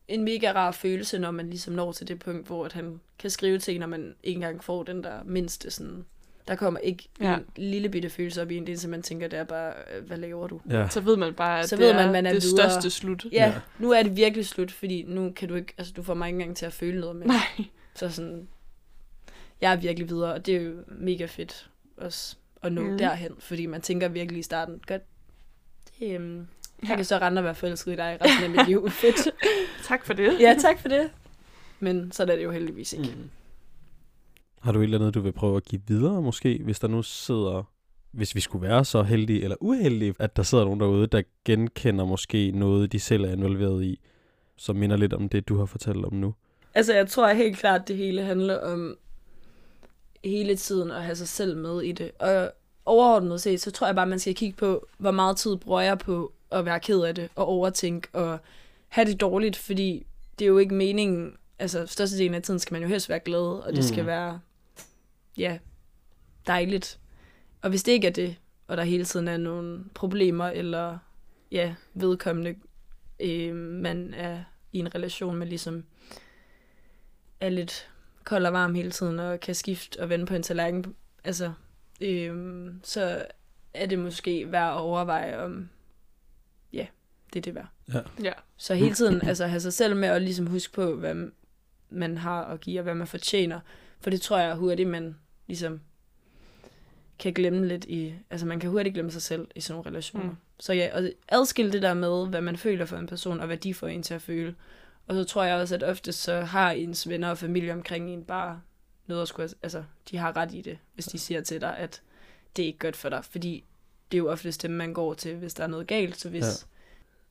en 0.07 0.23
mega 0.23 0.51
rar 0.51 0.71
følelse, 0.71 1.19
når 1.19 1.31
man 1.31 1.49
ligesom 1.49 1.73
når 1.73 1.91
til 1.91 2.07
det 2.07 2.19
punkt, 2.19 2.47
hvor 2.47 2.65
at 2.65 2.73
han 2.73 2.99
kan 3.19 3.29
skrive 3.29 3.57
ting, 3.59 3.79
når 3.79 3.87
man 3.87 4.15
ikke 4.23 4.35
engang 4.37 4.63
får 4.63 4.83
den 4.83 5.03
der 5.03 5.23
mindste 5.25 5.71
sådan... 5.71 6.05
Der 6.47 6.55
kommer 6.55 6.79
ikke 6.79 7.07
Ja. 7.21 7.35
en 7.35 7.45
lille 7.55 7.89
bitte 7.89 8.09
følelse 8.09 8.41
op 8.41 8.51
i 8.51 8.57
en, 8.57 8.63
det 8.63 8.69
eneste 8.69 8.87
man 8.87 9.01
tænker, 9.01 9.27
det 9.27 9.39
er 9.39 9.43
bare, 9.43 9.73
øh, 9.97 10.05
hvad 10.07 10.17
laver 10.17 10.47
du? 10.47 10.61
Ja. 10.69 10.87
Så 10.89 11.01
ved 11.01 11.17
man 11.17 11.33
bare, 11.33 11.59
at 11.59 11.69
Så 11.69 11.75
det 11.75 11.83
ved 11.83 11.91
er 11.91 11.95
man, 11.95 12.11
man 12.11 12.25
er 12.25 12.33
det 12.33 12.43
videre. 12.43 12.69
største 12.69 12.89
slut. 12.89 13.25
Ja, 13.25 13.29
Ja. 13.31 13.45
ja, 13.45 13.59
nu 13.79 13.91
er 13.91 14.03
det 14.03 14.15
virkelig 14.17 14.45
slut, 14.47 14.71
fordi 14.71 15.03
nu 15.07 15.31
kan 15.35 15.49
du 15.49 15.55
ikke, 15.55 15.73
altså 15.77 15.93
du 15.93 16.03
får 16.03 16.13
mig 16.13 16.27
ikke 16.27 16.35
engang 16.39 16.57
til 16.57 16.65
at 16.65 16.73
føle 16.73 16.99
noget 16.99 17.15
med. 17.15 17.25
Nej. 17.27 17.65
Så 17.95 18.09
sådan, 18.09 18.47
jeg 19.61 19.71
er 19.71 19.75
virkelig 19.75 20.09
videre, 20.09 20.33
og 20.33 20.45
det 20.45 20.55
er 20.55 20.61
jo 20.61 20.75
mega 20.87 21.25
fedt 21.25 21.69
også 21.97 22.35
at 22.61 22.71
nå 22.73 22.81
mm. 22.81 22.97
derhen, 22.97 23.31
fordi 23.39 23.65
man 23.65 23.81
tænker 23.81 24.07
virkelig 24.07 24.39
i 24.39 24.43
starten, 24.43 24.81
godt, 24.87 25.01
det, 25.99 26.15
øhm, 26.15 26.37
jeg 26.81 26.89
Ja. 26.89 26.95
kan 26.95 27.05
så 27.05 27.17
rende 27.17 27.39
og 27.39 27.43
være 27.43 27.55
forelsket 27.55 27.93
i 27.93 27.95
dig 27.95 28.17
resten 28.21 28.43
af 28.43 28.49
mit 28.49 28.67
liv. 28.67 28.89
Fedt. 29.01 29.29
Tak 29.83 30.05
for 30.05 30.13
det. 30.13 30.39
Ja, 30.39 30.55
tak 30.61 30.79
for 30.79 30.89
det. 30.89 31.09
Men 31.79 32.11
så 32.11 32.23
er 32.23 32.27
det 32.27 32.43
jo 32.43 32.51
heldigvis 32.51 32.93
ikke. 32.93 33.13
Mm. 33.17 33.29
Har 34.61 34.71
du 34.71 34.79
et 34.79 34.83
eller 34.83 34.97
andet, 34.99 35.13
du 35.13 35.19
vil 35.21 35.31
prøve 35.31 35.57
at 35.57 35.63
give 35.65 35.81
videre 35.87 36.21
måske, 36.21 36.61
hvis 36.63 36.79
der 36.79 36.87
nu 36.87 37.03
sidder, 37.03 37.63
hvis 38.11 38.35
vi 38.35 38.39
skulle 38.41 38.67
være 38.67 38.85
så 38.85 39.03
heldige 39.03 39.43
eller 39.43 39.55
uheldige, 39.61 40.13
at 40.19 40.35
der 40.35 40.43
sidder 40.43 40.63
nogen 40.65 40.79
derude, 40.79 41.07
der 41.07 41.21
genkender 41.45 42.05
måske 42.05 42.51
noget, 42.51 42.91
de 42.91 42.99
selv 42.99 43.23
er 43.23 43.31
involveret 43.31 43.83
i, 43.83 43.99
som 44.55 44.75
minder 44.75 44.97
lidt 44.97 45.13
om 45.13 45.29
det, 45.29 45.47
du 45.49 45.57
har 45.57 45.65
fortalt 45.65 46.05
om 46.05 46.13
nu? 46.13 46.33
Altså, 46.73 46.93
jeg 46.93 47.07
tror 47.09 47.27
helt 47.27 47.57
klart, 47.57 47.87
det 47.87 47.97
hele 47.97 48.21
handler 48.21 48.57
om 48.59 48.97
hele 50.23 50.55
tiden 50.55 50.91
at 50.91 51.03
have 51.03 51.15
sig 51.15 51.27
selv 51.27 51.57
med 51.57 51.81
i 51.81 51.91
det. 51.91 52.11
Og 52.19 52.51
overordnet 52.85 53.41
set, 53.41 53.61
så 53.61 53.71
tror 53.71 53.87
jeg 53.87 53.95
bare, 53.95 54.07
man 54.07 54.19
skal 54.19 54.35
kigge 54.35 54.57
på, 54.57 54.87
hvor 54.97 55.11
meget 55.11 55.37
tid 55.37 55.55
bruger 55.57 55.81
jeg 55.81 55.97
på 55.99 56.33
at 56.51 56.65
være 56.65 56.79
ked 56.79 57.01
af 57.01 57.15
det, 57.15 57.29
og 57.35 57.45
overtænke, 57.45 58.07
og 58.13 58.39
have 58.87 59.05
det 59.05 59.21
dårligt, 59.21 59.55
fordi 59.57 60.05
det 60.39 60.45
er 60.45 60.49
jo 60.49 60.57
ikke 60.57 60.73
meningen, 60.75 61.33
altså 61.59 61.85
størstedelen 61.87 62.33
af 62.33 62.41
tiden 62.43 62.59
skal 62.59 62.73
man 62.75 62.81
jo 62.81 62.87
helst 62.87 63.09
være 63.09 63.19
glad, 63.19 63.39
og 63.39 63.67
det 63.67 63.77
Mm. 63.77 63.81
skal 63.81 64.05
være, 64.05 64.39
ja, 65.37 65.57
dejligt. 66.47 66.99
Og 67.61 67.69
hvis 67.69 67.83
det 67.83 67.91
ikke 67.91 68.07
er 68.07 68.11
det, 68.11 68.35
og 68.67 68.77
der 68.77 68.83
hele 68.83 69.05
tiden 69.05 69.27
er 69.27 69.37
nogle 69.37 69.83
problemer, 69.93 70.45
eller 70.47 70.97
ja, 71.51 71.75
vedkommende, 71.93 72.55
øh, 73.19 73.55
man 73.55 74.13
er 74.13 74.43
i 74.73 74.79
en 74.79 74.95
relation 74.95 75.35
med 75.35 75.47
ligesom, 75.47 75.83
er 77.41 77.49
lidt 77.49 77.89
kold 78.23 78.45
og 78.45 78.53
varm 78.53 78.75
hele 78.75 78.91
tiden, 78.91 79.19
og 79.19 79.39
kan 79.39 79.55
skifte 79.55 79.99
og 79.99 80.09
vende 80.09 80.25
på 80.25 80.35
en 80.35 80.43
tallerken, 80.43 80.95
altså, 81.23 81.51
øhm, 82.01 82.79
så 82.83 83.25
er 83.73 83.85
det 83.85 83.99
måske 83.99 84.51
værd 84.51 84.73
at 84.73 84.79
overveje, 84.79 85.37
om 85.37 85.69
ja, 86.73 86.87
det 87.33 87.39
er 87.39 87.41
det 87.41 87.55
værd. 87.55 87.67
Ja. 88.23 88.33
Så 88.57 88.75
hele 88.75 88.95
tiden 88.95 89.21
altså, 89.21 89.47
have 89.47 89.59
sig 89.59 89.73
selv 89.73 89.95
med 89.95 90.09
at 90.09 90.21
ligesom 90.21 90.47
huske 90.47 90.73
på, 90.73 90.95
hvad 90.95 91.15
man 91.89 92.17
har 92.17 92.43
at 92.45 92.61
give, 92.61 92.79
og 92.79 92.83
hvad 92.83 92.95
man 92.95 93.07
fortjener. 93.07 93.59
For 94.01 94.09
det 94.09 94.21
tror 94.21 94.37
jeg 94.37 94.55
hurtigt, 94.55 94.89
man 94.89 95.15
ligesom 95.47 95.81
kan 97.19 97.33
glemme 97.33 97.67
lidt 97.67 97.85
i... 97.85 98.13
Altså, 98.29 98.47
man 98.47 98.59
kan 98.59 98.69
hurtigt 98.69 98.93
glemme 98.93 99.11
sig 99.11 99.21
selv 99.21 99.47
i 99.55 99.61
sådan 99.61 99.75
nogle 99.75 99.89
relationer. 99.89 100.29
Mm. 100.29 100.35
Så 100.59 100.73
ja, 100.73 100.89
og 100.93 101.09
adskille 101.27 101.71
det 101.71 101.81
der 101.81 101.93
med, 101.93 102.27
hvad 102.27 102.41
man 102.41 102.57
føler 102.57 102.85
for 102.85 102.97
en 102.97 103.07
person, 103.07 103.39
og 103.39 103.47
hvad 103.47 103.57
de 103.57 103.73
får 103.73 103.87
en 103.87 104.03
til 104.03 104.13
at 104.13 104.21
føle. 104.21 104.55
Og 105.09 105.15
så 105.15 105.23
tror 105.23 105.43
jeg 105.43 105.55
også, 105.55 105.75
at 105.75 105.83
ofte 105.83 106.11
så 106.11 106.41
har 106.41 106.71
ens 106.71 107.09
venner 107.09 107.29
og 107.29 107.37
familie 107.37 107.73
omkring 107.73 108.09
en 108.13 108.23
bare 108.23 108.61
noget 109.07 109.21
at 109.21 109.27
skulle... 109.27 109.49
Altså, 109.63 109.83
de 110.11 110.17
har 110.17 110.35
ret 110.37 110.53
i 110.53 110.61
det, 110.61 110.77
hvis 110.93 111.05
de 111.05 111.19
siger 111.19 111.41
til 111.41 111.61
dig, 111.61 111.77
at 111.77 112.01
det 112.55 112.61
er 112.63 112.67
ikke 112.67 112.79
godt 112.79 112.95
for 112.95 113.09
dig. 113.09 113.25
Fordi 113.25 113.63
det 114.11 114.17
er 114.17 114.19
jo 114.19 114.31
oftest 114.31 114.61
dem, 114.63 114.71
man 114.71 114.93
går 114.93 115.13
til, 115.13 115.35
hvis 115.35 115.53
der 115.53 115.63
er 115.63 115.67
noget 115.67 115.87
galt. 115.87 116.19
Så 116.19 116.29
hvis... 116.29 116.43
Ja. 116.45 116.49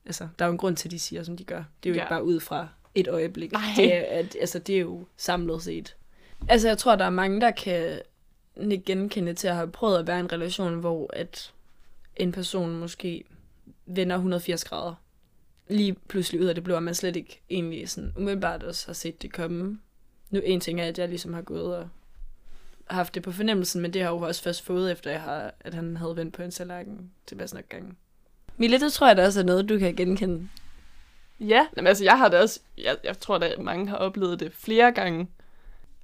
Altså, 0.05 0.27
der 0.39 0.45
er 0.45 0.47
jo 0.49 0.51
en 0.51 0.57
grund 0.57 0.75
til, 0.75 0.87
at 0.87 0.91
de 0.91 0.99
siger, 0.99 1.23
som 1.23 1.37
de 1.37 1.43
gør. 1.43 1.63
Det 1.83 1.89
er 1.89 1.93
jo 1.93 1.95
Ja. 1.95 2.01
ikke 2.01 2.09
bare 2.09 2.23
ud 2.23 2.39
fra 2.39 2.67
et 2.95 3.07
øjeblik. 3.07 3.51
Nej. 3.51 3.61
Det 3.75 3.95
er, 3.95 4.19
at, 4.19 4.35
altså, 4.39 4.59
det 4.59 4.75
er 4.75 4.79
jo 4.79 5.05
samlet 5.17 5.63
set. 5.63 5.95
Altså, 6.49 6.67
jeg 6.67 6.77
tror, 6.77 6.95
der 6.95 7.05
er 7.05 7.09
mange, 7.09 7.41
der 7.41 7.51
kan 7.51 8.01
nikke 8.55 8.85
genkende 8.85 9.33
til 9.33 9.47
at 9.47 9.55
have 9.55 9.71
prøvet 9.71 9.99
at 9.99 10.07
være 10.07 10.17
i 10.17 10.19
en 10.19 10.31
relation, 10.31 10.79
hvor 10.79 11.09
at 11.13 11.53
en 12.15 12.31
person 12.31 12.75
måske 12.77 13.23
vender 13.85 14.15
180 14.15 14.63
grader. 14.63 14.93
Lige 15.69 15.93
pludselig 15.93 16.41
ud 16.41 16.45
af 16.45 16.55
det 16.55 16.63
blå, 16.63 16.75
og 16.75 16.83
man 16.83 16.95
slet 16.95 17.15
ikke 17.15 17.41
egentlig 17.49 17.89
sådan 17.89 18.13
umiddelbart 18.17 18.63
også 18.63 18.85
har 18.85 18.93
set 18.93 19.21
det 19.21 19.33
komme. 19.33 19.79
Nu 20.29 20.39
en 20.43 20.59
ting 20.59 20.81
er, 20.81 20.85
at 20.85 20.99
jeg 20.99 21.09
ligesom 21.09 21.33
har 21.33 21.41
gået 21.41 21.77
og 21.77 21.89
haft 22.95 23.15
det 23.15 23.23
på 23.23 23.31
fornemmelsen, 23.31 23.81
men 23.81 23.93
det 23.93 24.01
har 24.01 24.09
jeg 24.09 24.19
jo 24.19 24.27
også 24.27 24.43
først 24.43 24.65
fået, 24.65 24.91
efter 24.91 25.11
jeg 25.11 25.21
har, 25.21 25.53
at 25.59 25.73
han 25.73 25.97
havde 25.97 26.15
vendt 26.15 26.33
på 26.33 26.41
en 26.41 26.51
tallerken 26.51 27.11
tilbage 27.27 27.55
nok 27.55 27.69
gange. 27.69 27.93
Mille, 28.57 28.79
det 28.79 28.93
tror 28.93 29.07
jeg 29.07 29.17
da 29.17 29.25
også 29.25 29.39
er 29.39 29.43
noget, 29.43 29.69
du 29.69 29.79
kan 29.79 29.95
genkende. 29.95 30.49
Ja, 31.39 31.67
men 31.75 31.87
altså 31.87 32.03
jeg 32.03 32.17
har 32.17 32.29
det 32.29 32.39
også, 32.39 32.59
jeg, 32.77 32.97
jeg 33.03 33.19
tror 33.19 33.37
da 33.37 33.55
mange 33.59 33.87
har 33.87 33.95
oplevet 33.95 34.39
det 34.39 34.53
flere 34.53 34.91
gange. 34.91 35.27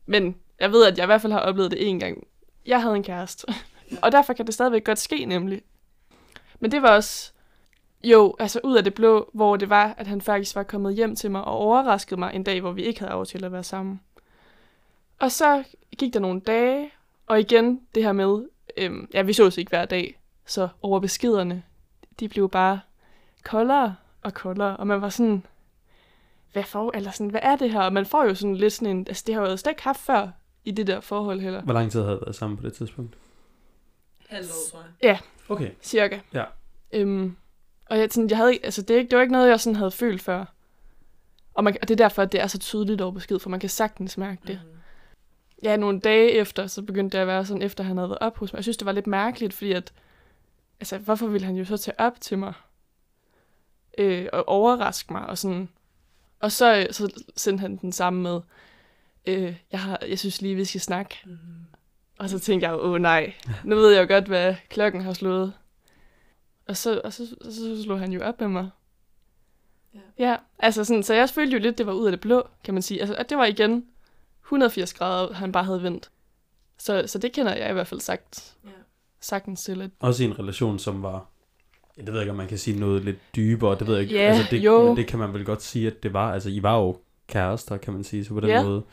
Men 0.05 0.35
jeg 0.59 0.71
ved, 0.71 0.85
at 0.85 0.97
jeg 0.97 1.05
i 1.05 1.05
hvert 1.05 1.21
fald 1.21 1.33
har 1.33 1.39
oplevet 1.39 1.71
det 1.71 1.89
en 1.89 1.99
gang. 1.99 2.27
Jeg 2.65 2.81
havde 2.81 2.95
en 2.95 3.03
kæreste, 3.03 3.45
og 4.03 4.11
derfor 4.11 4.33
kan 4.33 4.45
det 4.45 4.53
stadigvæk 4.53 4.83
godt 4.83 4.99
ske 4.99 5.25
nemlig. 5.25 5.61
Men 6.59 6.71
det 6.71 6.81
var 6.81 6.95
også, 6.95 7.31
jo, 8.11 8.35
altså 8.39 8.59
ud 8.63 8.75
af 8.75 8.83
det 8.83 8.93
blå, 8.93 9.29
hvor 9.33 9.55
det 9.55 9.69
var, 9.69 9.93
at 9.97 10.07
han 10.07 10.21
faktisk 10.21 10.55
var 10.55 10.63
kommet 10.63 10.95
hjem 10.95 11.15
til 11.15 11.31
mig 11.31 11.43
og 11.43 11.53
overraskede 11.53 12.19
mig 12.19 12.31
en 12.33 12.43
dag, 12.43 12.61
hvor 12.61 12.71
vi 12.71 12.83
ikke 12.83 12.99
havde 12.99 13.11
aftalt 13.11 13.45
at 13.45 13.51
være 13.51 13.63
sammen. 13.63 14.01
Og 15.19 15.31
så 15.31 15.63
gik 15.97 16.13
der 16.13 16.19
nogle 16.19 16.39
dage, 16.39 16.91
og 17.27 17.39
igen 17.39 17.81
det 17.95 18.03
her 18.03 18.11
med, 18.11 18.45
øhm, 18.77 19.09
ja, 19.13 19.21
vi 19.21 19.33
sås 19.33 19.57
ikke 19.57 19.69
hver 19.69 19.85
dag, 19.85 20.19
så 20.45 20.67
over 20.81 20.99
beskederne, 20.99 21.63
de 22.19 22.29
blev 22.29 22.49
bare 22.49 22.79
koldere 23.43 23.95
og 24.21 24.33
koldere, 24.33 24.77
og 24.77 24.87
man 24.87 25.01
var 25.01 25.09
sådan, 25.09 25.45
hvad, 26.53 26.63
for, 26.63 26.91
eller 26.93 27.11
sådan, 27.11 27.29
hvad 27.29 27.41
er 27.43 27.55
det 27.55 27.71
her? 27.71 27.81
Og 27.81 27.93
man 27.93 28.05
får 28.05 28.23
jo 28.23 28.35
sådan 28.35 28.55
lidt 28.55 28.73
sådan 28.73 28.97
en, 28.97 29.07
altså 29.07 29.23
det 29.27 29.35
har 29.35 29.41
jeg 29.41 29.51
jo 29.51 29.57
slet 29.57 29.71
ikke 29.71 29.83
haft 29.83 29.99
før 29.99 30.27
i 30.65 30.71
det 30.71 30.87
der 30.87 30.99
forhold 30.99 31.39
heller, 31.39 31.61
Hvor 31.61 31.73
lang 31.73 31.91
tid 31.91 32.01
havde 32.01 32.17
I 32.17 32.25
været 32.25 32.35
sammen 32.35 32.57
på 32.57 32.63
det 32.63 32.73
tidspunkt? 32.73 33.17
Halvår, 34.29 34.53
tror 34.71 34.83
jeg. 35.01 35.19
Okay. 35.49 35.71
cirka. 35.81 36.19
Ja. 36.33 36.43
Øhm, 36.91 37.35
og 37.85 37.97
jeg, 37.99 38.07
sådan, 38.11 38.29
jeg 38.29 38.37
havde, 38.37 38.59
altså 38.63 38.81
det, 38.81 38.93
er 38.93 38.97
ikke- 38.97 39.09
det 39.09 39.15
var 39.15 39.21
ikke 39.21 39.31
noget, 39.33 39.49
jeg 39.49 39.59
sådan 39.59 39.75
havde 39.75 39.91
følt 39.91 40.21
før. 40.21 40.45
Og, 41.53 41.63
man, 41.63 41.77
og 41.81 41.87
det 41.87 41.93
er 41.93 42.03
derfor, 42.03 42.21
at 42.21 42.31
det 42.31 42.41
er 42.41 42.47
så 42.47 42.59
tydeligt 42.59 43.01
over 43.01 43.11
besked, 43.11 43.39
for 43.39 43.49
man 43.49 43.59
kan 43.59 43.69
sagtens 43.69 44.17
mærke 44.17 44.41
det. 44.47 44.59
Mm. 44.63 44.69
Ja, 45.63 45.75
nogle 45.77 45.99
dage 45.99 46.31
efter, 46.31 46.67
så 46.67 46.81
begyndte 46.81 47.17
det 47.17 47.21
at 47.21 47.27
være 47.27 47.45
sådan, 47.45 47.61
efter 47.61 47.83
han 47.83 47.97
havde 47.97 48.09
været 48.09 48.19
op 48.21 48.37
hos 48.37 48.53
mig. 48.53 48.57
Jeg 48.57 48.63
synes, 48.63 48.77
det 48.77 48.85
var 48.85 48.91
lidt 48.91 49.07
mærkeligt, 49.07 49.53
fordi 49.53 49.71
at, 49.71 49.93
altså, 50.79 50.97
hvorfor 50.97 51.27
ville 51.27 51.45
han 51.45 51.55
jo 51.55 51.65
så 51.65 51.77
tage 51.77 51.99
op 51.99 52.21
til 52.21 52.37
mig? 52.37 52.53
Øh, 53.97 54.27
og 54.33 54.47
overraske 54.49 55.13
mig, 55.13 55.25
og 55.25 55.37
sådan. 55.37 55.69
Og 56.39 56.51
så, 56.51 56.75
øh, 56.77 56.85
så 56.91 57.09
sendte 57.37 57.61
han 57.61 57.75
den 57.77 57.91
samme 57.91 58.21
med, 58.21 58.41
øh, 59.25 59.55
jeg, 59.71 59.79
har, 59.79 59.99
jeg 60.09 60.19
synes 60.19 60.41
lige, 60.41 60.55
vi 60.55 60.65
skal 60.65 60.81
snakke. 60.81 61.15
Mm. 61.25 61.37
Og 62.19 62.29
så 62.29 62.39
tænkte 62.39 62.67
jeg 62.67 62.79
åh 62.79 63.01
nej, 63.01 63.33
nu 63.63 63.75
ved 63.75 63.93
jeg 63.93 64.01
jo 64.09 64.13
godt, 64.13 64.25
hvad 64.25 64.55
klokken 64.69 65.01
har 65.01 65.13
slået. 65.13 65.53
Og 66.67 66.77
så, 66.77 67.01
og 67.03 67.13
så, 67.13 67.23
og 67.45 67.51
så 67.51 67.83
slog 67.83 67.99
han 67.99 68.11
jo 68.11 68.21
op 68.21 68.39
med 68.41 68.47
mig. 68.47 68.69
Ja. 69.95 69.99
ja 70.19 70.35
altså 70.59 70.83
sådan, 70.83 71.03
så 71.03 71.13
jeg 71.13 71.29
følte 71.29 71.53
jo 71.53 71.59
lidt, 71.59 71.77
det 71.77 71.85
var 71.85 71.93
ud 71.93 72.05
af 72.05 72.11
det 72.11 72.21
blå, 72.21 72.47
kan 72.63 72.73
man 72.73 72.83
sige. 72.83 72.99
Altså, 72.99 73.15
at 73.15 73.29
det 73.29 73.37
var 73.37 73.45
igen 73.45 73.85
180 74.43 74.93
grader, 74.93 75.33
han 75.33 75.51
bare 75.51 75.63
havde 75.63 75.83
vendt. 75.83 76.09
Så, 76.77 77.03
så 77.07 77.19
det 77.19 77.31
kender 77.31 77.55
jeg 77.55 77.69
i 77.69 77.73
hvert 77.73 77.87
fald 77.87 77.99
sagt, 77.99 78.55
Ja. 78.65 78.69
sagtens 79.19 79.63
til. 79.63 79.81
At, 79.81 79.89
Også 79.99 80.23
i 80.23 80.25
en 80.25 80.39
relation, 80.39 80.79
som 80.79 81.03
var, 81.03 81.25
ja, 81.97 82.01
det 82.01 82.07
ved 82.07 82.13
jeg 82.15 82.21
ikke, 82.23 82.31
om 82.31 82.37
man 82.37 82.47
kan 82.47 82.57
sige 82.57 82.79
noget 82.79 83.03
lidt 83.05 83.17
dybere, 83.35 83.79
det 83.79 83.87
ved 83.87 83.93
jeg 83.93 84.03
ikke. 84.03 84.15
Ja, 84.15 84.21
altså, 84.21 84.43
det, 84.51 84.57
jo. 84.57 84.87
Men 84.87 84.97
det 84.97 85.07
kan 85.07 85.19
man 85.19 85.33
vel 85.33 85.45
godt 85.45 85.61
sige, 85.61 85.87
at 85.87 86.03
det 86.03 86.13
var, 86.13 86.33
altså 86.33 86.49
I 86.49 86.63
var 86.63 86.77
jo 86.77 86.97
kærester, 87.27 87.77
kan 87.77 87.93
man 87.93 88.03
sige, 88.03 88.25
så 88.25 88.33
på 88.33 88.39
den 88.39 88.49
Ja. 88.49 88.63
måde 88.63 88.83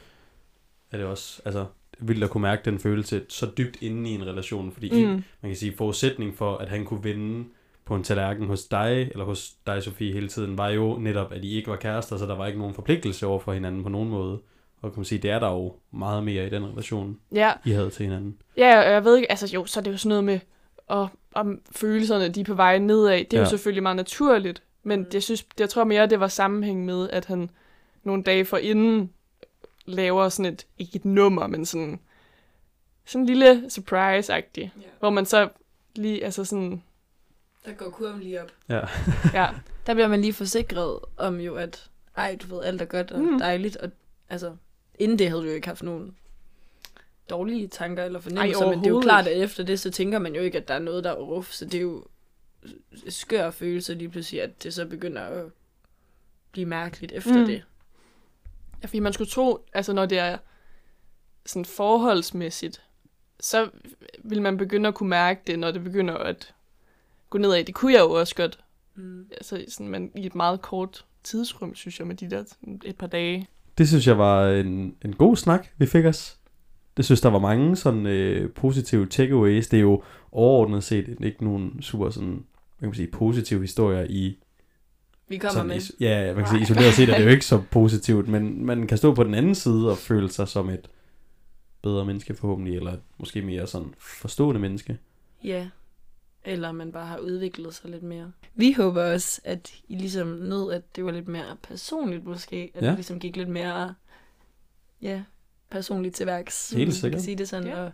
er 0.90 0.96
det 0.96 1.06
også, 1.06 1.42
altså, 1.44 1.66
vildt 1.98 2.24
at 2.24 2.30
kunne 2.30 2.42
mærke 2.42 2.62
den 2.64 2.78
følelse 2.78 3.24
så 3.28 3.50
dybt 3.58 3.82
inde 3.82 4.10
i 4.10 4.14
en 4.14 4.26
relation, 4.26 4.72
fordi 4.72 5.04
mm. 5.04 5.10
Mm. 5.10 5.24
man 5.40 5.50
kan 5.50 5.56
sige, 5.56 5.76
forudsætning 5.76 6.36
for, 6.36 6.56
at 6.56 6.68
han 6.68 6.84
kunne 6.84 7.02
vinde 7.02 7.48
på 7.84 7.94
en 7.94 8.02
tallerken 8.04 8.46
hos 8.46 8.64
dig, 8.64 9.08
eller 9.12 9.24
hos 9.24 9.50
dig, 9.66 9.82
Sofie, 9.82 10.12
hele 10.12 10.28
tiden, 10.28 10.58
var 10.58 10.68
jo 10.68 10.98
netop, 11.00 11.32
at 11.32 11.44
I 11.44 11.56
ikke 11.56 11.70
var 11.70 11.76
kærester, 11.76 12.16
så 12.16 12.26
der 12.26 12.34
var 12.36 12.46
ikke 12.46 12.58
nogen 12.58 12.74
forpligtelse 12.74 13.26
over 13.26 13.38
for 13.38 13.52
hinanden 13.52 13.82
på 13.82 13.88
nogen 13.88 14.08
måde. 14.08 14.40
Og 14.82 14.92
kan 14.92 14.98
man 15.00 15.04
sige, 15.04 15.18
det 15.18 15.30
er 15.30 15.38
der 15.38 15.50
jo 15.50 15.74
meget 15.90 16.24
mere 16.24 16.46
i 16.46 16.50
den 16.50 16.66
relation, 16.66 17.18
Ja, 17.34 17.52
I 17.64 17.70
havde 17.70 17.90
til 17.90 18.04
hinanden. 18.04 18.36
ja, 18.56 18.78
og 18.86 18.92
jeg 18.92 19.04
ved 19.04 19.16
ikke, 19.16 19.30
altså 19.30 19.46
jo, 19.54 19.64
så 19.64 19.80
er 19.80 19.84
det 19.84 19.92
jo 19.92 19.96
sådan 19.96 20.08
noget 20.08 20.24
med, 20.24 20.40
og, 20.88 21.08
om 21.34 21.60
følelserne, 21.76 22.28
de 22.28 22.40
er 22.40 22.44
på 22.44 22.54
vej 22.54 22.78
nedad. 22.78 23.18
Det 23.18 23.32
er 23.34 23.38
ja. 23.38 23.44
Jo 23.44 23.48
selvfølgelig 23.50 23.82
meget 23.82 23.96
naturligt, 23.96 24.62
men 24.82 25.06
jeg 25.12 25.22
synes, 25.22 25.46
jeg 25.58 25.68
tror 25.70 25.84
mere, 25.84 26.06
det 26.06 26.20
var 26.20 26.28
sammenhæng 26.28 26.84
med, 26.84 27.10
at 27.10 27.24
han 27.24 27.50
nogle 28.04 28.22
dage 28.22 28.44
forinden 28.44 29.10
laver 29.86 30.28
sådan 30.28 30.52
et, 30.52 30.66
ikke 30.78 30.96
et 30.96 31.04
nummer, 31.04 31.46
men 31.46 31.66
sådan, 31.66 32.00
sådan 33.04 33.20
en 33.22 33.26
lille 33.26 33.62
surprise-agtig, 33.68 34.60
Ja. 34.76 34.88
hvor 35.00 35.10
man 35.10 35.26
så 35.26 35.48
lige, 35.96 36.24
altså 36.24 36.44
sådan, 36.44 36.82
Der 37.64 37.72
går 37.72 37.90
kurven 37.90 38.20
lige 38.20 38.42
op. 38.42 38.52
Ja. 38.68 38.80
ja, 39.42 39.48
Der 39.86 39.94
bliver 39.94 40.08
man 40.08 40.20
lige 40.20 40.32
forsikret 40.32 40.98
om 41.16 41.40
jo, 41.40 41.54
at 41.54 41.90
ej, 42.16 42.38
du 42.42 42.54
ved, 42.56 42.64
alt 42.64 42.82
er 42.82 42.86
godt 42.86 43.10
og 43.12 43.20
Mm. 43.20 43.38
dejligt. 43.38 43.76
Og 43.76 43.90
altså, 44.28 44.56
inden 44.98 45.18
det 45.18 45.28
havde 45.28 45.42
du 45.42 45.46
jo 45.46 45.54
ikke 45.54 45.66
haft 45.68 45.82
nogen 45.82 46.16
dårlige 47.30 47.68
tanker 47.68 48.04
eller 48.04 48.20
fornemmelser, 48.20 48.62
Ej, 48.64 48.70
men 48.70 48.78
det 48.78 48.86
er 48.86 48.90
jo 48.90 49.00
klart, 49.00 49.26
at 49.26 49.36
efter 49.42 49.64
det, 49.64 49.80
så 49.80 49.90
tænker 49.90 50.18
man 50.18 50.34
jo 50.34 50.42
ikke, 50.42 50.58
at 50.58 50.68
der 50.68 50.74
er 50.74 50.78
noget, 50.78 51.04
der 51.04 51.10
er 51.10 51.14
ruf, 51.14 51.50
så 51.52 51.64
det 51.64 51.74
er 51.74 51.80
jo 51.82 52.04
skør 53.08 53.50
følelse 53.50 53.94
lige 53.94 54.08
pludselig, 54.08 54.42
at 54.42 54.62
det 54.62 54.74
så 54.74 54.86
begynder 54.86 55.22
at 55.22 55.44
blive 56.52 56.66
mærkeligt 56.66 57.12
efter 57.12 57.38
mm. 57.38 57.46
det. 57.46 57.64
Ja, 58.82 58.86
fordi 58.86 58.98
man 58.98 59.12
skulle 59.12 59.30
tro, 59.30 59.64
altså 59.72 59.92
når 59.92 60.06
det 60.06 60.18
er 60.18 60.38
sådan 61.46 61.64
forholdsmæssigt, 61.64 62.82
så 63.40 63.70
vil 64.18 64.42
man 64.42 64.56
begynde 64.56 64.88
at 64.88 64.94
kunne 64.94 65.08
mærke 65.08 65.40
det, 65.46 65.58
når 65.58 65.70
det 65.70 65.84
begynder 65.84 66.14
at 66.14 66.54
gå 67.32 67.38
nedad. 67.38 67.64
Det 67.64 67.74
kunne 67.74 67.92
jeg 67.92 68.00
jo 68.00 68.10
også 68.10 68.34
godt, 68.34 68.58
Mm. 68.94 69.24
altså 69.30 69.64
sådan, 69.68 69.88
men 69.88 70.10
i 70.16 70.26
et 70.26 70.34
meget 70.34 70.62
kort 70.62 71.04
tidsrum, 71.24 71.74
synes 71.74 71.98
jeg, 71.98 72.06
med 72.06 72.16
de 72.16 72.30
der 72.30 72.44
et 72.84 72.96
par 72.96 73.06
dage. 73.06 73.46
Det 73.78 73.88
synes 73.88 74.06
jeg 74.06 74.18
var 74.18 74.48
en, 74.48 74.94
en 75.04 75.12
god 75.16 75.36
snak, 75.36 75.68
vi 75.78 75.86
fik 75.86 76.04
os. 76.04 76.38
Det 76.96 77.04
synes, 77.04 77.20
der 77.20 77.28
var 77.30 77.38
mange 77.38 77.76
sådan 77.76 78.06
øh, 78.06 78.50
positive 78.52 79.06
takeaways. 79.06 79.68
Det 79.68 79.76
er 79.76 79.80
jo 79.80 80.02
overordnet 80.32 80.84
set 80.84 81.16
ikke 81.24 81.44
nogen 81.44 81.82
super 81.82 82.10
sådan, 82.10 82.28
hvad 82.32 82.40
kan 82.80 82.88
man 82.88 82.94
sige, 82.94 83.08
positive 83.08 83.60
historier 83.60 84.06
i 84.10 84.38
Vi 85.28 85.36
kommer 85.38 85.52
sådan, 85.52 85.66
med. 85.68 85.76
is- 85.76 85.92
ja, 86.00 86.34
man 86.34 86.44
kan 86.44 86.46
sige, 86.52 86.62
isoleret 86.62 86.94
set 86.94 87.08
er 87.08 87.16
det 87.18 87.24
jo 87.24 87.30
ikke 87.36 87.44
så 87.46 87.62
positivt, 87.70 88.28
men 88.28 88.64
man 88.66 88.86
kan 88.86 88.98
stå 88.98 89.14
på 89.14 89.24
den 89.24 89.34
anden 89.34 89.54
side 89.54 89.90
og 89.90 89.98
føle 89.98 90.30
sig 90.30 90.48
som 90.48 90.68
et 90.70 90.90
bedre 91.82 92.04
menneske 92.04 92.34
forhåbentlig, 92.34 92.76
eller 92.76 92.96
måske 93.18 93.42
mere 93.42 93.66
sådan 93.66 93.94
forstående 93.98 94.60
menneske. 94.60 94.98
Ja, 95.44 95.68
eller 96.44 96.72
man 96.72 96.92
bare 96.92 97.06
har 97.06 97.18
udviklet 97.18 97.74
sig 97.74 97.90
lidt 97.90 98.02
mere. 98.02 98.32
Vi 98.54 98.72
håber 98.72 99.02
også, 99.12 99.40
at 99.44 99.74
I 99.88 99.94
ligesom 99.96 100.26
nød, 100.28 100.72
at 100.72 100.96
det 100.96 101.04
var 101.04 101.10
lidt 101.10 101.28
mere 101.28 101.56
personligt 101.68 102.24
måske. 102.24 102.70
At 102.74 102.82
Ja. 102.82 102.86
det 102.88 102.94
ligesom 102.94 103.18
gik 103.20 103.36
lidt 103.36 103.48
mere 103.48 103.94
ja, 105.02 105.22
personligt 105.70 106.14
til 106.14 106.26
værks. 106.26 106.70
Helt 106.70 106.94
sikkert. 106.94 107.12
Kan 107.12 107.20
sige 107.22 107.36
det 107.36 107.48
sådan. 107.48 107.68
Ja. 107.68 107.82
Og, 107.84 107.92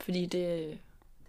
fordi 0.00 0.26
det, 0.26 0.78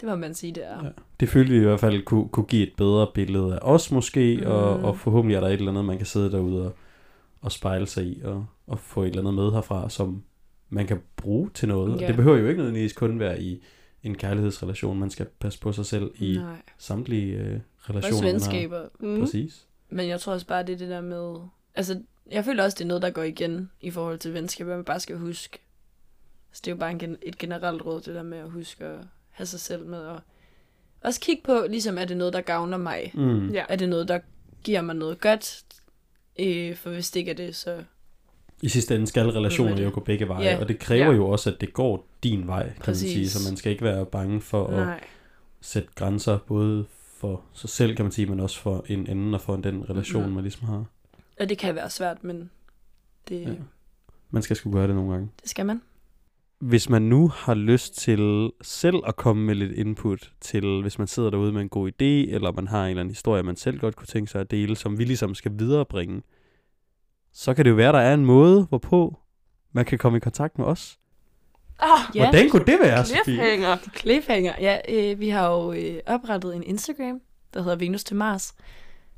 det 0.01 0.10
må 0.10 0.15
man 0.15 0.34
sige, 0.34 0.51
det 0.53 0.65
er. 0.67 0.84
Ja. 0.86 0.89
Det 1.19 1.29
følte 1.29 1.51
vi 1.51 1.58
i 1.58 1.63
hvert 1.63 1.79
fald 1.79 2.03
kunne, 2.03 2.29
kunne 2.29 2.45
give 2.45 2.63
et 2.67 2.73
bedre 2.77 3.08
billede 3.13 3.53
af 3.53 3.60
os 3.62 3.91
måske, 3.91 4.39
mm. 4.41 4.51
og, 4.51 4.69
og 4.79 4.97
forhåbentlig 4.97 5.36
er 5.36 5.39
der 5.41 5.47
et 5.47 5.53
eller 5.53 5.71
andet, 5.71 5.86
man 5.86 5.97
kan 5.97 6.05
sidde 6.05 6.31
derude 6.31 6.65
og, 6.65 6.75
og 7.41 7.51
spejle 7.51 7.88
sig 7.88 8.05
i, 8.05 8.21
og, 8.23 8.45
og 8.67 8.79
få 8.79 9.03
et 9.03 9.08
eller 9.08 9.19
andet 9.21 9.34
med 9.34 9.51
herfra, 9.51 9.89
som 9.89 10.23
man 10.69 10.88
kan 10.88 11.01
bruge 11.15 11.49
til 11.53 11.67
noget. 11.67 11.93
Og 11.93 11.99
Ja. 11.99 12.08
det 12.08 12.15
behøver 12.15 12.38
jo 12.38 12.47
ikke 12.47 12.58
nødvendigvis 12.58 12.93
kun 12.93 13.19
være 13.19 13.41
i 13.41 13.63
en 14.06 14.18
kærlighedsrelation. 14.18 15.00
Man 15.00 15.10
skal 15.10 15.26
passe 15.39 15.60
på 15.60 15.72
sig 15.72 15.86
selv 15.86 16.12
i 16.18 16.38
Nej. 16.38 16.62
samtlige 16.78 17.38
øh, 17.38 17.60
relationer. 17.89 17.98
Også 17.98 18.24
man 18.24 18.24
har. 18.24 18.32
venskaber. 18.32 18.88
Mm. 19.00 19.20
Præcis. 19.20 19.65
Men 19.89 20.08
jeg 20.08 20.20
tror 20.20 20.34
også 20.34 20.48
bare, 20.48 20.63
det 20.63 20.74
er 20.74 20.78
det 20.78 20.89
der 20.89 21.02
med... 21.02 21.36
Altså, 21.76 22.02
jeg 22.32 22.46
føler 22.46 22.63
også, 22.63 22.76
det 22.76 22.84
er 22.84 22.88
noget, 22.88 23.02
der 23.02 23.10
går 23.10 23.24
igen 23.24 23.72
i 23.82 23.91
forhold 23.91 24.20
til 24.20 24.34
venskaber, 24.34 24.76
man 24.76 24.86
bare 24.86 25.00
skal 25.00 25.18
huske. 25.18 25.60
Altså, 26.50 26.62
det 26.65 26.72
er 26.72 26.76
jo 26.76 26.80
bare 26.80 26.91
en, 26.91 27.18
et 27.22 27.38
generelt 27.38 27.86
råd, 27.86 28.02
det 28.02 28.15
der 28.15 28.24
med 28.24 28.38
at 28.38 28.52
huske 28.52 28.86
at 28.86 29.00
have 29.30 29.48
sig 29.48 29.60
selv 29.60 29.86
med. 29.86 30.00
Og 30.00 30.22
også 31.02 31.20
kigge 31.20 31.44
på, 31.46 31.65
ligesom, 31.70 31.98
er 31.98 32.06
det 32.06 32.18
noget, 32.18 32.34
der 32.34 32.41
gavner 32.41 32.78
mig? 32.78 33.12
Mm. 33.13 33.50
Ja. 33.50 33.65
Er 33.70 33.76
det 33.76 33.89
noget, 33.89 34.08
der 34.08 34.20
giver 34.63 34.82
mig 34.82 34.96
noget 34.96 35.22
godt? 35.22 35.63
Øh, 36.39 36.76
for 36.76 36.89
hvis 36.89 37.12
det 37.12 37.20
ikke 37.20 37.32
er 37.32 37.36
det, 37.36 37.56
så... 37.56 37.84
I 38.65 38.69
sidste 38.69 38.95
ende 38.95 39.08
skal 39.08 39.30
relationer 39.30 39.75
er 39.78 39.84
jo 39.84 39.91
gå 39.93 39.99
begge 40.01 40.28
veje, 40.28 40.43
Ja. 40.43 40.60
og 40.60 40.67
det 40.67 40.80
kræver 40.80 41.06
Ja. 41.06 41.12
jo 41.15 41.28
også, 41.30 41.49
at 41.51 41.62
det 41.62 41.73
går 41.73 42.08
din 42.23 42.47
vej, 42.47 42.63
kan 42.63 42.73
man 42.78 42.84
Præcis. 42.86 43.12
sige. 43.12 43.30
Så 43.30 43.49
man 43.49 43.58
skal 43.58 43.71
ikke 43.71 43.84
være 43.84 44.06
bange 44.06 44.41
for 44.41 44.67
at 44.67 44.73
Nej. 44.88 45.04
sætte 45.62 45.89
grænser, 45.95 46.38
både 46.47 46.86
for 47.17 47.41
sig 47.54 47.69
selv, 47.69 47.95
kan 47.95 48.06
man 48.06 48.12
sige, 48.12 48.25
men 48.25 48.39
også 48.39 48.60
for 48.60 48.86
en 48.88 49.08
anden 49.08 49.34
og 49.34 49.41
for 49.41 49.56
den 49.56 49.89
relation, 49.89 50.23
Mhm. 50.23 50.32
man 50.34 50.43
ligesom 50.43 50.67
har. 50.67 50.86
Og 51.39 51.49
det 51.49 51.58
kan 51.58 51.75
være 51.75 51.89
svært, 51.89 52.23
men 52.23 52.49
det, 53.30 53.41
Ja. 53.41 53.49
ja. 53.49 53.56
Man 54.32 54.43
skal 54.43 54.56
sgu 54.56 54.71
gøre 54.71 54.88
det 54.88 54.95
nogle 54.95 55.12
gange. 55.12 55.30
det 55.41 55.49
skal 55.49 55.65
man. 55.65 55.82
Hvis 56.60 56.89
man 56.89 57.01
nu 57.01 57.28
har 57.28 57.54
lyst 57.54 57.97
til 57.97 58.51
selv 58.62 58.95
at 59.08 59.15
komme 59.15 59.43
med 59.45 59.56
lidt 59.56 59.71
input 59.71 60.32
til, 60.41 60.82
hvis 60.82 60.97
man 60.97 61.08
sidder 61.08 61.30
derude 61.30 61.51
med 61.54 61.62
en 61.62 61.69
god 61.69 61.89
idé, 61.89 62.34
eller 62.34 62.51
man 62.51 62.67
har 62.67 62.84
en 62.84 62.89
eller 62.89 62.99
anden 63.01 63.12
historie, 63.12 63.43
man 63.43 63.56
selv 63.56 63.80
godt 63.80 63.95
kunne 63.95 64.08
tænke 64.08 64.32
sig 64.32 64.41
at 64.41 64.51
dele, 64.51 64.75
som 64.75 64.97
vi 64.97 65.04
ligesom 65.04 65.36
skal 65.36 65.51
viderebringe, 65.60 66.21
så 67.38 67.54
kan 67.54 67.65
det 67.65 67.71
jo 67.71 67.76
være, 67.76 67.91
der 67.91 68.00
er 68.00 68.13
en 68.13 68.26
måde, 68.26 68.63
hvorpå 68.63 69.19
man 69.71 69.86
kan 69.86 69.98
komme 69.98 70.17
i 70.17 70.21
kontakt 70.21 70.58
med 70.58 70.65
os. 70.65 71.00
Ah, 71.80 71.89
Ja. 72.15 72.19
Hvordan 72.30 72.50
kunne 72.50 72.65
det 72.65 72.80
være, 72.82 73.06
Sofie? 73.06 73.24
cliffhanger. 73.24 73.78
Cliffhanger. 73.98 74.54
Ja, 74.60 74.78
øh, 74.89 75.19
vi 75.19 75.30
har 75.30 75.52
jo 75.52 75.71
øh, 75.74 76.00
oprettet 76.06 76.56
en 76.56 76.63
Instagram, 76.63 77.21
der 77.54 77.62
hedder 77.63 77.76
Venus 77.78 78.04
til 78.04 78.15
Mars. 78.15 78.54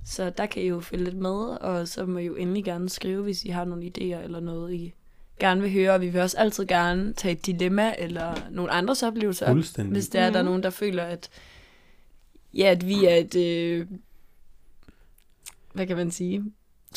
Så 0.05 0.29
der 0.29 0.45
kan 0.45 0.61
I 0.63 0.67
jo 0.67 0.79
følge 0.79 1.03
lidt 1.03 1.17
med, 1.17 1.31
og 1.61 1.87
så 1.87 2.05
må 2.05 2.17
I 2.19 2.25
jo 2.25 2.35
endelig 2.35 2.63
gerne 2.65 2.89
skrive, 2.89 3.23
hvis 3.23 3.43
I 3.43 3.49
har 3.49 3.65
nogle 3.65 3.83
idéer 3.85 4.23
eller 4.23 4.39
noget, 4.39 4.73
I 4.73 4.93
gerne 5.39 5.61
vil 5.61 5.71
høre. 5.73 5.91
Og 5.93 6.01
vi 6.01 6.09
vil 6.09 6.21
også 6.21 6.37
altid 6.37 6.65
gerne 6.67 7.13
tage 7.13 7.31
et 7.31 7.45
dilemma 7.45 7.93
eller 7.97 8.33
nogle 8.51 8.71
andres 8.71 9.03
oplevelser 9.03 9.45
op, 9.45 9.51
Fuldstændig. 9.53 9.91
hvis 9.93 10.07
det 10.07 10.21
er, 10.21 10.29
der 10.29 10.39
er 10.39 10.43
Mhm. 10.43 10.47
nogen, 10.47 10.63
der 10.63 10.69
føler, 10.69 11.03
at, 11.03 11.29
ja, 12.53 12.65
at 12.71 12.87
vi 12.87 13.05
er 13.05 13.15
et, 13.15 13.35
øh, 13.35 13.87
hvad 15.73 15.87
kan 15.87 15.97
man 15.97 16.11
sige, 16.11 16.43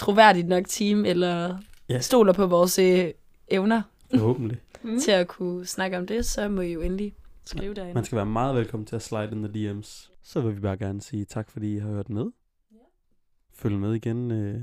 troværdigt 0.01 0.49
nok 0.49 0.65
team, 0.69 1.05
eller 1.05 1.59
Ja. 1.89 2.01
stoler 2.01 2.33
på 2.33 2.47
vores 2.47 2.79
øh, 2.79 3.11
evner 3.49 3.83
Forhåbentlig. 4.11 4.59
Mm. 4.83 5.01
til 5.01 5.11
at 5.11 5.29
kunne 5.29 5.67
snakke 5.67 5.99
om 5.99 6.07
det, 6.07 6.27
så 6.27 6.49
må 6.49 6.61
I 6.61 6.73
jo 6.73 6.81
endelig 6.81 7.15
skrive 7.45 7.75
derinde. 7.75 7.95
Man 7.95 8.05
skal 8.05 8.17
være 8.17 8.27
meget 8.27 8.55
velkommen 8.55 8.87
til 8.87 8.97
at 8.97 9.03
slide 9.03 9.29
in 9.33 9.43
the 9.49 9.73
DM's. 9.73 10.11
Så 10.23 10.41
vil 10.41 10.57
vi 10.57 10.61
bare 10.61 10.77
gerne 10.77 11.01
sige 11.03 11.25
tak, 11.25 11.51
fordi 11.51 11.75
I 11.77 11.79
har 11.79 11.89
hørt 11.89 12.09
med. 12.11 12.27
Følg 13.55 13.75
med 13.75 13.95
igen 13.95 14.31
øh, 14.31 14.61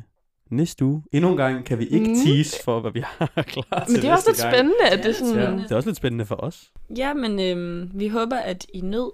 næste 0.49 0.85
uge. 0.85 1.03
Endnu 1.11 1.31
en 1.31 1.37
gang 1.37 1.65
kan 1.65 1.79
vi 1.79 1.85
ikke 1.87 2.07
Mm. 2.09 2.15
tease 2.15 2.63
for, 2.63 2.79
hvad 2.79 2.91
vi 2.91 2.99
har 3.05 3.27
klar 3.47 3.83
til 3.85 3.93
Men 3.93 4.01
det 4.01 4.09
er 4.09 4.13
også 4.13 4.29
lidt 4.29 4.41
gang. 4.41 4.53
spændende, 4.53 4.89
at 4.91 4.97
det 5.03 5.05
er 5.09 5.13
sådan... 5.13 5.35
Ja, 5.35 5.63
det 5.63 5.71
er 5.71 5.75
også 5.75 5.89
lidt 5.89 5.97
spændende 5.97 6.25
for 6.25 6.35
os. 6.35 6.71
Ja, 6.97 7.13
men 7.13 7.39
øhm, 7.39 7.91
vi 7.93 8.07
håber, 8.07 8.37
at 8.37 8.65
I 8.73 8.81
nød 8.81 9.11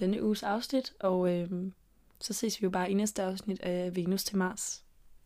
denne 0.00 0.22
uges 0.22 0.42
afsnit, 0.42 0.92
og 1.00 1.34
øhm, 1.34 1.72
så 2.20 2.32
ses 2.32 2.60
vi 2.60 2.64
jo 2.64 2.70
bare 2.70 2.90
i 2.90 2.94
næste 2.94 3.22
afsnit 3.22 3.60
af 3.60 3.96
Venus 3.96 4.24
til 4.24 4.36
Mars. 4.36 4.82